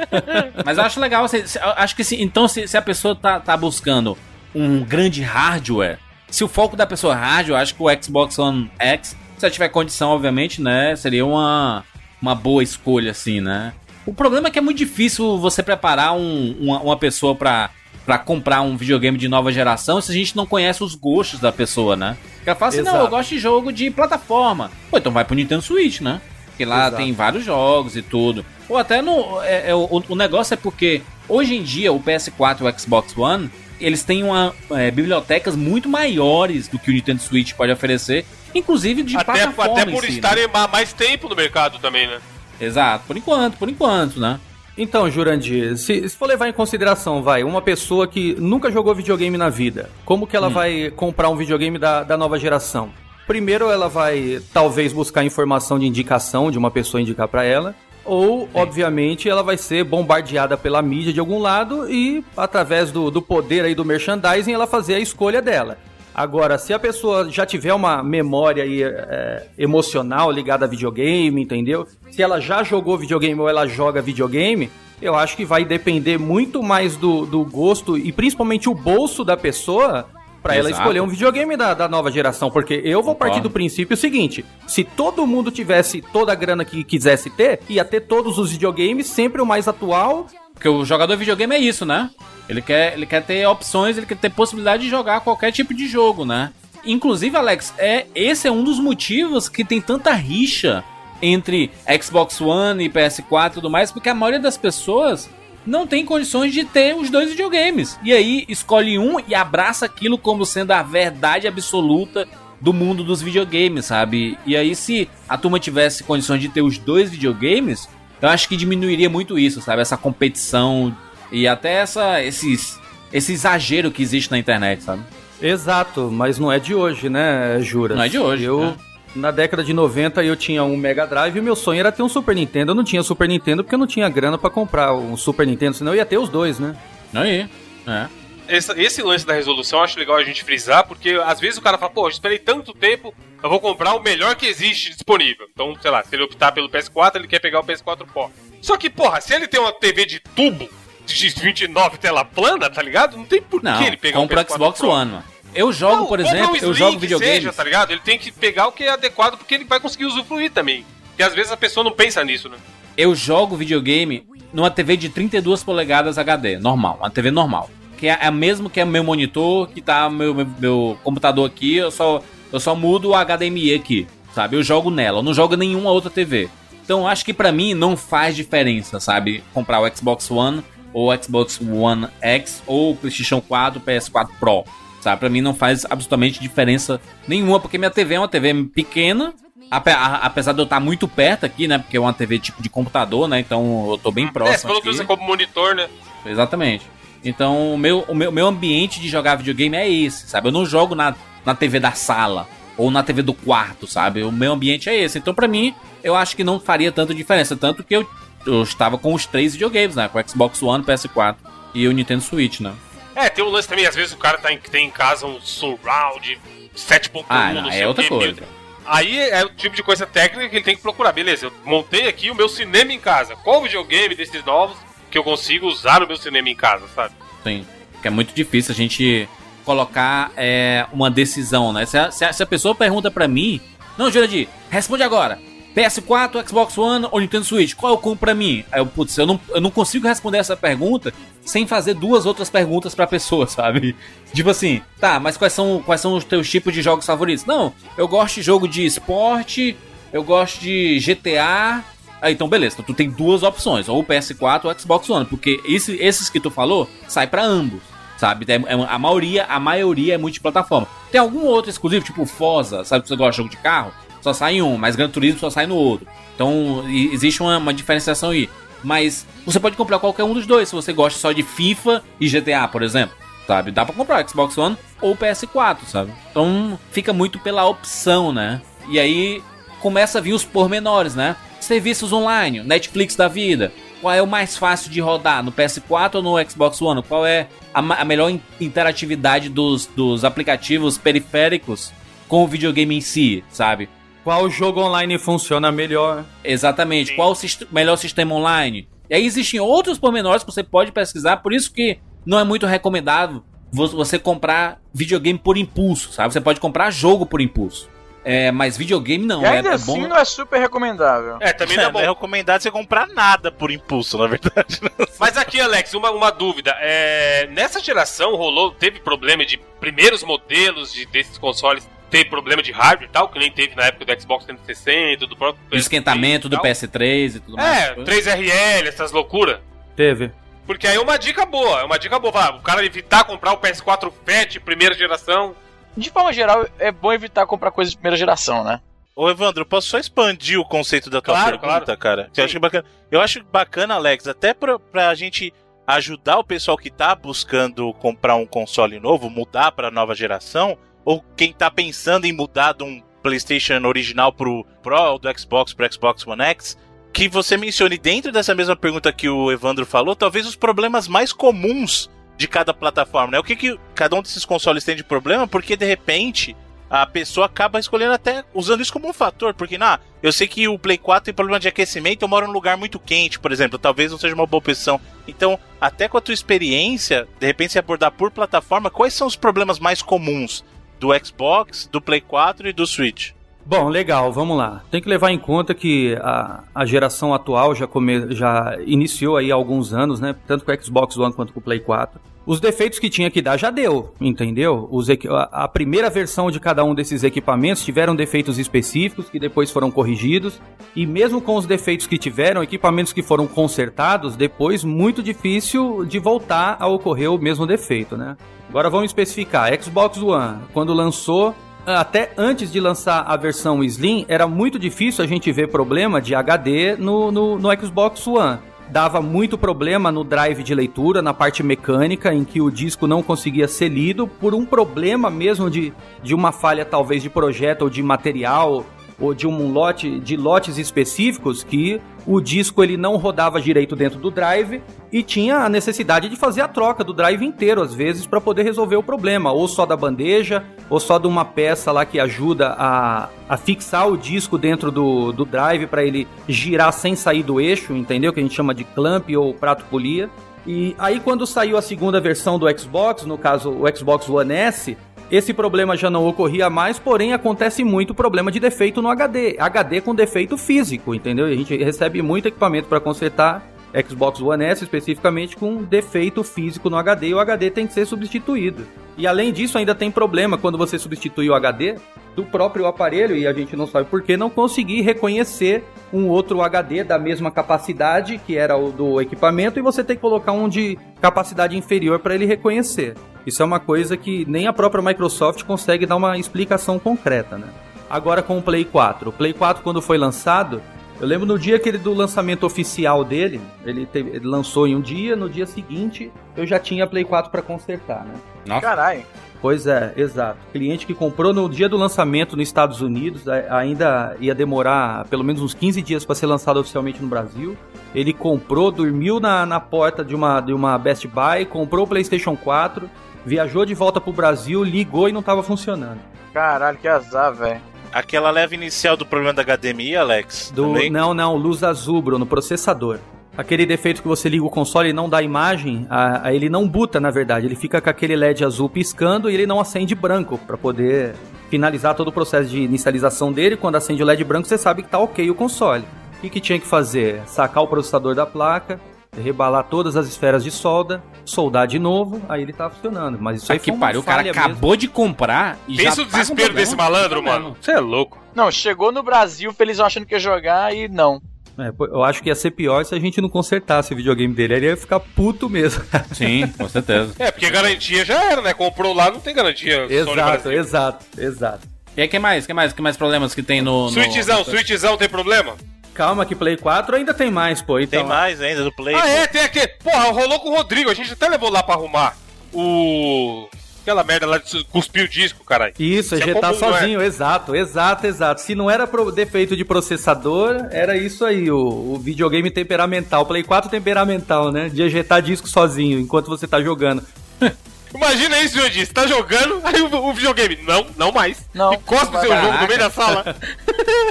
Mas 0.65 0.79
eu 0.79 0.83
acho 0.83 0.99
legal, 0.99 1.27
se- 1.27 1.47
se- 1.47 1.59
eu 1.59 1.69
acho 1.77 1.95
que 1.95 2.03
se, 2.03 2.19
então 2.19 2.47
se, 2.47 2.67
se 2.67 2.75
a 2.75 2.81
pessoa 2.81 3.15
tá, 3.15 3.39
tá 3.39 3.55
buscando 3.55 4.17
um 4.55 4.83
grande 4.83 5.21
hardware, 5.21 5.99
se 6.31 6.43
o 6.43 6.47
foco 6.47 6.75
da 6.75 6.87
pessoa 6.87 7.13
é 7.13 7.17
hardware, 7.17 7.59
eu 7.59 7.61
acho 7.61 7.75
que 7.75 7.83
o 7.83 8.03
Xbox 8.03 8.39
One 8.39 8.71
X, 8.79 9.15
se 9.37 9.45
ela 9.45 9.51
tiver 9.51 9.69
condição, 9.69 10.09
obviamente, 10.09 10.59
né, 10.63 10.95
seria 10.95 11.23
uma, 11.27 11.83
uma 12.19 12.33
boa 12.33 12.63
escolha, 12.63 13.11
assim, 13.11 13.39
né. 13.39 13.71
O 14.05 14.13
problema 14.13 14.47
é 14.47 14.51
que 14.51 14.59
é 14.59 14.61
muito 14.61 14.77
difícil 14.77 15.37
você 15.37 15.63
preparar 15.63 16.13
um- 16.15 16.55
uma, 16.59 16.79
uma 16.79 16.97
pessoa 16.97 17.33
pra, 17.35 17.71
pra 18.05 18.17
comprar 18.19 18.61
um 18.61 18.77
videogame 18.77 19.17
de 19.17 19.27
nova 19.27 19.51
geração 19.51 19.99
se 19.99 20.11
a 20.11 20.15
gente 20.15 20.35
não 20.35 20.45
conhece 20.45 20.83
os 20.83 20.93
gostos 20.95 21.39
da 21.39 21.51
pessoa, 21.51 21.95
né. 21.95 22.15
Porque 22.35 22.49
ela 22.49 22.59
fala 22.59 22.69
assim, 22.69 22.81
não, 22.81 22.91
Exato. 22.91 23.05
eu 23.05 23.09
gosto 23.09 23.29
de 23.29 23.39
jogo 23.39 23.71
de 23.73 23.89
plataforma. 23.89 24.71
Pô, 24.91 24.97
então 24.97 25.11
vai 25.11 25.25
pro 25.25 25.35
Nintendo 25.35 25.61
Switch, 25.63 26.01
né. 26.01 26.21
Porque 26.47 26.63
lá 26.65 26.87
Exato. 26.87 26.97
tem 26.97 27.11
vários 27.13 27.43
jogos 27.43 27.95
e 27.97 28.01
tudo. 28.01 28.45
Ou 28.69 28.77
até 28.77 29.01
no. 29.01 29.41
É, 29.41 29.71
é, 29.71 29.75
o, 29.75 30.03
o 30.07 30.15
negócio 30.15 30.53
é 30.53 30.57
porque 30.57 31.01
hoje 31.27 31.55
em 31.55 31.63
dia 31.63 31.91
o 31.91 31.99
PS4 31.99 32.61
e 32.61 32.63
o 32.63 32.79
Xbox 32.79 33.17
One 33.17 33.49
eles 33.81 34.03
têm 34.03 34.23
uma, 34.23 34.55
é, 34.71 34.89
bibliotecas 34.89 35.53
muito 35.53 35.89
maiores 35.89 36.69
do 36.69 36.79
que 36.79 36.89
o 36.89 36.93
Nintendo 36.93 37.21
Switch 37.21 37.51
pode 37.53 37.73
oferecer, 37.73 38.25
inclusive 38.53 39.03
de 39.03 39.17
Até, 39.17 39.25
plataforma 39.25 39.81
até 39.81 39.89
em 39.91 39.93
por 39.93 40.01
si, 40.05 40.11
né? 40.11 40.15
estarem 40.15 40.47
há 40.53 40.67
mais 40.69 40.93
tempo 40.93 41.27
no 41.27 41.35
mercado 41.35 41.77
também, 41.79 42.07
né? 42.07 42.19
Exato, 42.59 43.05
por 43.07 43.17
enquanto, 43.17 43.57
por 43.57 43.69
enquanto, 43.69 44.19
né? 44.19 44.39
Então, 44.77 45.09
Jurandir, 45.09 45.77
se, 45.77 46.09
se 46.09 46.17
for 46.17 46.27
levar 46.27 46.49
em 46.49 46.53
consideração, 46.53 47.23
vai, 47.23 47.43
uma 47.43 47.61
pessoa 47.61 48.07
que 48.07 48.35
nunca 48.39 48.69
jogou 48.69 48.93
videogame 48.93 49.37
na 49.37 49.49
vida, 49.49 49.89
como 50.03 50.27
que 50.27 50.35
ela 50.35 50.49
vai 50.49 50.91
comprar 50.91 51.29
um 51.29 51.35
videogame 51.37 51.79
da, 51.79 52.03
da 52.03 52.17
nova 52.17 52.37
geração? 52.37 52.89
Primeiro, 53.25 53.69
ela 53.71 53.87
vai 53.87 54.41
talvez 54.53 54.91
buscar 54.91 55.23
informação 55.23 55.79
de 55.79 55.85
indicação 55.85 56.51
de 56.51 56.57
uma 56.57 56.69
pessoa 56.69 57.01
indicar 57.01 57.27
pra 57.27 57.43
ela, 57.43 57.73
ou, 58.03 58.47
obviamente, 58.53 59.27
ela 59.27 59.41
vai 59.41 59.57
ser 59.57 59.83
bombardeada 59.83 60.55
pela 60.55 60.81
mídia 60.81 61.11
de 61.11 61.19
algum 61.19 61.39
lado 61.39 61.89
e, 61.89 62.23
através 62.37 62.91
do, 62.91 63.09
do 63.09 63.21
poder 63.21 63.65
aí 63.65 63.73
do 63.73 63.83
merchandising, 63.83 64.53
ela 64.53 64.67
fazer 64.67 64.95
a 64.95 64.99
escolha 64.99 65.41
dela. 65.41 65.77
Agora, 66.15 66.57
se 66.57 66.73
a 66.73 66.79
pessoa 66.79 67.29
já 67.29 67.45
tiver 67.45 67.73
uma 67.73 68.01
memória 68.01 68.63
aí, 68.63 68.81
é, 68.81 69.47
emocional 69.57 70.31
ligada 70.31 70.63
a 70.63 70.67
videogame, 70.67 71.41
entendeu? 71.41 71.85
Se 72.09 72.21
ela 72.21 72.39
já 72.39 72.63
jogou 72.63 72.97
videogame 72.97 73.37
ou 73.39 73.49
ela 73.49 73.67
joga 73.67 74.01
videogame, 74.01 74.71
eu 75.01 75.13
acho 75.13 75.35
que 75.35 75.43
vai 75.43 75.65
depender 75.65 76.17
muito 76.17 76.63
mais 76.63 76.95
do, 76.95 77.25
do 77.25 77.43
gosto 77.43 77.97
e 77.97 78.13
principalmente 78.13 78.69
o 78.69 78.73
bolso 78.73 79.25
da 79.25 79.35
pessoa 79.35 80.07
pra 80.41 80.55
ela 80.55 80.69
escolher 80.69 81.01
um 81.01 81.07
videogame 81.07 81.57
da, 81.57 81.73
da 81.73 81.89
nova 81.89 82.09
geração. 82.09 82.49
Porque 82.49 82.79
eu 82.85 83.03
vou 83.03 83.13
partir 83.13 83.41
do 83.41 83.49
princípio 83.49 83.97
seguinte: 83.97 84.45
se 84.65 84.85
todo 84.85 85.27
mundo 85.27 85.51
tivesse 85.51 86.01
toda 86.01 86.31
a 86.31 86.35
grana 86.35 86.63
que 86.63 86.83
quisesse 86.83 87.29
ter, 87.29 87.59
ia 87.67 87.83
ter 87.83 88.01
todos 88.01 88.37
os 88.37 88.51
videogames, 88.51 89.07
sempre 89.07 89.41
o 89.41 89.45
mais 89.45 89.67
atual. 89.67 90.27
Porque 90.55 90.67
o 90.67 90.83
jogador 90.83 91.13
de 91.13 91.19
videogame 91.19 91.55
é 91.55 91.59
isso, 91.59 91.85
né? 91.85 92.09
Ele 92.49 92.61
quer, 92.61 92.93
ele 92.93 93.05
quer 93.05 93.21
ter 93.23 93.47
opções, 93.47 93.97
ele 93.97 94.05
quer 94.05 94.17
ter 94.17 94.31
possibilidade 94.31 94.83
de 94.83 94.89
jogar 94.89 95.21
qualquer 95.21 95.51
tipo 95.51 95.73
de 95.73 95.87
jogo, 95.87 96.25
né? 96.25 96.51
Inclusive, 96.85 97.35
Alex, 97.35 97.73
é, 97.77 98.05
esse 98.15 98.47
é 98.47 98.51
um 98.51 98.63
dos 98.63 98.79
motivos 98.79 99.49
que 99.49 99.63
tem 99.63 99.81
tanta 99.81 100.13
rixa 100.13 100.83
entre 101.21 101.71
Xbox 102.01 102.39
One 102.41 102.85
e 102.85 102.89
PS4 102.89 103.51
e 103.51 103.53
tudo 103.55 103.69
mais, 103.69 103.91
porque 103.91 104.09
a 104.09 104.13
maioria 104.13 104.39
das 104.39 104.57
pessoas 104.57 105.29
não 105.65 105.87
tem 105.87 106.05
condições 106.05 106.53
de 106.53 106.63
ter 106.63 106.95
os 106.95 107.09
dois 107.09 107.29
videogames. 107.29 107.99
E 108.03 108.13
aí 108.13 108.45
escolhe 108.47 108.99
um 108.99 109.19
e 109.27 109.33
abraça 109.33 109.85
aquilo 109.85 110.17
como 110.17 110.45
sendo 110.45 110.71
a 110.71 110.83
verdade 110.83 111.47
absoluta 111.47 112.27
do 112.61 112.71
mundo 112.71 113.03
dos 113.03 113.21
videogames, 113.21 113.85
sabe? 113.85 114.37
E 114.45 114.55
aí 114.55 114.75
se 114.75 115.09
a 115.27 115.37
turma 115.37 115.59
tivesse 115.59 116.03
condições 116.03 116.41
de 116.41 116.49
ter 116.49 116.61
os 116.61 116.77
dois 116.77 117.09
videogames, 117.09 117.89
eu 118.25 118.29
acho 118.31 118.47
que 118.47 118.55
diminuiria 118.57 119.09
muito 119.09 119.37
isso, 119.37 119.61
sabe? 119.61 119.81
Essa 119.81 119.97
competição 119.97 120.95
e 121.31 121.47
até 121.47 121.73
essa 121.73 122.21
esses 122.21 122.79
esse 123.11 123.33
exagero 123.33 123.91
que 123.91 124.01
existe 124.01 124.31
na 124.31 124.37
internet, 124.37 124.83
sabe? 124.83 125.01
Exato, 125.41 126.09
mas 126.11 126.39
não 126.39 126.51
é 126.51 126.59
de 126.59 126.73
hoje, 126.73 127.09
né, 127.09 127.59
Juras? 127.61 127.97
Não 127.97 128.03
é 128.03 128.09
de 128.09 128.17
hoje, 128.17 128.45
Eu, 128.45 128.59
né? 128.61 128.75
na 129.15 129.31
década 129.31 129.63
de 129.63 129.73
90, 129.73 130.23
eu 130.23 130.35
tinha 130.35 130.63
um 130.63 130.75
Mega 130.75 131.05
Drive 131.05 131.37
e 131.37 131.41
meu 131.41 131.55
sonho 131.55 131.79
era 131.79 131.91
ter 131.91 132.03
um 132.03 132.09
Super 132.09 132.35
Nintendo. 132.35 132.71
Eu 132.71 132.75
não 132.75 132.83
tinha 132.83 133.01
Super 133.03 133.27
Nintendo 133.27 133.63
porque 133.63 133.75
eu 133.75 133.79
não 133.79 133.87
tinha 133.87 134.09
grana 134.09 134.37
pra 134.37 134.49
comprar 134.49 134.93
um 134.93 135.15
Super 135.15 135.47
Nintendo, 135.47 135.75
senão 135.75 135.93
eu 135.93 135.97
ia 135.97 136.05
ter 136.05 136.17
os 136.17 136.29
dois, 136.29 136.59
né? 136.59 136.75
Aí, 137.13 137.47
é. 137.87 138.07
Esse, 138.47 138.71
esse 138.79 139.01
lance 139.01 139.25
da 139.25 139.33
resolução 139.33 139.79
eu 139.79 139.85
acho 139.85 139.97
legal 139.97 140.17
a 140.17 140.23
gente 140.23 140.43
frisar, 140.43 140.85
porque 140.85 141.11
às 141.25 141.39
vezes 141.39 141.57
o 141.57 141.61
cara 141.61 141.77
fala, 141.77 141.91
pô, 141.91 142.05
eu 142.05 142.09
esperei 142.11 142.37
tanto 142.37 142.73
tempo, 142.73 143.13
eu 143.45 143.49
vou 143.49 143.59
comprar 143.59 143.93
o 143.93 144.01
melhor 144.01 144.35
que 144.35 144.47
existe 144.47 144.89
disponível. 144.89 145.47
Então, 145.53 145.77
sei 145.79 145.91
lá, 145.91 146.03
se 146.03 146.15
ele 146.15 146.23
optar 146.23 146.51
pelo 146.51 146.67
PS4, 146.67 147.17
ele 147.17 147.27
quer 147.27 147.37
pegar 147.37 147.59
o 147.59 147.63
PS4 147.63 148.03
Pro. 148.11 148.31
Só 148.59 148.75
que, 148.75 148.89
porra, 148.89 149.21
se 149.21 149.35
ele 149.35 149.47
tem 149.47 149.59
uma 149.59 149.71
TV 149.71 150.03
de 150.03 150.19
tubo 150.19 150.67
de 151.05 151.29
29 151.29 151.99
tela 151.99 152.25
plana, 152.25 152.71
tá 152.71 152.81
ligado? 152.81 153.15
Não 153.15 153.23
tem 153.23 153.39
por 153.39 153.61
Não, 153.61 153.77
que 153.77 153.83
ele 153.83 153.97
pegar 153.97 154.17
compra 154.17 154.41
o 154.41 154.45
PS4 154.45 154.53
Xbox 154.55 154.79
Pro. 154.79 154.89
One, 154.89 155.11
mano. 155.11 155.23
Eu 155.53 155.71
jogo, 155.71 155.95
Não, 155.95 156.07
por 156.07 156.19
exemplo, 156.19 156.53
um 156.53 156.57
eu 156.57 156.73
jogo 156.73 156.97
videogame. 156.97 157.35
Seja, 157.35 157.53
tá 157.53 157.63
ligado? 157.63 157.91
Ele 157.91 158.01
tem 158.01 158.17
que 158.17 158.31
pegar 158.31 158.65
o 158.65 158.71
que 158.71 158.83
é 158.83 158.89
adequado 158.89 159.37
porque 159.37 159.53
ele 159.53 159.63
vai 159.63 159.79
conseguir 159.79 160.05
usufruir 160.05 160.51
também. 160.51 160.83
E 161.15 161.21
às 161.21 161.35
vezes 161.35 161.51
a 161.51 161.57
pessoa 161.57 161.83
não 161.83 161.91
pensa 161.91 162.23
nisso, 162.23 162.49
né? 162.49 162.57
Eu 162.97 163.13
jogo 163.13 163.55
videogame 163.55 164.25
numa 164.51 164.71
TV 164.71 164.97
de 164.97 165.09
32 165.09 165.63
polegadas 165.63 166.17
HD, 166.17 166.57
normal, 166.57 166.97
uma 166.99 167.11
TV 167.11 167.29
normal. 167.29 167.69
Que 167.95 168.07
é 168.07 168.25
a 168.25 168.31
mesma 168.31 168.71
que 168.71 168.79
é 168.79 168.85
meu 168.85 169.03
monitor, 169.03 169.67
que 169.67 169.83
tá 169.83 170.09
meu, 170.09 170.33
meu, 170.33 170.47
meu 170.57 170.99
computador 171.03 171.45
aqui, 171.45 171.75
eu 171.75 171.91
só, 171.91 172.23
eu 172.55 172.59
só 172.59 172.73
mudo 172.75 173.09
o 173.09 173.13
HDMI 173.15 173.73
aqui, 173.73 174.07
sabe? 174.33 174.55
Eu 174.55 174.63
jogo 174.63 174.89
nela, 174.89 175.19
eu 175.19 175.23
não 175.23 175.33
jogo 175.33 175.55
nenhuma 175.55 175.91
outra 175.91 176.09
TV. 176.09 176.49
Então 176.83 177.01
eu 177.01 177.07
acho 177.07 177.25
que 177.25 177.33
pra 177.33 177.51
mim 177.51 177.73
não 177.73 177.97
faz 177.97 178.35
diferença, 178.35 178.99
sabe? 178.99 179.43
Comprar 179.53 179.81
o 179.81 179.95
Xbox 179.95 180.29
One 180.31 180.63
ou 180.93 181.11
Xbox 181.21 181.59
One 181.61 182.07
X, 182.21 182.63
ou 182.65 182.95
PlayStation 182.95 183.41
4, 183.41 183.81
PS4 183.81 184.29
Pro. 184.39 184.63
Sabe? 185.01 185.19
Pra 185.19 185.29
mim 185.29 185.41
não 185.41 185.53
faz 185.53 185.83
absolutamente 185.85 186.39
diferença 186.39 187.01
nenhuma, 187.27 187.59
porque 187.59 187.77
minha 187.77 187.91
TV 187.91 188.15
é 188.15 188.19
uma 188.19 188.27
TV 188.29 188.53
pequena, 188.73 189.33
apesar 189.69 190.53
de 190.53 190.59
eu 190.59 190.63
estar 190.63 190.79
muito 190.79 191.07
perto 191.07 191.45
aqui, 191.45 191.67
né? 191.67 191.77
Porque 191.77 191.97
é 191.97 191.99
uma 191.99 192.13
TV 192.13 192.39
tipo 192.39 192.63
de 192.63 192.69
computador, 192.69 193.27
né? 193.27 193.39
Então 193.39 193.87
eu 193.91 193.97
tô 193.97 194.11
bem 194.11 194.23
É, 194.23 194.27
você 194.27 194.33
próximo. 194.33 194.59
falou 194.69 194.81
que 194.81 194.87
aqui. 194.87 194.95
usa 194.95 195.05
como 195.05 195.23
monitor, 195.23 195.75
né? 195.75 195.87
Exatamente. 196.25 196.85
Então, 197.23 197.73
o 197.73 197.77
meu, 197.77 198.05
o 198.07 198.15
meu, 198.15 198.31
meu 198.31 198.47
ambiente 198.47 198.99
de 198.99 199.09
jogar 199.09 199.35
videogame 199.35 199.75
é 199.75 199.89
esse, 199.89 200.27
sabe? 200.27 200.47
Eu 200.47 200.51
não 200.51 200.65
jogo 200.65 200.93
na, 200.95 201.15
na 201.45 201.53
TV 201.55 201.79
da 201.79 201.91
sala 201.91 202.47
ou 202.77 202.89
na 202.91 203.03
TV 203.03 203.21
do 203.21 203.33
quarto, 203.33 203.87
sabe? 203.87 204.23
O 204.23 204.31
meu 204.31 204.51
ambiente 204.53 204.89
é 204.89 204.95
esse. 204.95 205.17
Então, 205.17 205.33
pra 205.33 205.47
mim, 205.47 205.73
eu 206.03 206.15
acho 206.15 206.35
que 206.35 206.43
não 206.43 206.59
faria 206.59 206.91
tanta 206.91 207.13
diferença. 207.13 207.55
Tanto 207.55 207.83
que 207.83 207.95
eu, 207.95 208.09
eu 208.45 208.63
estava 208.63 208.97
com 208.97 209.13
os 209.13 209.25
três 209.25 209.53
videogames, 209.53 209.95
né? 209.95 210.07
Com 210.09 210.19
o 210.19 210.27
Xbox 210.29 210.61
One, 210.61 210.83
PS4 210.83 211.35
e 211.73 211.87
o 211.87 211.91
Nintendo 211.91 212.21
Switch, 212.21 212.59
né? 212.59 212.73
É, 213.15 213.29
tem 213.29 213.43
um 213.45 213.49
lance 213.49 213.67
também, 213.67 213.85
às 213.85 213.95
vezes 213.95 214.13
o 214.13 214.17
cara 214.17 214.37
tá 214.37 214.51
em, 214.51 214.57
tem 214.57 214.87
em 214.87 214.91
casa 214.91 215.25
um 215.25 215.39
surround 215.39 216.37
7.1, 216.75 217.23
Ah, 217.29 217.53
não 217.53 217.69
é 217.71 217.87
outra 217.87 218.05
coisa. 218.07 218.33
mil- 218.41 218.43
Aí 218.85 219.17
é 219.17 219.43
o 219.43 219.49
tipo 219.49 219.75
de 219.75 219.81
coisa 219.81 220.05
técnica 220.05 220.47
que 220.49 220.55
ele 220.57 220.63
tem 220.65 220.75
que 220.75 220.81
procurar. 220.81 221.11
Beleza, 221.11 221.47
eu 221.47 221.53
montei 221.63 222.07
aqui 222.07 222.29
o 222.29 222.35
meu 222.35 222.47
cinema 222.47 222.91
em 222.93 222.99
casa. 222.99 223.35
Qual 223.37 223.63
videogame 223.63 224.13
desses 224.13 224.43
novos 224.45 224.77
que 225.09 225.17
eu 225.17 225.23
consigo 225.23 225.65
usar 225.65 226.01
no 226.01 226.07
meu 226.07 226.17
cinema 226.17 226.49
em 226.49 226.55
casa, 226.55 226.85
sabe? 226.93 227.13
Sim. 227.43 227.65
Que 228.01 228.07
é 228.09 228.11
muito 228.11 228.31
difícil 228.35 228.73
a 228.73 228.75
gente 228.75 229.27
colocar 229.65 230.31
é, 230.37 230.85
uma 230.93 231.09
decisão, 231.11 231.73
né? 231.73 231.85
Se 231.85 231.97
a, 231.97 232.11
se 232.11 232.23
a- 232.23 232.31
se 232.31 232.43
a 232.43 232.45
pessoa 232.45 232.75
pergunta 232.75 233.09
pra 233.11 233.27
mim, 233.27 233.59
não, 233.97 234.11
Jurandir, 234.11 234.47
responde 234.69 235.03
agora. 235.03 235.39
PS4, 235.75 236.47
Xbox 236.47 236.77
One 236.77 237.05
ou 237.11 237.19
Nintendo 237.19 237.43
Switch? 237.43 237.73
Qual 237.73 237.91
eu 237.91 237.97
compro 237.97 238.19
pra 238.19 238.33
mim? 238.33 238.63
Aí 238.71 238.79
eu, 238.79 238.85
putz, 238.85 239.17
eu 239.17 239.25
não, 239.25 239.37
eu 239.49 239.59
não 239.59 239.69
consigo 239.69 240.07
responder 240.07 240.37
essa 240.37 240.55
pergunta 240.55 241.13
sem 241.43 241.67
fazer 241.67 241.93
duas 241.95 242.25
outras 242.25 242.49
perguntas 242.49 242.95
pra 242.95 243.05
pessoa, 243.05 243.45
sabe? 243.47 243.93
Tipo 244.33 244.51
assim, 244.51 244.81
tá, 245.01 245.19
mas 245.19 245.35
quais 245.35 245.51
são, 245.51 245.83
quais 245.85 245.99
são 245.99 246.13
os 246.13 246.23
teus 246.23 246.49
tipos 246.49 246.73
de 246.73 246.81
jogos 246.81 247.05
favoritos? 247.05 247.45
Não, 247.45 247.73
eu 247.97 248.07
gosto 248.07 248.35
de 248.35 248.41
jogo 248.41 248.69
de 248.69 248.85
esporte, 248.85 249.75
eu 250.13 250.23
gosto 250.23 250.61
de 250.61 250.97
GTA. 250.99 251.83
Ah, 252.21 252.31
então 252.31 252.47
beleza, 252.47 252.75
então 252.75 252.85
tu 252.85 252.93
tem 252.93 253.09
duas 253.09 253.43
opções, 253.43 253.89
ou 253.89 253.99
o 253.99 254.03
PS4 254.03 254.65
ou 254.65 254.79
Xbox 254.79 255.09
One, 255.09 255.25
porque 255.25 255.59
esse- 255.65 255.97
esses 256.01 256.29
que 256.29 256.39
tu 256.39 256.49
falou 256.49 256.89
sai 257.07 257.27
pra 257.27 257.43
ambos, 257.43 257.81
sabe? 258.17 258.45
É- 258.47 258.55
é- 258.55 258.85
a 258.87 258.99
maioria, 258.99 259.45
a 259.45 259.59
maioria 259.59 260.15
é 260.15 260.17
multiplataforma. 260.17 260.87
Tem 261.11 261.19
algum 261.19 261.45
outro 261.45 261.69
exclusivo, 261.69 262.05
tipo 262.05 262.25
Forza, 262.25 262.83
sabe 262.83 263.03
que 263.03 263.09
você 263.09 263.15
gosta 263.15 263.31
de 263.31 263.37
jogo 263.37 263.49
de 263.49 263.57
carro? 263.57 263.91
Só 264.21 264.33
sai 264.33 264.55
em 264.55 264.61
um, 264.61 264.77
mas 264.77 264.95
Gran 264.95 265.09
Turismo 265.09 265.39
só 265.39 265.49
sai 265.49 265.67
no 265.67 265.75
outro. 265.75 266.07
Então 266.33 266.83
existe 266.89 267.41
uma, 267.41 267.57
uma 267.57 267.73
diferenciação 267.73 268.31
aí. 268.31 268.49
Mas 268.83 269.25
você 269.45 269.59
pode 269.59 269.75
comprar 269.75 269.99
qualquer 269.99 270.23
um 270.23 270.33
dos 270.33 270.45
dois, 270.45 270.69
se 270.69 270.75
você 270.75 270.93
gosta 270.93 271.19
só 271.19 271.31
de 271.31 271.43
FIFA 271.43 272.03
e 272.19 272.27
GTA, 272.27 272.67
por 272.67 272.81
exemplo. 272.83 273.15
Sabe? 273.47 273.71
Dá 273.71 273.85
pra 273.85 273.93
comprar 273.93 274.27
Xbox 274.27 274.57
One 274.57 274.75
ou 274.99 275.11
o 275.11 275.17
PS4, 275.17 275.77
sabe? 275.87 276.11
Então 276.31 276.79
fica 276.91 277.13
muito 277.13 277.37
pela 277.39 277.65
opção, 277.65 278.31
né? 278.33 278.61
E 278.89 278.99
aí 278.99 279.41
começa 279.81 280.17
a 280.17 280.21
vir 280.21 280.33
os 280.33 280.43
pormenores, 280.43 281.13
né? 281.13 281.35
Serviços 281.59 282.11
online, 282.11 282.63
Netflix 282.63 283.15
da 283.15 283.27
vida. 283.27 283.71
Qual 284.01 284.13
é 284.13 284.21
o 284.21 284.27
mais 284.27 284.55
fácil 284.57 284.91
de 284.91 284.99
rodar? 285.01 285.41
No 285.43 285.51
PS4 285.51 286.15
ou 286.15 286.21
no 286.21 286.49
Xbox 286.49 286.81
One? 286.81 287.01
Qual 287.01 287.25
é 287.25 287.47
a, 287.73 287.79
a 287.79 288.05
melhor 288.05 288.29
in- 288.29 288.41
interatividade 288.61 289.49
dos, 289.49 289.85
dos 289.87 290.23
aplicativos 290.23 290.97
periféricos 290.97 291.91
com 292.27 292.43
o 292.43 292.47
videogame 292.47 292.95
em 292.97 293.01
si, 293.01 293.43
sabe? 293.49 293.89
Qual 294.23 294.49
jogo 294.49 294.81
online 294.81 295.17
funciona 295.17 295.71
melhor? 295.71 296.23
Exatamente. 296.43 297.15
Qual 297.15 297.31
o 297.31 297.35
sist- 297.35 297.67
melhor 297.71 297.95
sistema 297.97 298.35
online? 298.35 298.87
E 299.09 299.15
aí 299.15 299.25
existem 299.25 299.59
outros 299.59 299.97
pormenores 299.99 300.43
que 300.43 300.51
você 300.51 300.63
pode 300.63 300.91
pesquisar, 300.91 301.37
por 301.37 301.53
isso 301.53 301.71
que 301.71 301.99
não 302.25 302.39
é 302.39 302.43
muito 302.43 302.65
recomendável 302.65 303.43
vo- 303.71 303.87
você 303.89 304.17
comprar 304.17 304.79
videogame 304.93 305.37
por 305.37 305.57
impulso, 305.57 306.11
sabe? 306.11 306.33
Você 306.33 306.41
pode 306.41 306.59
comprar 306.59 306.89
jogo 306.91 307.25
por 307.25 307.39
impulso. 307.39 307.87
É, 308.27 308.51
mas 308.51 308.75
videogame 308.75 309.23
não, 309.23 309.43
e 309.43 309.45
é, 309.45 309.49
ainda 309.49 309.69
é 309.69 309.73
assim 309.73 310.01
bom. 310.01 310.07
não 310.07 310.17
é 310.17 310.25
super 310.25 310.59
recomendável. 310.59 311.37
É, 311.39 311.53
também 311.53 311.77
É, 311.77 311.81
não 311.83 311.89
é 311.89 311.91
não 311.93 311.99
é 311.99 312.03
bom. 312.07 312.09
recomendado 312.13 312.59
você 312.61 312.71
comprar 312.71 313.07
nada 313.07 313.51
por 313.51 313.69
impulso, 313.69 314.17
na 314.17 314.25
verdade. 314.25 314.79
né? 314.81 314.89
Mas 315.19 315.37
aqui, 315.37 315.61
Alex, 315.61 315.93
uma, 315.93 316.09
uma 316.09 316.31
dúvida. 316.31 316.75
É, 316.79 317.47
nessa 317.51 317.79
geração 317.79 318.35
rolou, 318.35 318.71
teve 318.71 318.99
problema 318.99 319.45
de 319.45 319.57
primeiros 319.79 320.23
modelos 320.23 320.91
de, 320.91 321.05
desses 321.05 321.37
consoles 321.37 321.87
ter 322.09 322.25
problema 322.29 322.63
de 322.63 322.71
hardware 322.71 323.07
e 323.09 323.11
tal, 323.11 323.29
que 323.29 323.37
nem 323.37 323.51
teve 323.51 323.75
na 323.75 323.83
época 323.85 324.05
do 324.05 324.21
Xbox 324.21 324.45
360, 324.45 325.27
do 325.27 325.35
próprio 325.35 325.63
Do 325.69 325.75
esquentamento 325.77 326.49
do 326.49 326.55
tal. 326.55 326.65
PS3 326.65 327.35
e 327.35 327.39
tudo 327.39 327.57
mais. 327.57 327.89
É, 327.89 327.95
3RL, 327.95 328.87
essas 328.87 329.11
loucuras. 329.11 329.59
Teve. 329.95 330.31
Porque 330.65 330.87
aí 330.87 330.95
é 330.95 330.99
uma 330.99 331.17
dica 331.17 331.45
boa, 331.45 331.81
é 331.81 331.83
uma 331.83 331.99
dica 331.99 332.17
boa. 332.17 332.55
O 332.55 332.61
cara 332.61 332.83
evitar 332.83 333.23
comprar 333.23 333.53
o 333.53 333.57
PS4 333.57 334.11
Fat, 334.25 334.59
primeira 334.61 334.95
geração. 334.95 335.55
De 335.95 336.09
forma 336.09 336.33
geral, 336.33 336.67
é 336.77 336.91
bom 336.91 337.13
evitar 337.13 337.45
comprar 337.45 337.71
coisas 337.71 337.91
de 337.91 337.97
primeira 337.97 338.17
geração, 338.17 338.63
né? 338.63 338.81
Ô, 339.15 339.29
Evandro, 339.29 339.61
eu 339.61 339.65
posso 339.65 339.87
só 339.87 339.97
expandir 339.97 340.59
o 340.59 340.65
conceito 340.65 341.09
da 341.09 341.21
tua 341.21 341.33
Claro, 341.35 341.59
pergunta, 341.59 341.95
cara? 341.95 342.29
Sim. 342.33 342.41
Eu 342.41 342.45
acho 342.45 342.59
bacana, 342.59 342.85
eu 343.09 343.21
acho 343.21 343.43
bacana, 343.45 343.93
Alex, 343.95 344.27
até 344.27 344.53
pra, 344.53 344.77
pra 344.77 345.15
gente 345.15 345.53
ajudar 345.87 346.37
o 346.37 346.43
pessoal 346.43 346.77
que 346.77 346.89
tá 346.89 347.15
buscando 347.15 347.93
comprar 347.93 348.35
um 348.35 348.45
console 348.45 348.99
novo, 348.99 349.29
mudar 349.29 349.71
pra 349.71 349.89
nova 349.89 350.13
geração, 350.13 350.77
ou 351.05 351.23
quem 351.37 351.53
tá 351.53 351.71
pensando 351.71 352.25
em 352.25 352.33
mudar 352.33 352.73
de 352.73 352.83
um 352.83 353.01
PlayStation 353.23 353.81
original 353.85 354.33
pro 354.33 354.65
Pro 354.83 355.13
ou 355.13 355.19
do 355.19 355.39
Xbox 355.39 355.73
pro 355.73 355.91
Xbox 355.91 356.27
One 356.27 356.43
X, 356.43 356.77
que 357.13 357.29
você 357.29 357.55
mencione 357.55 357.97
dentro 357.97 358.31
dessa 358.31 358.53
mesma 358.53 358.75
pergunta 358.75 359.13
que 359.13 359.29
o 359.29 359.51
Evandro 359.51 359.85
falou, 359.85 360.15
talvez 360.15 360.45
os 360.45 360.55
problemas 360.55 361.07
mais 361.07 361.31
comuns 361.31 362.09
de 362.37 362.47
cada 362.47 362.73
plataforma, 362.73 363.31
né? 363.31 363.39
O 363.39 363.43
que, 363.43 363.55
que 363.55 363.79
cada 363.93 364.15
um 364.15 364.21
desses 364.21 364.45
consoles 364.45 364.83
tem 364.83 364.95
de 364.95 365.03
problema? 365.03 365.47
Porque 365.47 365.75
de 365.75 365.85
repente 365.85 366.55
a 366.89 367.05
pessoa 367.05 367.47
acaba 367.47 367.79
escolhendo 367.79 368.13
até 368.13 368.43
usando 368.53 368.81
isso 368.81 368.93
como 368.93 369.09
um 369.09 369.13
fator, 369.13 369.53
porque 369.53 369.77
na, 369.77 369.99
eu 370.21 370.31
sei 370.31 370.47
que 370.47 370.67
o 370.67 370.77
Play 370.77 370.97
4 370.97 371.25
tem 371.25 371.33
problema 371.33 371.59
de 371.59 371.67
aquecimento, 371.67 372.21
eu 372.21 372.27
moro 372.27 372.47
num 372.47 372.53
lugar 372.53 372.77
muito 372.77 372.99
quente, 372.99 373.39
por 373.39 373.51
exemplo, 373.51 373.79
talvez 373.79 374.11
não 374.11 374.17
seja 374.17 374.35
uma 374.35 374.45
boa 374.45 374.59
opção. 374.59 374.99
Então, 375.27 375.59
até 375.79 376.07
com 376.07 376.17
a 376.17 376.21
tua 376.21 376.33
experiência, 376.33 377.27
de 377.39 377.47
repente 377.47 377.73
se 377.73 377.79
abordar 377.79 378.11
por 378.11 378.31
plataforma, 378.31 378.89
quais 378.89 379.13
são 379.13 379.27
os 379.27 379.35
problemas 379.35 379.79
mais 379.79 380.01
comuns 380.01 380.63
do 380.99 381.09
Xbox, 381.23 381.89
do 381.91 382.01
Play 382.01 382.21
4 382.21 382.69
e 382.69 382.73
do 382.73 382.85
Switch? 382.85 383.34
Bom, 383.67 383.89
legal, 383.89 384.31
vamos 384.31 384.55
lá. 384.55 384.83
Tem 384.91 385.01
que 385.01 385.09
levar 385.09 385.31
em 385.31 385.39
conta 385.39 385.73
que 385.73 386.15
a, 386.21 386.63
a 386.73 386.85
geração 386.85 387.33
atual 387.33 387.73
já, 387.73 387.87
come, 387.87 388.31
já 388.35 388.77
iniciou 388.85 389.37
aí 389.37 389.51
há 389.51 389.55
alguns 389.55 389.91
anos, 389.91 390.19
né? 390.19 390.35
Tanto 390.45 390.63
com 390.63 390.71
o 390.71 390.83
Xbox 390.83 391.17
One 391.17 391.33
quanto 391.33 391.51
com 391.51 391.59
o 391.59 391.63
Play 391.63 391.79
4. 391.79 392.21
Os 392.45 392.59
defeitos 392.59 392.99
que 392.99 393.09
tinha 393.09 393.31
que 393.31 393.41
dar 393.41 393.57
já 393.57 393.71
deu, 393.71 394.13
entendeu? 394.21 394.87
Os 394.91 395.07
a 395.51 395.67
primeira 395.67 396.11
versão 396.11 396.51
de 396.51 396.59
cada 396.59 396.83
um 396.83 396.93
desses 396.93 397.23
equipamentos 397.23 397.83
tiveram 397.83 398.15
defeitos 398.15 398.59
específicos 398.59 399.31
que 399.31 399.39
depois 399.39 399.71
foram 399.71 399.89
corrigidos. 399.89 400.61
E 400.95 401.07
mesmo 401.07 401.41
com 401.41 401.55
os 401.55 401.65
defeitos 401.65 402.05
que 402.05 402.19
tiveram, 402.19 402.61
equipamentos 402.61 403.13
que 403.13 403.23
foram 403.23 403.47
consertados, 403.47 404.35
depois 404.35 404.83
muito 404.83 405.23
difícil 405.23 406.05
de 406.05 406.19
voltar 406.19 406.77
a 406.79 406.85
ocorrer 406.85 407.31
o 407.31 407.39
mesmo 407.39 407.65
defeito, 407.65 408.15
né? 408.15 408.37
Agora 408.69 408.91
vamos 408.91 409.05
especificar. 409.05 409.73
Xbox 409.81 410.21
One, 410.21 410.59
quando 410.71 410.93
lançou, 410.93 411.55
até 411.85 412.31
antes 412.37 412.71
de 412.71 412.79
lançar 412.79 413.21
a 413.27 413.37
versão 413.37 413.83
Slim, 413.83 414.25
era 414.27 414.47
muito 414.47 414.79
difícil 414.79 415.23
a 415.23 415.27
gente 415.27 415.51
ver 415.51 415.67
problema 415.67 416.19
de 416.19 416.33
HD 416.33 416.95
no, 416.95 417.31
no, 417.31 417.59
no 417.59 417.79
Xbox 417.79 418.25
One. 418.25 418.59
Dava 418.89 419.19
muito 419.21 419.57
problema 419.57 420.11
no 420.11 420.23
drive 420.23 420.61
de 420.61 420.75
leitura, 420.75 421.21
na 421.21 421.33
parte 421.33 421.63
mecânica, 421.63 422.33
em 422.33 422.43
que 422.43 422.61
o 422.61 422.69
disco 422.69 423.07
não 423.07 423.23
conseguia 423.23 423.67
ser 423.67 423.89
lido 423.89 424.27
por 424.27 424.53
um 424.53 424.63
problema 424.65 425.29
mesmo 425.29 425.69
de, 425.69 425.91
de 426.21 426.35
uma 426.35 426.51
falha 426.51 426.85
talvez 426.85 427.23
de 427.23 427.29
projeto 427.29 427.83
ou 427.83 427.89
de 427.89 428.03
material 428.03 428.85
ou 429.19 429.33
de 429.33 429.47
um 429.47 429.71
lote 429.71 430.19
de 430.19 430.35
lotes 430.35 430.77
específicos 430.77 431.63
que 431.63 431.99
o 432.25 432.41
disco 432.41 432.83
ele 432.83 432.97
não 432.97 433.15
rodava 433.17 433.61
direito 433.61 433.95
dentro 433.95 434.19
do 434.19 434.31
drive 434.31 434.81
e 435.11 435.21
tinha 435.21 435.57
a 435.57 435.69
necessidade 435.69 436.27
de 436.27 436.35
fazer 436.35 436.61
a 436.61 436.67
troca 436.67 437.03
do 437.03 437.13
drive 437.13 437.45
inteiro 437.45 437.81
às 437.81 437.93
vezes 437.93 438.25
para 438.25 438.41
poder 438.41 438.63
resolver 438.63 438.95
o 438.95 439.03
problema, 439.03 439.51
ou 439.51 439.67
só 439.67 439.85
da 439.85 439.95
bandeja, 439.95 440.63
ou 440.89 440.99
só 440.99 441.19
de 441.19 441.27
uma 441.27 441.45
peça 441.45 441.91
lá 441.91 442.05
que 442.05 442.19
ajuda 442.19 442.75
a, 442.77 443.29
a 443.47 443.57
fixar 443.57 444.09
o 444.09 444.17
disco 444.17 444.57
dentro 444.57 444.91
do, 444.91 445.31
do 445.31 445.45
drive 445.45 445.87
para 445.87 446.03
ele 446.03 446.27
girar 446.47 446.91
sem 446.91 447.15
sair 447.15 447.43
do 447.43 447.61
eixo, 447.61 447.93
entendeu? 447.93 448.33
Que 448.33 448.39
a 448.39 448.43
gente 448.43 448.55
chama 448.55 448.73
de 448.73 448.83
clamp 448.83 449.29
ou 449.37 449.53
prato 449.53 449.85
polia. 449.85 450.29
E 450.67 450.95
aí 450.97 451.19
quando 451.19 451.45
saiu 451.45 451.77
a 451.77 451.81
segunda 451.81 452.19
versão 452.19 452.57
do 452.57 452.67
Xbox, 452.77 453.23
no 453.23 453.37
caso 453.37 453.69
o 453.69 453.95
Xbox 453.95 454.27
One 454.27 454.53
S, 454.53 454.97
esse 455.31 455.53
problema 455.53 455.97
já 455.97 456.09
não 456.09 456.27
ocorria 456.27 456.69
mais, 456.69 456.99
porém 456.99 457.33
acontece 457.33 457.83
muito 457.83 458.13
problema 458.13 458.51
de 458.51 458.59
defeito 458.59 459.01
no 459.01 459.09
HD. 459.09 459.55
HD 459.57 460.01
com 460.01 460.13
defeito 460.13 460.57
físico, 460.57 461.15
entendeu? 461.15 461.45
A 461.45 461.55
gente 461.55 461.75
recebe 461.75 462.21
muito 462.21 462.47
equipamento 462.47 462.87
para 462.87 462.99
consertar 462.99 463.74
Xbox 464.07 464.41
One 464.41 464.63
S 464.63 464.83
especificamente 464.83 465.55
com 465.55 465.83
defeito 465.83 466.43
físico 466.43 466.89
no 466.89 466.97
HD 466.97 467.29
e 467.29 467.33
o 467.33 467.39
HD 467.39 467.71
tem 467.71 467.87
que 467.87 467.93
ser 467.93 468.05
substituído. 468.05 468.85
E 469.17 469.25
além 469.25 469.53
disso, 469.53 469.77
ainda 469.77 469.95
tem 469.95 470.11
problema 470.11 470.57
quando 470.57 470.77
você 470.77 470.99
substitui 470.99 471.49
o 471.49 471.53
HD, 471.53 471.95
do 472.35 472.43
próprio 472.43 472.85
aparelho, 472.85 473.35
e 473.35 473.47
a 473.47 473.53
gente 473.53 473.75
não 473.75 473.87
sabe 473.87 474.09
por 474.09 474.21
que, 474.21 474.35
não 474.35 474.49
conseguir 474.49 475.01
reconhecer 475.01 475.85
um 476.11 476.27
outro 476.27 476.61
HD 476.61 477.03
da 477.03 477.17
mesma 477.17 477.49
capacidade, 477.49 478.37
que 478.45 478.57
era 478.57 478.75
o 478.75 478.91
do 478.91 479.21
equipamento, 479.21 479.79
e 479.79 479.81
você 479.81 480.03
tem 480.03 480.17
que 480.17 480.21
colocar 480.21 480.51
um 480.51 480.67
de 480.67 480.97
capacidade 481.21 481.77
inferior 481.77 482.19
para 482.19 482.35
ele 482.35 482.45
reconhecer. 482.45 483.15
Isso 483.45 483.61
é 483.61 483.65
uma 483.65 483.79
coisa 483.79 484.17
que 484.17 484.45
nem 484.49 484.67
a 484.67 484.73
própria 484.73 485.01
Microsoft 485.01 485.63
consegue 485.63 486.05
dar 486.05 486.17
uma 486.17 486.37
explicação 486.37 486.99
concreta, 486.99 487.57
né? 487.57 487.67
Agora 488.09 488.41
com 488.41 488.57
o 488.57 488.61
Play 488.61 488.83
4. 488.83 489.29
O 489.29 489.33
Play 489.33 489.53
4, 489.53 489.81
quando 489.81 490.01
foi 490.01 490.17
lançado, 490.17 490.81
eu 491.19 491.27
lembro 491.27 491.45
no 491.45 491.57
dia 491.57 491.77
aquele 491.77 491.97
do 491.97 492.13
lançamento 492.13 492.65
oficial 492.65 493.23
dele, 493.23 493.61
ele, 493.85 494.05
teve, 494.05 494.31
ele 494.31 494.45
lançou 494.45 494.87
em 494.87 494.95
um 494.95 495.01
dia, 495.01 495.35
no 495.35 495.49
dia 495.49 495.65
seguinte 495.65 496.31
eu 496.57 496.65
já 496.65 496.77
tinha 496.77 497.07
Play 497.07 497.23
4 497.23 497.49
para 497.49 497.61
consertar, 497.61 498.25
né? 498.25 498.33
Nossa. 498.65 498.81
Caralho. 498.81 499.23
Pois 499.61 499.87
é, 499.87 500.13
exato. 500.15 500.59
Cliente 500.71 501.07
que 501.07 501.13
comprou 501.13 501.53
no 501.53 501.67
dia 501.69 501.89
do 501.89 501.97
lançamento 501.97 502.55
nos 502.55 502.67
Estados 502.67 503.01
Unidos, 503.01 503.47
ainda 503.47 504.35
ia 504.39 504.53
demorar 504.53 505.25
pelo 505.25 505.43
menos 505.43 505.61
uns 505.61 505.73
15 505.73 506.01
dias 506.01 506.25
para 506.25 506.35
ser 506.35 506.45
lançado 506.45 506.79
oficialmente 506.79 507.21
no 507.21 507.27
Brasil. 507.27 507.75
Ele 508.13 508.31
comprou, 508.31 508.91
dormiu 508.91 509.39
na, 509.39 509.65
na 509.65 509.79
porta 509.79 510.23
de 510.23 510.35
uma, 510.35 510.61
de 510.61 510.73
uma 510.73 510.97
Best 510.99 511.27
Buy, 511.27 511.65
comprou 511.65 512.05
o 512.05 512.07
PlayStation 512.07 512.55
4, 512.55 513.09
viajou 513.45 513.85
de 513.85 513.93
volta 513.93 514.21
pro 514.21 514.31
Brasil, 514.31 514.83
ligou 514.83 515.27
e 515.29 515.31
não 515.31 515.41
tava 515.41 515.63
funcionando. 515.63 516.19
Caralho, 516.53 516.97
que 516.97 517.07
azar, 517.07 517.53
velho. 517.53 517.81
Aquela 518.15 518.49
leve 518.49 518.77
inicial 518.77 519.17
do 519.17 519.25
problema 519.25 519.51
da 519.53 519.61
HDMI, 519.61 520.15
Alex? 520.15 520.71
Do, 520.73 520.83
também? 520.93 521.09
não, 521.09 521.33
não, 521.33 521.57
luz 521.57 521.83
azul, 521.83 522.21
Bruno, 522.21 522.45
processador. 522.45 523.19
Aquele 523.57 523.85
defeito 523.85 524.21
que 524.21 524.27
você 524.27 524.47
liga 524.47 524.63
o 524.63 524.69
console 524.69 525.09
e 525.09 525.13
não 525.13 525.27
dá 525.27 525.41
imagem, 525.41 526.07
a, 526.09 526.47
a- 526.47 526.53
ele 526.53 526.69
não 526.69 526.87
buta, 526.87 527.19
na 527.19 527.29
verdade. 527.29 527.65
Ele 527.65 527.75
fica 527.75 527.99
com 527.99 528.09
aquele 528.09 528.33
LED 528.33 528.63
azul 528.63 528.87
piscando 528.89 529.49
e 529.49 529.53
ele 529.53 529.67
não 529.67 529.81
acende 529.81 530.15
branco 530.15 530.57
para 530.57 530.77
poder 530.77 531.35
finalizar 531.69 532.15
todo 532.15 532.29
o 532.29 532.31
processo 532.31 532.69
de 532.69 532.79
inicialização 532.83 533.51
dele. 533.51 533.75
Quando 533.75 533.95
acende 533.97 534.23
o 534.23 534.25
LED 534.25 534.45
branco, 534.45 534.65
você 534.65 534.77
sabe 534.77 535.03
que 535.03 535.09
tá 535.09 535.19
ok 535.19 535.49
o 535.51 535.55
console. 535.55 536.05
O 536.37 536.41
que, 536.41 536.49
que 536.49 536.61
tinha 536.61 536.79
que 536.79 536.87
fazer? 536.87 537.41
Sacar 537.47 537.83
o 537.83 537.87
processador 537.87 538.33
da 538.33 538.45
placa, 538.45 538.97
rebalar 539.41 539.85
todas 539.85 540.15
as 540.15 540.27
esferas 540.27 540.63
de 540.63 540.71
solda, 540.71 541.23
soldar 541.43 541.87
de 541.87 541.99
novo, 541.99 542.41
aí 542.49 542.61
ele 542.61 542.73
tá 542.73 542.89
funcionando. 542.89 543.37
Mas 543.39 543.61
isso 543.61 543.71
aí 543.71 543.79
uma 543.87 543.99
pariu, 543.99 544.21
o 544.21 544.23
cara 544.23 544.43
mesmo. 544.43 544.59
acabou 544.59 544.95
de 544.95 545.07
comprar 545.07 545.77
e 545.87 545.97
Pensa 545.97 546.17
já 546.17 546.21
o 546.21 546.25
tá 546.25 546.31
desespero 546.37 546.55
problema. 546.55 546.73
desse 546.73 546.95
malandro, 546.95 547.29
Problema. 547.41 547.59
mano. 547.59 547.77
Você 547.79 547.91
é 547.91 547.99
louco. 547.99 548.37
Não, 548.53 548.71
chegou 548.71 549.11
no 549.11 549.21
Brasil, 549.21 549.73
felizão 549.73 550.05
achando 550.05 550.25
que 550.25 550.33
ia 550.35 550.39
jogar 550.39 550.95
e 550.95 551.07
não. 551.07 551.41
É, 551.77 551.91
eu 551.99 552.23
acho 552.23 552.41
que 552.41 552.47
ia 552.47 552.55
ser 552.55 552.71
pior 552.71 553.03
se 553.03 553.13
a 553.13 553.19
gente 553.19 553.41
não 553.41 553.49
consertasse 553.49 554.13
o 554.13 554.15
videogame 554.15 554.53
dele. 554.53 554.75
Ele 554.75 554.85
ia 554.87 554.97
ficar 554.97 555.19
puto 555.19 555.69
mesmo. 555.69 556.01
Sim, 556.33 556.67
com 556.77 556.87
certeza. 556.87 557.33
É, 557.37 557.51
porque 557.51 557.69
garantia 557.69 558.23
já 558.23 558.41
era, 558.49 558.61
né? 558.61 558.73
Comprou 558.73 559.13
lá, 559.13 559.29
não 559.29 559.41
tem 559.41 559.53
garantia. 559.53 560.07
Exato, 560.09 560.71
exato, 560.71 561.25
exato. 561.37 561.87
E 562.15 562.21
aí, 562.21 562.27
que 562.29 562.39
mais? 562.39 562.65
que 562.65 562.73
mais? 562.73 562.93
que 562.93 563.01
mais 563.01 563.17
problemas 563.17 563.53
que 563.53 563.61
tem 563.61 563.81
no... 563.81 564.05
no... 564.05 564.11
Switchzão, 564.11 564.63
Switchzão 564.63 565.17
tem 565.17 565.27
problema? 565.27 565.75
Calma 566.15 566.45
que 566.45 566.55
Play 566.55 566.77
4 566.77 567.15
ainda 567.17 567.33
tem 567.33 567.51
mais, 567.51 567.81
pô. 567.81 567.99
Então, 567.99 568.21
Tem 568.21 568.27
mais 568.27 568.59
ainda 568.61 568.83
do 568.83 568.91
Play. 568.91 569.13
Ah, 569.13 569.21
pô. 569.21 569.27
é, 569.27 569.47
tem 569.47 569.61
aqui. 569.61 569.85
Porra, 570.01 570.31
rolou 570.31 570.59
com 570.61 570.69
o 570.69 570.75
Rodrigo. 570.75 571.09
A 571.11 571.13
gente 571.13 571.33
até 571.33 571.47
levou 571.49 571.69
lá 571.69 571.83
pra 571.83 571.95
arrumar 571.95 572.35
o. 572.73 573.67
Aquela 574.01 574.23
merda 574.23 574.45
lá 574.45 574.59
de 574.59 574.83
cuspir 574.85 575.25
o 575.25 575.27
disco, 575.27 575.65
caralho. 575.65 575.91
Isso, 575.97 576.35
Isso 576.35 576.35
é 576.35 576.37
ejetar 576.51 576.71
não 576.71 576.77
é? 576.77 576.79
sozinho, 576.79 577.21
exato, 577.23 577.75
exato, 577.75 578.27
exato. 578.27 578.61
Se 578.61 578.75
não 578.75 578.89
era 578.89 579.07
pro- 579.07 579.31
defeito 579.31 579.75
de 579.75 579.83
processador, 579.83 580.87
era 580.91 581.17
isso 581.17 581.43
aí, 581.43 581.71
o, 581.71 581.77
o 582.13 582.19
videogame 582.19 582.69
temperamental, 582.69 583.47
Play 583.47 583.63
4 583.63 583.89
temperamental, 583.89 584.71
né? 584.71 584.89
De 584.89 585.01
ejetar 585.01 585.41
disco 585.41 585.67
sozinho 585.67 586.19
enquanto 586.19 586.45
você 586.47 586.67
tá 586.67 586.79
jogando. 586.83 587.23
Imagina 588.13 588.59
isso, 588.61 588.77
Jandir. 588.77 589.07
Você 589.07 589.11
tá 589.11 589.25
jogando, 589.25 589.81
aí 589.83 589.99
o, 589.99 590.15
o 590.29 590.33
videogame. 590.33 590.77
Não, 590.83 591.05
não 591.17 591.31
mais. 591.31 591.67
Não, 591.73 591.91
E 591.93 591.97
cospe 591.97 592.37
o 592.37 592.39
seu 592.41 592.55
jogo 592.61 592.77
no 592.77 592.87
meio 592.87 592.99
da 592.99 593.09
sala. 593.09 593.43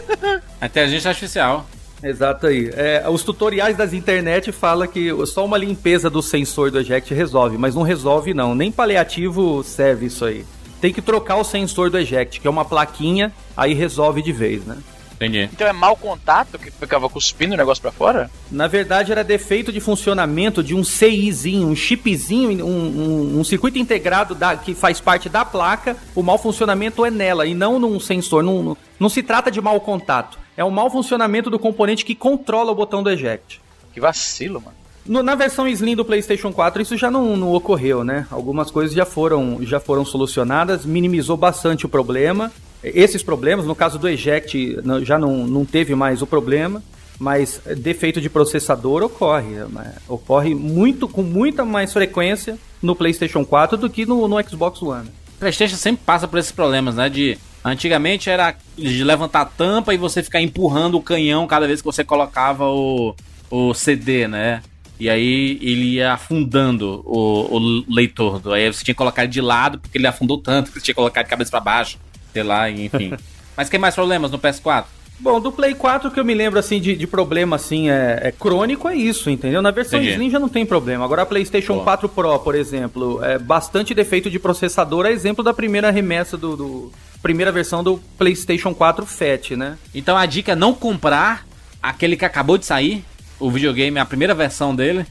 A 0.60 0.66
inteligência 0.66 1.08
artificial. 1.10 1.66
Exato 2.04 2.46
aí. 2.46 2.70
É, 2.74 3.04
os 3.08 3.22
tutoriais 3.24 3.76
das 3.76 3.92
internet 3.94 4.52
falam 4.52 4.86
que 4.86 5.08
só 5.26 5.44
uma 5.44 5.56
limpeza 5.56 6.10
do 6.10 6.20
sensor 6.22 6.70
do 6.70 6.78
eject 6.78 7.14
resolve, 7.14 7.56
mas 7.56 7.74
não 7.74 7.82
resolve 7.82 8.34
não. 8.34 8.54
Nem 8.54 8.70
paliativo 8.70 9.62
serve 9.64 10.06
isso 10.06 10.24
aí. 10.24 10.44
Tem 10.80 10.92
que 10.92 11.00
trocar 11.00 11.36
o 11.36 11.44
sensor 11.44 11.88
do 11.88 11.98
eject, 11.98 12.40
que 12.40 12.46
é 12.46 12.50
uma 12.50 12.64
plaquinha, 12.64 13.32
aí 13.56 13.72
resolve 13.72 14.20
de 14.20 14.32
vez, 14.32 14.64
né? 14.66 14.76
Entendi. 15.14 15.48
Então 15.50 15.66
é 15.66 15.72
mau 15.72 15.96
contato 15.96 16.58
que 16.58 16.70
ficava 16.72 17.08
cuspindo 17.08 17.54
o 17.54 17.56
negócio 17.56 17.80
pra 17.80 17.92
fora? 17.92 18.28
Na 18.50 18.66
verdade, 18.66 19.12
era 19.12 19.22
defeito 19.24 19.72
de 19.72 19.80
funcionamento 19.80 20.62
de 20.62 20.74
um 20.74 20.82
CIzinho, 20.84 21.68
um 21.68 21.76
chipzinho, 21.76 22.66
um, 22.66 22.68
um- 22.68 23.38
um 23.40 23.44
circuito 23.44 23.78
integrado 23.78 24.34
da- 24.34 24.56
que 24.56 24.74
faz 24.74 25.00
parte 25.00 25.28
da 25.28 25.44
placa. 25.44 25.96
O 26.14 26.22
mau 26.22 26.36
funcionamento 26.36 27.04
é 27.04 27.10
nela 27.10 27.46
e 27.46 27.54
não 27.54 27.78
num 27.78 27.98
sensor. 28.00 28.42
Não, 28.42 28.62
não, 28.62 28.76
não 29.00 29.08
se 29.08 29.22
trata 29.22 29.50
de 29.50 29.60
mau 29.60 29.80
contato. 29.80 30.36
É 30.56 30.64
o 30.64 30.70
mau 30.70 30.90
funcionamento 30.90 31.50
do 31.50 31.58
componente 31.58 32.04
que 32.04 32.14
controla 32.14 32.70
o 32.72 32.74
botão 32.74 33.02
do 33.02 33.10
eject. 33.10 33.60
Que 33.92 34.00
vacilo, 34.00 34.60
mano. 34.60 34.76
No- 35.06 35.22
na 35.22 35.34
versão 35.34 35.68
Slim 35.68 35.94
do 35.96 36.04
PlayStation 36.04 36.52
4 36.52 36.80
isso 36.82 36.96
já 36.96 37.10
não, 37.10 37.36
não 37.36 37.52
ocorreu, 37.52 38.02
né? 38.04 38.26
Algumas 38.30 38.70
coisas 38.70 38.94
já 38.94 39.04
foram, 39.04 39.58
já 39.62 39.78
foram 39.78 40.04
solucionadas, 40.04 40.84
minimizou 40.86 41.36
bastante 41.36 41.84
o 41.84 41.88
problema. 41.88 42.50
Esses 42.82 43.22
problemas, 43.22 43.66
no 43.66 43.74
caso 43.74 43.98
do 43.98 44.08
eject, 44.08 44.78
já 45.02 45.18
não, 45.18 45.46
não 45.46 45.64
teve 45.64 45.94
mais 45.94 46.22
o 46.22 46.26
problema, 46.26 46.82
mas 47.18 47.60
defeito 47.76 48.20
de 48.20 48.28
processador 48.30 49.02
ocorre. 49.02 49.54
né? 49.70 49.94
Ocorre 50.08 50.54
muito, 50.54 51.06
com 51.08 51.22
muita 51.22 51.64
mais 51.64 51.92
frequência 51.92 52.58
no 52.82 52.94
PlayStation 52.96 53.44
4 53.44 53.76
do 53.76 53.90
que 53.90 54.04
no, 54.06 54.26
no 54.28 54.42
Xbox 54.48 54.82
One. 54.82 55.08
PlayStation 55.38 55.76
sempre 55.76 56.02
passa 56.04 56.26
por 56.28 56.38
esses 56.38 56.52
problemas, 56.52 56.94
né? 56.96 57.08
De 57.08 57.38
antigamente 57.64 58.28
era 58.28 58.54
de 58.76 59.02
levantar 59.02 59.40
a 59.42 59.44
tampa 59.46 59.94
e 59.94 59.96
você 59.96 60.22
ficar 60.22 60.40
empurrando 60.40 60.96
o 60.96 61.02
canhão 61.02 61.46
cada 61.46 61.66
vez 61.66 61.80
que 61.80 61.86
você 61.86 62.04
colocava 62.04 62.66
o, 62.68 63.14
o 63.50 63.72
CD, 63.74 64.28
né? 64.28 64.62
E 65.00 65.10
aí 65.10 65.58
ele 65.60 65.94
ia 65.94 66.12
afundando 66.12 67.02
o, 67.04 67.56
o 67.56 67.84
leitor. 67.92 68.38
do- 68.38 68.52
Aí 68.52 68.72
você 68.72 68.84
tinha 68.84 68.94
que 68.94 68.98
colocar 68.98 69.24
ele 69.24 69.32
de 69.32 69.40
lado 69.40 69.78
porque 69.78 69.98
ele 69.98 70.06
afundou 70.06 70.38
tanto 70.38 70.70
que 70.70 70.78
você 70.78 70.84
tinha 70.84 70.94
que 70.94 71.00
colocar 71.00 71.22
de 71.22 71.28
cabeça 71.28 71.50
pra 71.50 71.60
baixo, 71.60 71.98
sei 72.32 72.42
lá, 72.42 72.70
enfim. 72.70 73.12
Mas 73.56 73.68
tem 73.68 73.78
mais 73.80 73.94
problemas 73.94 74.30
no 74.30 74.38
PS4? 74.38 74.84
Bom, 75.18 75.40
do 75.40 75.52
Play 75.52 75.74
4 75.74 76.10
que 76.10 76.18
eu 76.18 76.24
me 76.24 76.34
lembro 76.34 76.58
assim 76.58 76.80
de, 76.80 76.96
de 76.96 77.06
problema 77.06 77.54
assim 77.54 77.88
é, 77.88 78.18
é 78.24 78.32
crônico 78.32 78.88
é 78.88 78.96
isso, 78.96 79.30
entendeu? 79.30 79.62
Na 79.62 79.70
versão 79.70 79.98
Entendi. 80.00 80.14
Slim 80.14 80.28
já 80.30 80.40
não 80.40 80.48
tem 80.48 80.66
problema. 80.66 81.04
Agora 81.04 81.22
a 81.22 81.26
PlayStation 81.26 81.74
Boa. 81.74 81.84
4 81.84 82.08
Pro, 82.08 82.38
por 82.40 82.54
exemplo, 82.56 83.22
é 83.22 83.38
bastante 83.38 83.94
defeito 83.94 84.28
de 84.28 84.40
processador, 84.40 85.06
é 85.06 85.12
exemplo 85.12 85.42
da 85.44 85.54
primeira 85.54 85.90
remessa 85.92 86.36
do, 86.36 86.56
do- 86.56 86.92
primeira 87.24 87.50
versão 87.50 87.82
do 87.82 87.98
PlayStation 88.18 88.74
4 88.74 89.06
Fat, 89.06 89.52
né? 89.52 89.78
Então 89.94 90.14
a 90.14 90.26
dica 90.26 90.52
é 90.52 90.54
não 90.54 90.74
comprar 90.74 91.46
aquele 91.82 92.18
que 92.18 92.24
acabou 92.24 92.58
de 92.58 92.66
sair, 92.66 93.02
o 93.40 93.50
videogame, 93.50 93.98
a 93.98 94.04
primeira 94.04 94.34
versão 94.34 94.76
dele. 94.76 95.06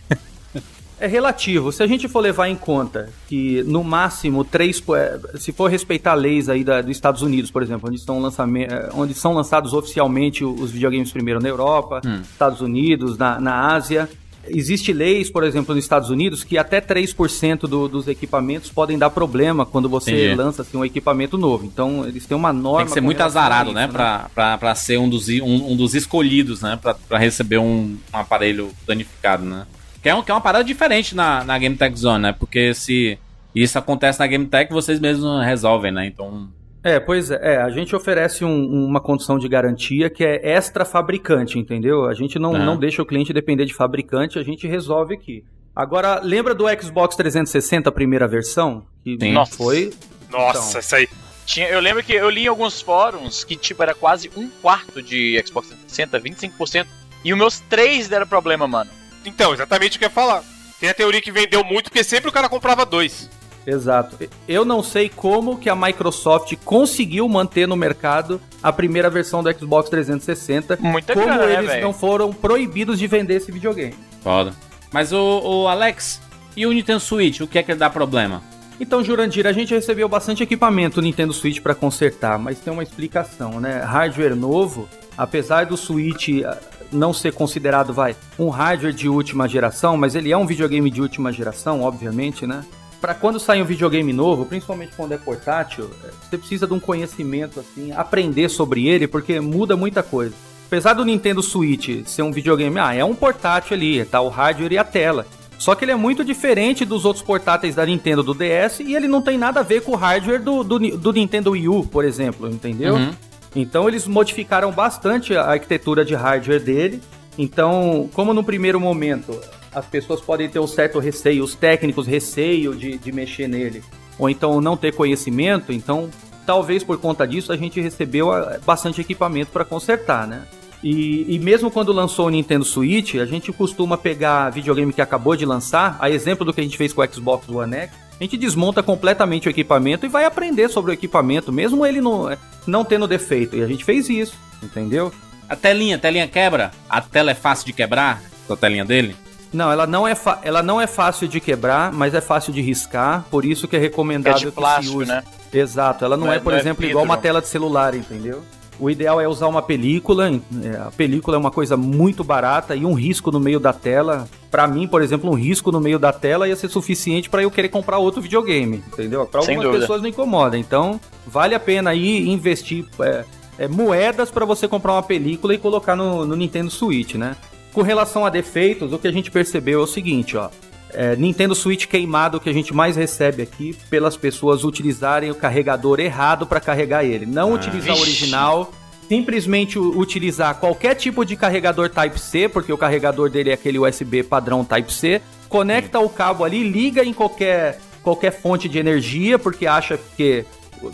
É 0.99 1.07
relativo. 1.07 1.69
Se 1.71 1.83
a 1.83 1.87
gente 1.87 2.07
for 2.07 2.21
levar 2.21 2.47
em 2.47 2.55
conta 2.55 3.09
que 3.27 3.61
no 3.63 3.83
máximo 3.83 4.45
três, 4.45 4.81
é, 4.95 5.37
se 5.37 5.51
for 5.51 5.69
respeitar 5.69 6.13
leis 6.13 6.47
aí 6.47 6.63
da, 6.63 6.81
dos 6.81 6.91
Estados 6.91 7.21
Unidos, 7.21 7.51
por 7.51 7.61
exemplo, 7.61 7.89
onde, 7.89 7.97
estão 7.97 8.25
é, 8.25 8.89
onde 8.93 9.13
são 9.13 9.33
lançados 9.33 9.73
oficialmente 9.73 10.45
os 10.45 10.71
videogames 10.71 11.11
primeiro 11.11 11.41
na 11.41 11.49
Europa, 11.49 11.99
Estados 12.21 12.61
Unidos, 12.61 13.17
na, 13.17 13.37
na 13.41 13.73
Ásia. 13.73 14.07
Existe 14.47 14.91
leis, 14.91 15.29
por 15.29 15.43
exemplo, 15.43 15.73
nos 15.73 15.83
Estados 15.83 16.09
Unidos 16.09 16.43
que 16.43 16.57
até 16.57 16.81
3% 16.81 17.61
do, 17.61 17.87
dos 17.87 18.07
equipamentos 18.07 18.69
podem 18.69 18.97
dar 18.97 19.09
problema 19.09 19.65
quando 19.65 19.87
você 19.87 20.11
Entendi. 20.11 20.35
lança 20.35 20.61
assim, 20.61 20.77
um 20.77 20.83
equipamento 20.85 21.37
novo. 21.37 21.65
Então, 21.65 22.05
eles 22.05 22.25
têm 22.25 22.35
uma 22.35 22.51
norma. 22.51 22.79
Tem 22.79 22.87
que 22.87 22.93
ser 22.93 23.01
muito 23.01 23.21
azarado, 23.21 23.69
isso, 23.69 23.75
né? 23.75 23.87
Pra, 23.87 24.29
pra, 24.33 24.57
pra 24.57 24.75
ser 24.75 24.99
um 24.99 25.09
dos, 25.09 25.29
um, 25.29 25.71
um 25.71 25.75
dos 25.75 25.95
escolhidos, 25.95 26.61
né? 26.61 26.77
Pra, 26.81 26.93
pra 26.93 27.17
receber 27.17 27.57
um, 27.57 27.97
um 28.13 28.17
aparelho 28.17 28.71
danificado, 28.85 29.43
né? 29.45 29.65
Que 30.01 30.09
é, 30.09 30.15
um, 30.15 30.21
que 30.21 30.29
é 30.29 30.33
uma 30.33 30.41
parada 30.41 30.65
diferente 30.65 31.15
na, 31.15 31.43
na 31.45 31.57
Game 31.57 31.77
Tech 31.77 31.97
Zone, 31.97 32.23
né? 32.23 32.33
Porque 32.33 32.73
se 32.73 33.17
isso 33.55 33.77
acontece 33.79 34.19
na 34.19 34.27
Game 34.27 34.45
Tech, 34.45 34.71
vocês 34.71 34.99
mesmos 34.99 35.43
resolvem, 35.45 35.91
né? 35.91 36.05
Então. 36.05 36.49
É, 36.83 36.99
pois 36.99 37.31
é, 37.31 37.39
é, 37.53 37.57
a 37.61 37.69
gente 37.69 37.95
oferece 37.95 38.43
um- 38.43 38.85
uma 38.85 38.99
condição 38.99 39.39
de 39.39 39.47
garantia 39.47 40.09
que 40.09 40.23
é 40.23 40.39
extra 40.55 40.83
fabricante, 40.83 41.57
entendeu? 41.57 42.05
A 42.05 42.13
gente 42.13 42.37
não, 42.37 42.53
Ah. 42.55 42.59
não 42.59 42.77
deixa 42.77 43.01
o 43.01 43.05
cliente 43.05 43.31
depender 43.31 43.65
de 43.65 43.73
fabricante, 43.73 44.37
a 44.37 44.43
gente 44.43 44.67
resolve 44.67 45.13
aqui. 45.13 45.43
Agora, 45.75 46.19
lembra 46.21 46.53
do 46.53 46.65
Xbox 46.81 47.15
360, 47.15 47.89
a 47.89 47.91
primeira 47.91 48.27
versão? 48.27 48.85
Que 49.03 49.17
Sim. 49.19 49.31
Nossa. 49.31 49.55
foi. 49.55 49.93
Nossa, 50.29 50.69
Então. 50.69 50.79
isso 50.81 50.95
aí. 50.95 51.07
Tinha, 51.45 51.67
eu 51.69 51.79
lembro 51.79 52.03
que 52.03 52.13
eu 52.13 52.29
li 52.29 52.43
em 52.43 52.47
alguns 52.47 52.81
fóruns 52.81 53.43
que, 53.43 53.55
tipo, 53.55 53.81
era 53.81 53.93
quase 53.93 54.29
um 54.35 54.49
quarto 54.61 55.01
de 55.01 55.41
Xbox 55.45 55.69
360, 55.69 56.19
25%. 56.19 56.87
E 57.23 57.31
os 57.33 57.37
meus 57.39 57.59
três 57.61 58.07
deram 58.07 58.27
problema, 58.27 58.67
mano. 58.67 58.89
Então, 59.25 59.53
exatamente 59.53 59.95
o 59.95 59.99
que 59.99 60.05
eu 60.05 60.09
ia 60.09 60.13
falar. 60.13 60.43
Tem 60.79 60.89
a 60.89 60.93
teoria 60.93 61.21
que 61.21 61.31
vendeu 61.31 61.63
muito, 61.63 61.85
porque 61.89 62.03
sempre 62.03 62.29
o 62.29 62.33
cara 62.33 62.49
comprava 62.49 62.85
dois. 62.85 63.29
Exato. 63.65 64.17
Eu 64.47 64.65
não 64.65 64.83
sei 64.83 65.09
como 65.09 65.57
que 65.57 65.69
a 65.69 65.75
Microsoft 65.75 66.55
conseguiu 66.65 67.27
manter 67.29 67.67
no 67.67 67.75
mercado 67.75 68.39
a 68.61 68.71
primeira 68.71 69.09
versão 69.09 69.41
do 69.41 69.51
Xbox 69.51 69.89
360. 69.89 70.77
Muita 70.81 71.13
como 71.13 71.25
grana, 71.25 71.45
né, 71.45 71.53
eles 71.53 71.71
velho? 71.71 71.83
não 71.83 71.93
foram 71.93 72.33
proibidos 72.33 72.99
de 72.99 73.07
vender 73.07 73.35
esse 73.35 73.51
videogame. 73.51 73.95
Foda. 74.21 74.53
Mas 74.91 75.11
o, 75.11 75.41
o 75.43 75.67
Alex, 75.67 76.21
e 76.55 76.65
o 76.67 76.71
Nintendo 76.71 76.99
Switch, 76.99 77.41
o 77.41 77.47
que 77.47 77.57
é 77.57 77.63
que 77.63 77.73
dá 77.73 77.89
problema? 77.89 78.41
Então, 78.79 79.03
Jurandir, 79.03 79.47
a 79.47 79.51
gente 79.51 79.73
recebeu 79.73 80.09
bastante 80.09 80.43
equipamento 80.43 81.01
Nintendo 81.01 81.33
Switch 81.33 81.61
para 81.61 81.75
consertar, 81.75 82.37
mas 82.37 82.59
tem 82.59 82.73
uma 82.73 82.83
explicação, 82.83 83.59
né? 83.59 83.79
Hardware 83.79 84.35
novo, 84.35 84.89
apesar 85.17 85.65
do 85.65 85.77
Switch 85.77 86.29
ah, 86.43 86.57
não 86.91 87.13
ser 87.13 87.33
considerado, 87.33 87.93
vai, 87.93 88.15
um 88.37 88.49
hardware 88.49 88.93
de 88.93 89.07
última 89.07 89.47
geração, 89.47 89.95
mas 89.95 90.15
ele 90.15 90.31
é 90.31 90.37
um 90.37 90.45
videogame 90.45 90.89
de 90.89 91.01
última 91.01 91.31
geração, 91.31 91.81
obviamente, 91.81 92.45
né? 92.45 92.63
Para 93.03 93.13
quando 93.13 93.37
sai 93.37 93.61
um 93.61 93.65
videogame 93.65 94.13
novo, 94.13 94.45
principalmente 94.45 94.93
quando 94.95 95.11
é 95.11 95.17
portátil, 95.17 95.89
eh, 96.05 96.09
você 96.21 96.37
precisa 96.37 96.65
de 96.65 96.71
um 96.71 96.79
conhecimento 96.79 97.59
assim, 97.59 97.91
aprender 97.91 98.47
sobre 98.47 98.87
ele, 98.87 99.09
porque 99.09 99.41
muda 99.41 99.75
muita 99.75 100.01
coisa. 100.01 100.33
Apesar 100.67 100.93
do 100.93 101.03
Nintendo 101.03 101.43
Switch 101.43 102.05
ser 102.05 102.21
um 102.21 102.31
videogame, 102.31 102.79
ah, 102.79 102.95
é 102.95 103.03
um 103.03 103.13
portátil 103.13 103.75
ali, 103.75 104.05
tá 104.05 104.21
o 104.21 104.29
hardware 104.29 104.71
e 104.71 104.77
a 104.77 104.85
tela. 104.85 105.27
Só 105.59 105.75
que 105.75 105.83
ele 105.83 105.91
é 105.91 105.97
muito 105.97 106.23
diferente 106.23 106.85
dos 106.85 107.03
outros 107.03 107.25
portáteis 107.25 107.75
da 107.75 107.85
Nintendo 107.85 108.23
do 108.23 108.33
DS 108.33 108.79
e 108.79 108.95
ele 108.95 109.09
não 109.09 109.21
tem 109.21 109.37
nada 109.37 109.59
a 109.59 109.63
ver 109.63 109.81
com 109.81 109.91
o 109.91 109.97
hardware 109.97 110.41
do, 110.41 110.63
do, 110.63 110.79
do 110.79 111.11
Nintendo 111.11 111.51
Wii 111.51 111.67
U, 111.67 111.85
por 111.85 112.05
exemplo, 112.05 112.49
entendeu? 112.49 112.95
Uhum. 112.95 113.11
Então 113.53 113.85
eles 113.89 114.07
modificaram 114.07 114.71
bastante 114.71 115.35
a 115.35 115.43
arquitetura 115.43 116.05
de 116.05 116.15
hardware 116.15 116.63
dele. 116.63 117.01
Então, 117.37 118.09
como 118.13 118.33
no 118.33 118.45
primeiro 118.45 118.79
momento 118.79 119.37
as 119.73 119.85
pessoas 119.85 120.21
podem 120.21 120.49
ter 120.49 120.59
um 120.59 120.67
certo 120.67 120.99
receio, 120.99 121.43
os 121.43 121.55
técnicos 121.55 122.07
receio 122.07 122.75
de, 122.75 122.97
de 122.97 123.11
mexer 123.11 123.47
nele, 123.47 123.83
ou 124.17 124.29
então 124.29 124.61
não 124.61 124.77
ter 124.77 124.93
conhecimento, 124.93 125.71
então 125.71 126.09
talvez 126.45 126.83
por 126.83 126.97
conta 126.97 127.27
disso 127.27 127.51
a 127.51 127.57
gente 127.57 127.79
recebeu 127.79 128.31
ah, 128.31 128.59
bastante 128.65 129.01
equipamento 129.01 129.51
para 129.51 129.65
consertar, 129.65 130.27
né? 130.27 130.43
E, 130.83 131.35
e, 131.35 131.39
mesmo 131.39 131.71
quando 131.71 131.93
lançou 131.93 132.27
o 132.27 132.29
Nintendo 132.29 132.65
Switch, 132.65 133.15
a 133.15 133.25
gente 133.25 133.53
costuma 133.53 133.97
pegar 133.97 134.49
videogame 134.49 134.91
que 134.91 135.01
acabou 135.01 135.33
de 135.33 135.45
lançar, 135.45 135.95
a 135.97 136.09
exemplo 136.09 136.45
do 136.45 136.53
que 136.53 136.59
a 136.59 136.63
gente 136.63 136.77
fez 136.77 136.91
com 136.91 137.01
o 137.01 137.07
Xbox 137.07 137.47
One 137.47 137.73
X, 137.73 137.93
a 138.19 138.23
gente 138.23 138.37
desmonta 138.37 138.83
completamente 138.83 139.47
o 139.47 139.49
equipamento 139.49 140.05
e 140.05 140.09
vai 140.09 140.25
aprender 140.25 140.69
sobre 140.69 140.91
o 140.91 140.93
equipamento, 140.93 141.53
mesmo 141.53 141.85
ele 141.85 142.01
não, 142.01 142.37
não 142.67 142.83
tendo 142.83 143.07
defeito. 143.07 143.55
E 143.55 143.63
a 143.63 143.67
gente 143.67 143.85
fez 143.85 144.09
isso, 144.09 144.35
entendeu? 144.61 145.11
A 145.47 145.55
telinha, 145.55 145.95
a 145.95 145.99
telinha 145.99 146.27
quebra? 146.27 146.71
A 146.89 146.99
tela 146.99 147.31
é 147.31 147.35
fácil 147.35 147.65
de 147.65 147.73
quebrar? 147.73 148.21
A 148.49 148.55
telinha 148.55 148.83
dele? 148.83 149.15
Não, 149.53 149.71
ela 149.71 149.85
não, 149.85 150.07
é 150.07 150.15
ela 150.41 150.63
não 150.63 150.81
é 150.81 150.87
fácil 150.87 151.27
de 151.27 151.39
quebrar, 151.39 151.91
mas 151.93 152.13
é 152.13 152.21
fácil 152.21 152.51
de 152.51 152.61
riscar, 152.61 153.23
por 153.29 153.45
isso 153.45 153.67
que 153.67 153.75
é 153.75 153.79
recomendável 153.79 154.47
é 154.47 154.51
de 154.51 154.51
plástico, 154.51 154.99
que 154.99 155.05
se 155.05 155.11
use. 155.11 155.11
Né? 155.11 155.23
Exato, 155.53 156.03
ela 156.03 156.17
não, 156.17 156.25
não 156.25 156.33
é, 156.33 156.37
é, 156.37 156.39
por 156.39 156.51
não 156.51 156.57
é 156.57 156.61
exemplo, 156.61 156.85
é 156.85 156.89
igual 156.89 157.05
uma 157.05 157.17
tela 157.17 157.39
de 157.39 157.47
celular, 157.47 157.93
entendeu? 157.93 158.43
O 158.79 158.89
ideal 158.89 159.21
é 159.21 159.27
usar 159.27 159.47
uma 159.47 159.61
película. 159.61 160.29
É, 160.29 160.77
a 160.77 160.91
película 160.91 161.37
é 161.37 161.39
uma 161.39 161.51
coisa 161.51 161.77
muito 161.77 162.23
barata 162.23 162.75
e 162.75 162.85
um 162.85 162.93
risco 162.93 163.31
no 163.31 163.39
meio 163.39 163.59
da 163.59 163.71
tela. 163.71 164.27
Para 164.49 164.67
mim, 164.67 164.87
por 164.87 165.01
exemplo, 165.01 165.29
um 165.29 165.35
risco 165.35 165.71
no 165.71 165.79
meio 165.79 165.99
da 165.99 166.11
tela 166.11 166.47
ia 166.47 166.55
ser 166.55 166.69
suficiente 166.69 167.29
para 167.29 167.43
eu 167.43 167.51
querer 167.51 167.69
comprar 167.69 167.97
outro 167.97 168.21
videogame, 168.21 168.83
entendeu? 168.91 169.25
Para 169.25 169.41
algumas 169.41 169.79
pessoas 169.79 170.01
não 170.01 170.09
incomoda. 170.09 170.57
Então, 170.57 170.99
vale 171.25 171.55
a 171.55 171.59
pena 171.59 171.91
aí 171.91 172.27
investir 172.27 172.85
é, 172.99 173.23
é, 173.57 173.67
moedas 173.67 174.31
para 174.31 174.45
você 174.45 174.67
comprar 174.67 174.93
uma 174.93 175.03
película 175.03 175.53
e 175.53 175.57
colocar 175.57 175.95
no, 175.95 176.25
no 176.25 176.35
Nintendo 176.35 176.71
Switch, 176.71 177.15
né? 177.15 177.35
Com 177.73 177.81
relação 177.81 178.23
a 178.23 178.29
defeitos, 178.29 178.93
o 178.93 178.99
que 178.99 179.07
a 179.07 179.11
gente 179.11 179.31
percebeu 179.31 179.79
é 179.79 179.83
o 179.83 179.87
seguinte, 179.87 180.37
ó. 180.37 180.49
É, 180.93 181.15
Nintendo 181.15 181.55
Switch 181.55 181.87
queimado 181.87 182.39
que 182.39 182.47
a 182.47 182.53
gente 182.53 182.71
mais 182.71 182.95
recebe 182.95 183.41
aqui 183.41 183.75
pelas 183.89 184.15
pessoas 184.15 184.63
utilizarem 184.63 185.31
o 185.31 185.35
carregador 185.35 185.99
errado 185.99 186.45
para 186.45 186.59
carregar 186.59 187.03
ele. 187.03 187.25
Não 187.25 187.51
ah, 187.51 187.55
utilizar 187.55 187.95
o 187.95 187.99
original, 187.99 188.71
simplesmente 189.09 189.79
utilizar 189.79 190.59
qualquer 190.59 190.93
tipo 190.93 191.25
de 191.25 191.35
carregador 191.35 191.89
Type-C, 191.89 192.47
porque 192.47 192.71
o 192.71 192.77
carregador 192.77 193.27
dele 193.27 193.49
é 193.49 193.53
aquele 193.53 193.79
USB 193.79 194.21
padrão 194.21 194.63
Type-C, 194.63 195.19
conecta 195.49 195.97
Sim. 195.97 196.05
o 196.05 196.09
cabo 196.09 196.43
ali, 196.43 196.63
liga 196.63 197.03
em 197.03 197.11
qualquer, 197.11 197.79
qualquer 198.03 198.31
fonte 198.31 198.69
de 198.69 198.77
energia, 198.77 199.39
porque 199.39 199.65
acha 199.65 199.99
que 200.15 200.45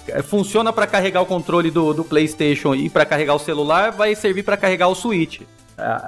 é, 0.08 0.22
funciona 0.22 0.72
para 0.72 0.88
carregar 0.88 1.22
o 1.22 1.26
controle 1.26 1.70
do, 1.70 1.94
do 1.94 2.06
PlayStation 2.06 2.74
e 2.74 2.90
para 2.90 3.06
carregar 3.06 3.36
o 3.36 3.40
celular, 3.40 3.92
vai 3.92 4.16
servir 4.16 4.44
para 4.44 4.56
carregar 4.56 4.88
o 4.88 4.96
Switch. 4.96 5.42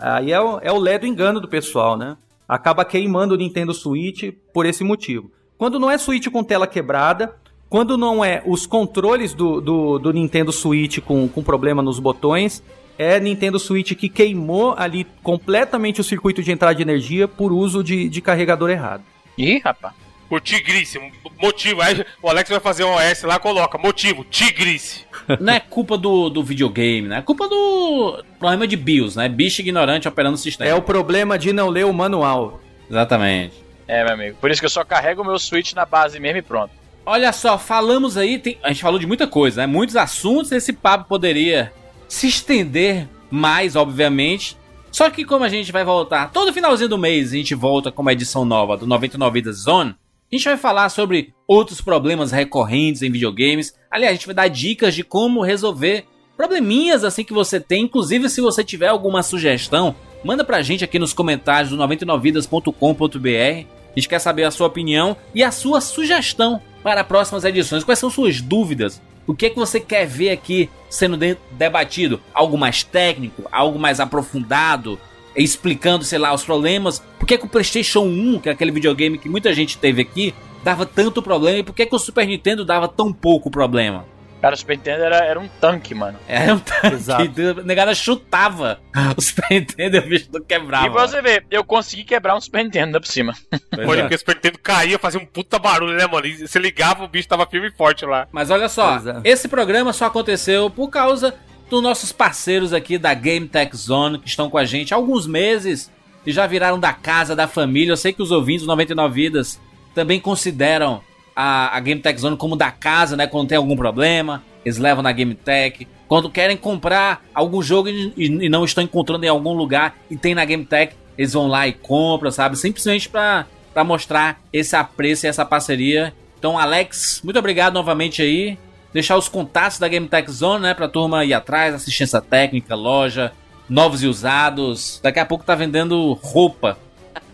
Aí 0.01 0.31
é 0.31 0.39
o, 0.39 0.59
é 0.59 0.71
o 0.71 0.77
lé 0.77 0.97
do 0.97 1.05
engano 1.05 1.39
do 1.39 1.47
pessoal, 1.47 1.97
né? 1.97 2.17
Acaba 2.47 2.83
queimando 2.83 3.33
o 3.33 3.37
Nintendo 3.37 3.73
Switch 3.73 4.31
por 4.53 4.65
esse 4.65 4.83
motivo. 4.83 5.31
Quando 5.57 5.79
não 5.79 5.89
é 5.89 5.97
Switch 5.97 6.27
com 6.29 6.43
tela 6.43 6.67
quebrada, 6.67 7.35
quando 7.69 7.97
não 7.97 8.23
é 8.23 8.43
os 8.45 8.65
controles 8.65 9.33
do, 9.33 9.61
do, 9.61 9.99
do 9.99 10.11
Nintendo 10.11 10.51
Switch 10.51 10.99
com, 10.99 11.27
com 11.27 11.41
problema 11.41 11.81
nos 11.81 11.99
botões, 11.99 12.61
é 12.97 13.19
Nintendo 13.19 13.57
Switch 13.57 13.93
que 13.93 14.09
queimou 14.09 14.75
ali 14.77 15.05
completamente 15.23 16.01
o 16.01 16.03
circuito 16.03 16.43
de 16.43 16.51
entrada 16.51 16.75
de 16.75 16.81
energia 16.81 17.27
por 17.27 17.53
uso 17.53 17.83
de, 17.83 18.09
de 18.09 18.21
carregador 18.21 18.69
errado. 18.69 19.03
Ih, 19.37 19.59
rapaz 19.59 20.10
por 20.31 20.39
tigrice. 20.39 20.97
Motivo. 21.41 21.81
Aí 21.81 22.05
o 22.23 22.29
Alex 22.29 22.49
vai 22.49 22.61
fazer 22.61 22.85
um 22.85 22.93
OS 22.93 23.23
lá, 23.23 23.37
coloca 23.37 23.77
motivo, 23.77 24.23
tigrice. 24.23 25.05
Não 25.41 25.51
é 25.51 25.59
culpa 25.59 25.97
do, 25.97 26.29
do 26.29 26.41
videogame, 26.41 27.09
né? 27.09 27.17
É 27.17 27.21
culpa 27.21 27.49
do 27.49 28.23
problema 28.39 28.65
de 28.65 28.77
BIOS, 28.77 29.17
né? 29.17 29.27
Bicho 29.27 29.59
ignorante 29.59 30.07
operando 30.07 30.35
o 30.35 30.37
sistema. 30.37 30.69
É 30.69 30.73
o 30.73 30.81
problema 30.81 31.37
de 31.37 31.51
não 31.51 31.67
ler 31.67 31.85
o 31.85 31.91
manual. 31.91 32.61
Exatamente. 32.89 33.61
É, 33.85 34.05
meu 34.05 34.13
amigo. 34.13 34.37
Por 34.39 34.49
isso 34.49 34.61
que 34.61 34.65
eu 34.65 34.69
só 34.69 34.85
carrego 34.85 35.21
o 35.21 35.25
meu 35.25 35.37
Switch 35.37 35.73
na 35.73 35.85
base 35.85 36.17
mesmo 36.17 36.37
e 36.37 36.41
pronto. 36.41 36.71
Olha 37.05 37.33
só, 37.33 37.57
falamos 37.57 38.15
aí, 38.15 38.39
tem, 38.39 38.57
a 38.63 38.69
gente 38.69 38.81
falou 38.81 38.99
de 38.99 39.05
muita 39.05 39.27
coisa, 39.27 39.61
né? 39.61 39.67
Muitos 39.67 39.97
assuntos, 39.97 40.53
esse 40.53 40.71
papo 40.71 41.09
poderia 41.09 41.73
se 42.07 42.27
estender 42.27 43.05
mais, 43.29 43.75
obviamente. 43.75 44.57
Só 44.91 45.09
que 45.09 45.25
como 45.25 45.43
a 45.43 45.49
gente 45.49 45.73
vai 45.73 45.83
voltar 45.83 46.31
todo 46.31 46.53
finalzinho 46.53 46.89
do 46.89 46.97
mês, 46.97 47.33
a 47.33 47.35
gente 47.35 47.53
volta 47.53 47.91
com 47.91 48.01
uma 48.01 48.13
edição 48.13 48.45
nova 48.45 48.77
do 48.77 48.87
99 48.87 49.33
Vidas 49.33 49.57
Zone, 49.57 49.95
a 50.31 50.35
gente 50.37 50.45
vai 50.45 50.57
falar 50.57 50.89
sobre 50.89 51.33
outros 51.45 51.81
problemas 51.81 52.31
recorrentes 52.31 53.01
em 53.01 53.11
videogames. 53.11 53.75
Aliás, 53.89 54.11
a 54.11 54.15
gente 54.15 54.25
vai 54.25 54.35
dar 54.35 54.47
dicas 54.47 54.95
de 54.95 55.03
como 55.03 55.41
resolver 55.41 56.05
probleminhas 56.37 57.03
assim 57.03 57.23
que 57.23 57.33
você 57.33 57.59
tem. 57.59 57.83
Inclusive, 57.83 58.29
se 58.29 58.39
você 58.39 58.63
tiver 58.63 58.87
alguma 58.87 59.23
sugestão, 59.23 59.93
manda 60.23 60.43
pra 60.43 60.61
gente 60.61 60.83
aqui 60.83 60.97
nos 60.97 61.13
comentários 61.13 61.71
do 61.71 61.77
99vidas.com.br. 61.77 63.67
A 63.91 63.99
gente 63.99 64.07
quer 64.07 64.19
saber 64.19 64.45
a 64.45 64.51
sua 64.51 64.67
opinião 64.67 65.17
e 65.35 65.43
a 65.43 65.51
sua 65.51 65.81
sugestão 65.81 66.61
para 66.81 67.03
próximas 67.03 67.43
edições. 67.43 67.83
Quais 67.83 67.99
são 67.99 68.09
suas 68.09 68.39
dúvidas? 68.39 69.01
O 69.27 69.35
que 69.35 69.47
é 69.47 69.49
que 69.49 69.59
você 69.59 69.79
quer 69.79 70.07
ver 70.07 70.31
aqui 70.31 70.69
sendo 70.89 71.17
debatido? 71.51 72.21
Algo 72.33 72.57
mais 72.57 72.83
técnico? 72.83 73.43
Algo 73.51 73.77
mais 73.77 73.99
aprofundado? 73.99 74.99
Explicando, 75.35 76.03
sei 76.03 76.19
lá, 76.19 76.33
os 76.33 76.43
problemas. 76.43 76.99
Por 77.19 77.25
que, 77.25 77.37
que 77.37 77.45
o 77.45 77.49
PlayStation 77.49 78.01
1, 78.01 78.39
que 78.39 78.49
é 78.49 78.51
aquele 78.51 78.71
videogame 78.71 79.17
que 79.17 79.29
muita 79.29 79.53
gente 79.53 79.77
teve 79.77 80.01
aqui, 80.01 80.33
dava 80.63 80.85
tanto 80.85 81.21
problema 81.21 81.59
e 81.59 81.63
por 81.63 81.73
que, 81.73 81.85
que 81.85 81.95
o 81.95 81.99
Super 81.99 82.25
Nintendo 82.27 82.65
dava 82.65 82.87
tão 82.87 83.11
pouco 83.11 83.49
problema? 83.49 84.05
Cara, 84.41 84.55
o 84.55 84.57
Super 84.57 84.75
Nintendo 84.75 85.03
era, 85.03 85.17
era 85.17 85.39
um 85.39 85.47
tanque, 85.47 85.93
mano. 85.93 86.17
Era 86.27 86.55
um 86.55 86.59
tanque. 86.59 86.95
Exato. 86.95 87.21
A 87.61 87.63
negada 87.63 87.93
chutava 87.93 88.79
o 89.15 89.21
Super 89.21 89.45
Nintendo 89.51 89.97
e 89.97 89.99
o 89.99 90.07
bicho 90.07 90.29
não 90.33 90.41
quebrava. 90.41 90.87
E 90.87 90.89
pra 90.89 91.07
você 91.07 91.21
ver, 91.21 91.45
eu 91.51 91.63
consegui 91.63 92.03
quebrar 92.03 92.35
um 92.35 92.41
Super 92.41 92.63
Nintendo 92.63 92.99
por 92.99 93.07
cima. 93.07 93.35
Pois 93.69 93.87
Olha, 93.87 93.99
é. 93.99 94.01
porque 94.01 94.15
o 94.15 94.19
Super 94.19 94.35
Nintendo 94.35 94.57
caía, 94.57 94.97
fazia 94.97 95.19
um 95.19 95.25
puta 95.25 95.59
barulho, 95.59 95.95
né, 95.95 96.07
mano? 96.07 96.25
E 96.25 96.47
você 96.47 96.57
ligava, 96.57 97.03
o 97.03 97.07
bicho 97.07 97.27
tava 97.27 97.45
firme 97.45 97.67
e 97.67 97.71
forte 97.71 98.03
lá. 98.03 98.27
Mas 98.31 98.49
olha 98.49 98.67
só, 98.67 98.97
é. 98.97 99.21
esse 99.23 99.47
programa 99.47 99.93
só 99.93 100.05
aconteceu 100.05 100.71
por 100.71 100.89
causa 100.89 101.35
dos 101.71 101.81
nossos 101.81 102.11
parceiros 102.11 102.73
aqui 102.73 102.97
da 102.97 103.13
Game 103.13 103.47
Tech 103.47 103.75
Zone, 103.75 104.19
que 104.19 104.27
estão 104.27 104.49
com 104.49 104.57
a 104.57 104.65
gente 104.65 104.93
há 104.93 104.97
alguns 104.97 105.25
meses 105.25 105.89
e 106.25 106.31
já 106.31 106.45
viraram 106.45 106.77
da 106.77 106.91
casa, 106.91 107.33
da 107.33 107.47
família. 107.47 107.93
Eu 107.93 107.97
sei 107.97 108.11
que 108.11 108.21
os 108.21 108.29
ouvintes 108.29 108.63
do 108.63 108.67
99 108.67 109.13
Vidas 109.15 109.59
também 109.95 110.19
consideram 110.19 111.01
a, 111.33 111.75
a 111.75 111.79
Game 111.79 112.01
Tech 112.01 112.19
Zone 112.19 112.35
como 112.35 112.57
da 112.57 112.71
casa, 112.71 113.15
né? 113.15 113.25
Quando 113.25 113.47
tem 113.47 113.57
algum 113.57 113.77
problema, 113.77 114.43
eles 114.65 114.77
levam 114.77 115.01
na 115.01 115.13
Game 115.13 115.33
Tech. 115.33 115.87
Quando 116.09 116.29
querem 116.29 116.57
comprar 116.57 117.23
algum 117.33 117.61
jogo 117.61 117.87
e, 117.87 118.13
e 118.17 118.49
não 118.49 118.65
estão 118.65 118.83
encontrando 118.83 119.23
em 119.23 119.29
algum 119.29 119.53
lugar 119.53 119.95
e 120.09 120.17
tem 120.17 120.35
na 120.35 120.43
Game 120.43 120.65
Tech, 120.65 120.93
eles 121.17 121.31
vão 121.31 121.47
lá 121.47 121.69
e 121.69 121.71
compram, 121.71 122.31
sabe? 122.31 122.57
Simplesmente 122.57 123.07
para 123.07 123.45
mostrar 123.85 124.41
esse 124.51 124.75
apreço 124.75 125.25
e 125.25 125.29
essa 125.29 125.45
parceria. 125.45 126.13
Então, 126.37 126.59
Alex, 126.59 127.21
muito 127.23 127.39
obrigado 127.39 127.73
novamente 127.75 128.21
aí 128.21 128.57
deixar 128.93 129.17
os 129.17 129.27
contatos 129.27 129.79
da 129.79 129.87
Game 129.87 130.07
Tech 130.07 130.29
Zone, 130.31 130.63
né, 130.63 130.73
pra 130.73 130.87
turma 130.87 131.25
ir 131.25 131.33
atrás, 131.33 131.73
assistência 131.73 132.21
técnica, 132.21 132.75
loja, 132.75 133.31
novos 133.69 134.03
e 134.03 134.07
usados. 134.07 134.99
Daqui 135.01 135.19
a 135.19 135.25
pouco 135.25 135.45
tá 135.45 135.55
vendendo 135.55 136.13
roupa. 136.21 136.77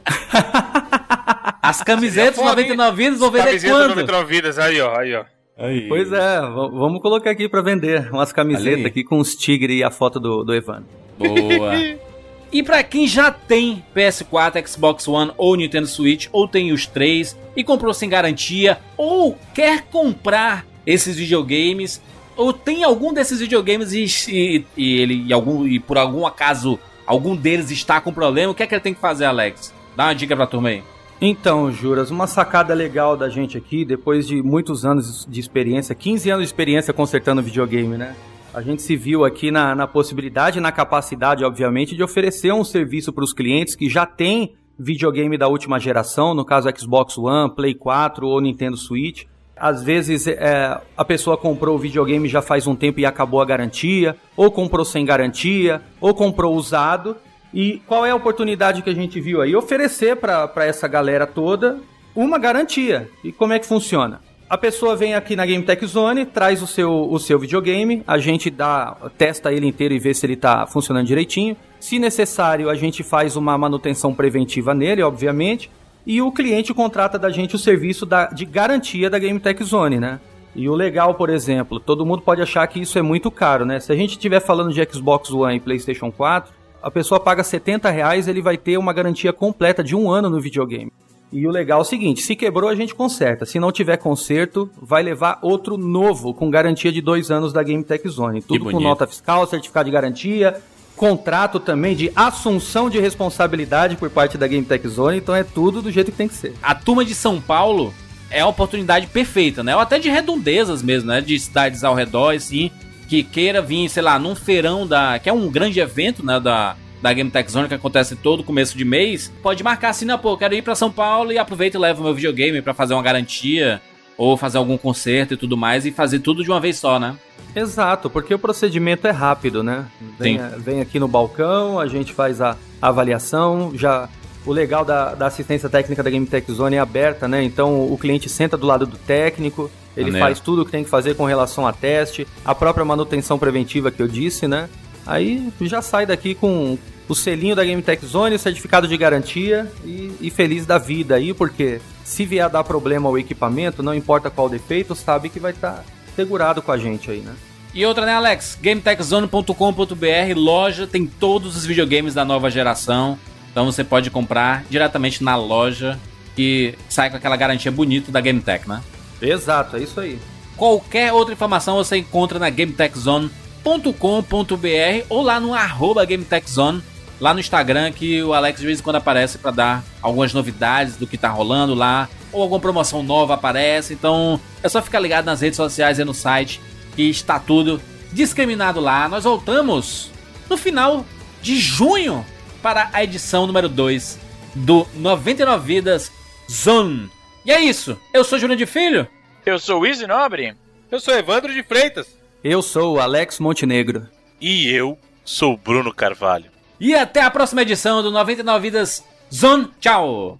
As 1.62 1.84
camisetas 1.84 2.38
99 2.38 2.96
vidas 2.96 3.20
vão 3.20 3.32
vender 3.32 3.46
Camiseta 3.46 3.74
quando? 3.74 3.90
99 3.90 4.34
vidas, 4.34 4.60
aí 4.60 4.80
ó, 4.80 4.98
aí 4.98 5.16
ó. 5.16 5.26
Aí. 5.58 5.88
Pois 5.90 6.14
é, 6.14 6.40
vamos 6.40 7.02
colocar 7.02 7.32
aqui 7.32 7.50
para 7.50 7.62
vender 7.62 8.10
umas 8.12 8.32
camisetas 8.32 8.86
aqui 8.86 9.04
com 9.04 9.18
os 9.18 9.36
tigres 9.36 9.80
e 9.80 9.84
a 9.84 9.90
foto 9.90 10.20
do, 10.20 10.44
do 10.44 10.54
Evandro. 10.54 10.86
Boa. 11.18 11.74
e 12.54 12.62
para 12.62 12.84
quem 12.84 13.08
já 13.08 13.32
tem 13.32 13.84
PS4, 13.96 14.66
Xbox 14.68 15.08
One 15.08 15.32
ou 15.36 15.56
Nintendo 15.56 15.88
Switch, 15.88 16.28
ou 16.32 16.48
tem 16.48 16.72
os 16.72 16.86
três 16.86 17.36
e 17.56 17.64
comprou 17.64 17.92
sem 17.92 18.08
garantia, 18.08 18.78
ou 18.96 19.36
quer 19.54 19.82
comprar 19.82 20.64
esses 20.88 21.18
videogames, 21.18 22.02
ou 22.38 22.54
tem 22.54 22.86
algum 22.86 23.14
desses 23.14 23.42
videogames 23.42 23.92
e, 23.92 24.06
e, 24.30 24.66
e 24.78 25.00
ele 25.00 25.26
e, 25.28 25.34
algum, 25.34 25.68
e 25.68 25.80
por 25.80 25.98
algum 25.98 26.26
acaso 26.26 26.80
algum 27.06 27.36
deles 27.36 27.70
está 27.70 28.00
com 28.00 28.14
problema, 28.14 28.52
o 28.52 28.56
que 28.56 28.64
é 28.64 28.68
que 28.68 28.74
ele 28.74 28.82
tem 28.82 28.94
que 28.94 29.02
fazer, 29.02 29.26
Alex? 29.26 29.74
Dá 29.96 30.06
uma 30.06 30.16
dica 30.16 30.36
pra 30.36 30.48
turma 30.48 30.70
aí. 30.70 30.84
Então, 31.20 31.72
Juras, 31.72 32.12
uma 32.12 32.28
sacada 32.28 32.74
legal 32.76 33.18
da 33.18 33.28
gente 33.28 33.58
aqui, 33.58 33.84
depois 33.84 34.28
de 34.28 34.42
muitos 34.44 34.86
anos 34.86 35.26
de 35.28 35.40
experiência, 35.40 35.96
15 35.96 36.30
anos 36.30 36.44
de 36.44 36.48
experiência 36.48 36.94
consertando 36.94 37.42
videogame, 37.42 37.98
né? 37.98 38.16
A 38.54 38.62
gente 38.62 38.82
se 38.82 38.96
viu 38.96 39.26
aqui 39.26 39.50
na, 39.50 39.74
na 39.74 39.88
possibilidade 39.88 40.60
na 40.60 40.72
capacidade, 40.72 41.44
obviamente, 41.44 41.96
de 41.96 42.04
oferecer 42.04 42.54
um 42.54 42.64
serviço 42.64 43.12
para 43.12 43.24
os 43.24 43.34
clientes 43.34 43.76
que 43.76 43.90
já 43.90 44.06
têm 44.06 44.54
videogame 44.78 45.38
da 45.38 45.48
última 45.48 45.80
geração, 45.80 46.36
no 46.36 46.46
caso 46.46 46.70
Xbox 46.78 47.18
One, 47.18 47.54
Play 47.56 47.74
4 47.74 48.28
ou 48.28 48.40
Nintendo 48.40 48.78
Switch. 48.78 49.26
Às 49.60 49.84
vezes 49.84 50.28
é, 50.28 50.80
a 50.96 51.06
pessoa 51.06 51.38
comprou 51.38 51.76
o 51.76 51.80
videogame 51.80 52.28
já 52.28 52.42
faz 52.42 52.68
um 52.68 52.76
tempo 52.76 53.00
e 53.00 53.06
acabou 53.06 53.42
a 53.42 53.46
garantia, 53.46 54.16
ou 54.36 54.52
comprou 54.52 54.86
sem 54.86 55.06
garantia, 55.06 55.82
ou 56.00 56.14
comprou 56.14 56.56
usado. 56.56 57.18
E 57.54 57.82
qual 57.88 58.06
é 58.06 58.12
a 58.12 58.16
oportunidade 58.16 58.82
que 58.82 58.90
a 58.90 58.96
gente 58.96 59.20
viu 59.20 59.42
aí? 59.42 59.56
Oferecer 59.56 60.16
para 60.18 60.66
essa 60.66 60.88
galera 60.88 61.26
toda 61.26 61.80
uma 62.16 62.38
garantia. 62.38 63.10
E 63.24 63.32
como 63.32 63.54
é 63.54 63.60
que 63.60 63.66
funciona? 63.66 64.22
A 64.50 64.58
pessoa 64.58 64.96
vem 64.96 65.14
aqui 65.14 65.36
na 65.36 65.46
Game 65.46 65.64
Tech 65.64 65.86
Zone, 65.86 66.26
traz 66.26 66.62
o 66.62 66.68
seu, 66.68 67.12
o 67.12 67.20
seu 67.20 67.38
videogame, 67.38 68.02
a 68.08 68.18
gente 68.18 68.50
dá, 68.50 68.96
testa 69.18 69.52
ele 69.52 69.68
inteiro 69.68 69.94
e 69.94 70.00
vê 70.00 70.14
se 70.14 70.26
ele 70.26 70.36
está 70.36 70.66
funcionando 70.66 71.06
direitinho. 71.06 71.58
Se 71.82 72.00
necessário, 72.00 72.70
a 72.70 72.76
gente 72.76 73.04
faz 73.04 73.36
uma 73.36 73.58
manutenção 73.58 74.14
preventiva 74.14 74.74
nele, 74.74 75.04
obviamente. 75.04 75.70
E 76.08 76.22
o 76.22 76.32
cliente 76.32 76.74
contrata 76.74 77.20
da 77.20 77.30
gente 77.30 77.54
o 77.54 77.60
serviço 77.60 78.06
da, 78.06 78.28
de 78.28 78.46
garantia 78.46 79.10
da 79.10 79.20
Game 79.20 79.38
Tech 79.42 79.62
Zone, 79.62 80.00
né? 80.00 80.22
E 80.56 80.70
o 80.70 80.74
legal, 80.74 81.14
por 81.16 81.30
exemplo, 81.30 81.82
todo 81.82 82.06
mundo 82.06 82.22
pode 82.22 82.42
achar 82.42 82.66
que 82.66 82.80
isso 82.80 82.98
é 82.98 83.02
muito 83.02 83.30
caro, 83.30 83.66
né? 83.66 83.78
Se 83.82 83.92
a 83.92 83.96
gente 83.96 84.12
estiver 84.12 84.40
falando 84.40 84.72
de 84.72 84.82
Xbox 84.90 85.30
One 85.30 85.58
e 85.58 85.60
PlayStation 85.60 86.10
4, 86.10 86.54
a 86.82 86.90
pessoa 86.90 87.20
paga 87.20 87.44
70 87.44 87.90
reais, 87.90 88.30
ele 88.30 88.42
vai 88.42 88.56
ter 88.56 88.78
uma 88.78 88.94
garantia 88.94 89.34
completa 89.34 89.84
de 89.84 89.98
um 89.98 90.10
ano 90.10 90.30
no 90.30 90.40
videogame. 90.40 90.94
E 91.30 91.46
o 91.46 91.52
legal 91.52 91.80
é 91.80 91.82
o 91.82 91.86
seguinte: 91.86 92.22
se 92.22 92.38
quebrou, 92.38 92.70
a 92.70 92.76
gente 92.76 92.96
conserta. 92.96 93.46
Se 93.46 93.60
não 93.60 93.70
tiver 93.70 93.98
conserto, 93.98 94.70
vai 94.82 95.04
levar 95.04 95.40
outro 95.42 95.78
novo, 95.78 96.34
com 96.34 96.50
garantia 96.50 96.90
de 96.90 97.02
dois 97.02 97.30
anos 97.30 97.52
da 97.52 97.62
Game 97.62 97.84
Tech 97.84 98.08
Zone. 98.08 98.42
Tudo 98.42 98.72
com 98.72 98.80
nota 98.80 99.06
fiscal, 99.06 99.46
certificado 99.46 99.88
de 99.88 99.92
garantia, 99.92 100.56
contrato 100.98 101.60
também 101.60 101.96
de 101.96 102.12
assunção 102.16 102.90
de 102.90 103.00
responsabilidade 103.00 103.96
por 103.96 104.10
parte 104.10 104.38
da 104.38 104.48
Game 104.48 104.66
Tech 104.66 104.86
Zone. 104.88 105.18
Então 105.18 105.34
é 105.34 105.44
tudo 105.44 105.82
do 105.82 105.92
jeito 105.92 106.12
que 106.12 106.18
tem 106.18 106.28
que 106.28 106.34
ser. 106.34 106.54
A 106.62 106.76
turma 106.76 107.06
de 107.06 107.14
São 107.16 107.40
Paulo 107.40 107.94
é 108.30 108.42
a 108.42 108.48
oportunidade 108.48 109.08
perfeita, 109.08 109.64
né? 109.64 109.76
Ou 109.76 109.82
até 109.82 110.00
de 110.00 110.10
redondezas 110.10 110.82
mesmo, 110.82 111.10
né? 111.10 111.22
De 111.22 111.40
cidades 111.40 111.84
ao 111.84 111.96
redor, 111.96 112.36
assim, 112.36 112.72
que 113.08 113.24
queira 113.24 113.62
vir, 113.62 113.88
sei 113.88 114.04
lá, 114.04 114.20
num 114.20 114.36
feirão 114.36 114.86
da. 114.86 115.20
que 115.20 115.30
é 115.30 115.34
um 115.34 115.50
grande 115.50 115.80
evento, 115.80 116.26
né? 116.26 116.40
Da 116.40 116.76
da 117.02 117.14
Game 117.14 117.30
Tech 117.30 117.52
Zone 117.52 117.68
que 117.68 117.76
acontece 117.76 118.16
todo 118.16 118.44
começo 118.44 118.76
de 118.76 118.84
mês, 118.84 119.32
pode 119.44 119.64
marcar 119.64 119.90
assim, 119.90 120.04
na 120.04 120.18
pô, 120.18 120.36
quero 120.36 120.56
ir 120.56 120.64
para 120.64 120.74
São 120.74 120.92
Paulo 120.92 121.32
e 121.32 121.38
aproveita 121.38 121.78
e 121.78 121.80
leva 121.80 122.02
o 122.02 122.04
meu 122.04 122.16
videogame 122.16 122.60
para 122.60 122.74
fazer 122.74 122.96
uma 122.96 123.04
garantia 123.04 123.80
ou 124.18 124.36
fazer 124.36 124.58
algum 124.58 124.78
conserto 124.78 125.34
e 125.34 125.38
tudo 125.38 125.56
mais 125.56 125.86
e 125.86 125.92
fazer 125.92 126.20
tudo 126.20 126.44
de 126.44 126.50
uma 126.50 126.60
vez 126.60 126.78
só, 126.78 127.00
né? 127.00 127.16
Exato, 127.56 128.10
porque 128.10 128.34
o 128.34 128.40
procedimento 128.40 129.08
é 129.08 129.12
rápido, 129.12 129.64
né? 129.64 129.86
Vem, 130.20 130.40
vem 130.58 130.82
aqui 130.82 131.00
no 131.00 131.08
balcão, 131.08 131.80
a 131.80 131.88
gente 131.88 132.14
faz 132.14 132.42
a 132.42 132.56
avaliação, 132.82 133.72
já 133.76 134.10
o 134.46 134.52
legal 134.52 134.86
da, 134.86 135.14
da, 135.14 135.28
assistência 135.28 135.68
técnica 135.68 136.02
da 136.02 136.10
Game 136.10 136.26
Tech 136.26 136.50
Zone 136.52 136.78
é 136.78 136.80
aberta, 136.80 137.28
né? 137.28 137.44
Então 137.44 137.92
o 137.92 137.98
cliente 137.98 138.30
senta 138.30 138.58
do 138.58 138.66
lado 138.66 138.86
do 138.86 138.98
técnico, 138.98 139.70
ele 139.96 140.12
faz 140.18 140.40
tudo 140.40 140.62
o 140.62 140.66
que 140.66 140.72
tem 140.72 140.84
que 140.84 140.90
fazer 140.90 141.16
com 141.16 141.26
relação 141.26 141.68
a 141.68 141.74
teste, 141.74 142.28
a 142.46 142.54
própria 142.54 142.86
manutenção 142.86 143.38
preventiva 143.38 143.92
que 143.92 144.02
eu 144.02 144.08
disse, 144.08 144.48
né? 144.48 144.70
Aí 145.06 145.52
já 145.62 145.82
sai 145.82 146.06
daqui 146.06 146.36
com 146.36 146.78
o 147.08 147.16
selinho 147.16 147.56
da 147.56 147.64
Game 147.64 147.82
Tech 147.82 148.06
Zone, 148.06 148.36
o 148.36 148.40
certificado 148.40 148.88
de 148.88 148.98
garantia 148.98 149.72
e, 149.84 150.12
e, 150.20 150.30
feliz 150.30 150.66
da 150.66 150.78
vida 150.78 151.16
aí, 151.16 151.34
porque 151.34 151.80
se 152.04 152.26
vier 152.26 152.50
dar 152.50 152.64
problema 152.64 153.08
ao 153.08 153.18
equipamento, 153.18 153.82
não 153.82 153.94
importa 153.94 154.30
qual 154.30 154.50
defeito, 154.50 154.94
sabe 154.96 155.30
que 155.30 155.40
vai 155.40 155.52
estar 155.52 155.72
tá 155.72 155.84
segurado 156.16 156.62
com 156.62 156.72
a 156.72 156.78
gente 156.78 157.10
aí, 157.10 157.20
né? 157.20 157.34
E 157.74 157.86
outra, 157.86 158.06
né, 158.06 158.14
Alex? 158.14 158.58
GameTechZone.com.br, 158.62 160.36
loja, 160.36 160.88
tem 160.88 161.06
todos 161.06 161.56
os 161.56 161.66
videogames 161.66 162.14
da 162.14 162.26
nova 162.26 162.50
geração. 162.50 163.20
Então 163.52 163.66
você 163.66 163.84
pode 163.84 164.10
comprar 164.10 164.64
diretamente 164.70 165.24
na 165.24 165.36
loja 165.36 166.00
e 166.38 166.74
sai 166.90 167.10
com 167.10 167.18
aquela 167.18 167.36
garantia 167.36 167.72
bonita 167.72 168.12
da 168.12 168.20
GameTech, 168.22 168.68
né? 168.68 168.82
Exato, 169.22 169.78
é 169.78 169.82
isso 169.82 170.00
aí. 170.00 170.20
Qualquer 170.56 171.14
outra 171.14 171.34
informação 171.34 171.76
você 171.76 171.98
encontra 171.98 172.40
na 172.40 172.50
GameTechZone.com.br 172.50 173.48
gametechzone.com.br 173.68 175.06
ou 175.10 175.22
lá 175.22 175.40
no 175.40 175.54
arroba 175.54 176.06
GameTechZone, 176.06 176.82
lá 177.20 177.34
no 177.34 177.40
Instagram, 177.40 177.92
que 177.92 178.22
o 178.22 178.34
Alex 178.34 178.60
de 178.60 178.66
vez 178.66 178.80
em 178.80 178.84
quando 178.84 178.98
aparece 178.98 179.38
para 179.38 179.52
dar 179.52 179.84
algumas 180.02 180.34
novidades 180.34 180.98
do 180.98 181.08
que 181.08 181.18
tá 181.18 181.30
rolando 181.30 181.74
lá, 181.74 182.10
ou 182.32 182.42
alguma 182.42 182.60
promoção 182.60 183.04
nova 183.04 183.34
aparece. 183.34 183.94
Então 183.94 184.40
é 184.62 184.70
só 184.70 184.82
ficar 184.82 185.00
ligado 185.00 185.26
nas 185.26 185.42
redes 185.42 185.58
sociais 185.58 186.00
e 186.00 186.04
no 186.04 186.14
site, 186.14 186.62
que 186.96 187.04
está 187.04 187.40
tudo 187.40 187.82
discriminado 188.12 188.80
lá. 188.80 189.08
Nós 189.08 189.24
voltamos 189.24 190.12
no 190.50 190.58
final 190.58 191.06
de 191.42 191.58
junho 191.60 192.26
para 192.62 192.90
a 192.94 193.04
edição 193.04 193.48
número 193.48 193.70
2 193.70 194.20
do 194.56 194.88
99 194.96 195.66
Vidas 195.66 196.12
Zone. 196.50 197.10
E 197.46 197.52
é 197.52 197.60
isso. 197.60 197.98
Eu 198.14 198.24
sou 198.24 198.40
Júnior 198.40 198.58
de 198.58 198.66
Filho. 198.66 199.08
Eu 199.46 199.60
sou 199.60 199.82
o 199.82 199.86
Easy 199.86 200.06
Nobre. 200.06 200.56
Eu 200.92 201.00
sou 201.00 201.14
Evandro 201.14 201.54
de 201.54 201.64
Freitas. 201.64 202.08
Eu 202.44 202.62
sou 202.62 202.96
o 202.96 203.00
Alex 203.00 203.40
Montenegro. 203.40 204.08
E 204.40 204.70
eu 204.70 204.98
sou 205.24 205.54
o 205.54 205.58
Bruno 205.58 205.94
Carvalho. 205.94 206.57
E 206.80 206.94
até 206.96 207.22
a 207.22 207.32
próxima 207.32 207.62
edição 207.62 208.04
do 208.04 208.12
99 208.12 208.62
Vidas 208.62 209.04
Zone. 209.34 209.70
Tchau! 209.80 210.40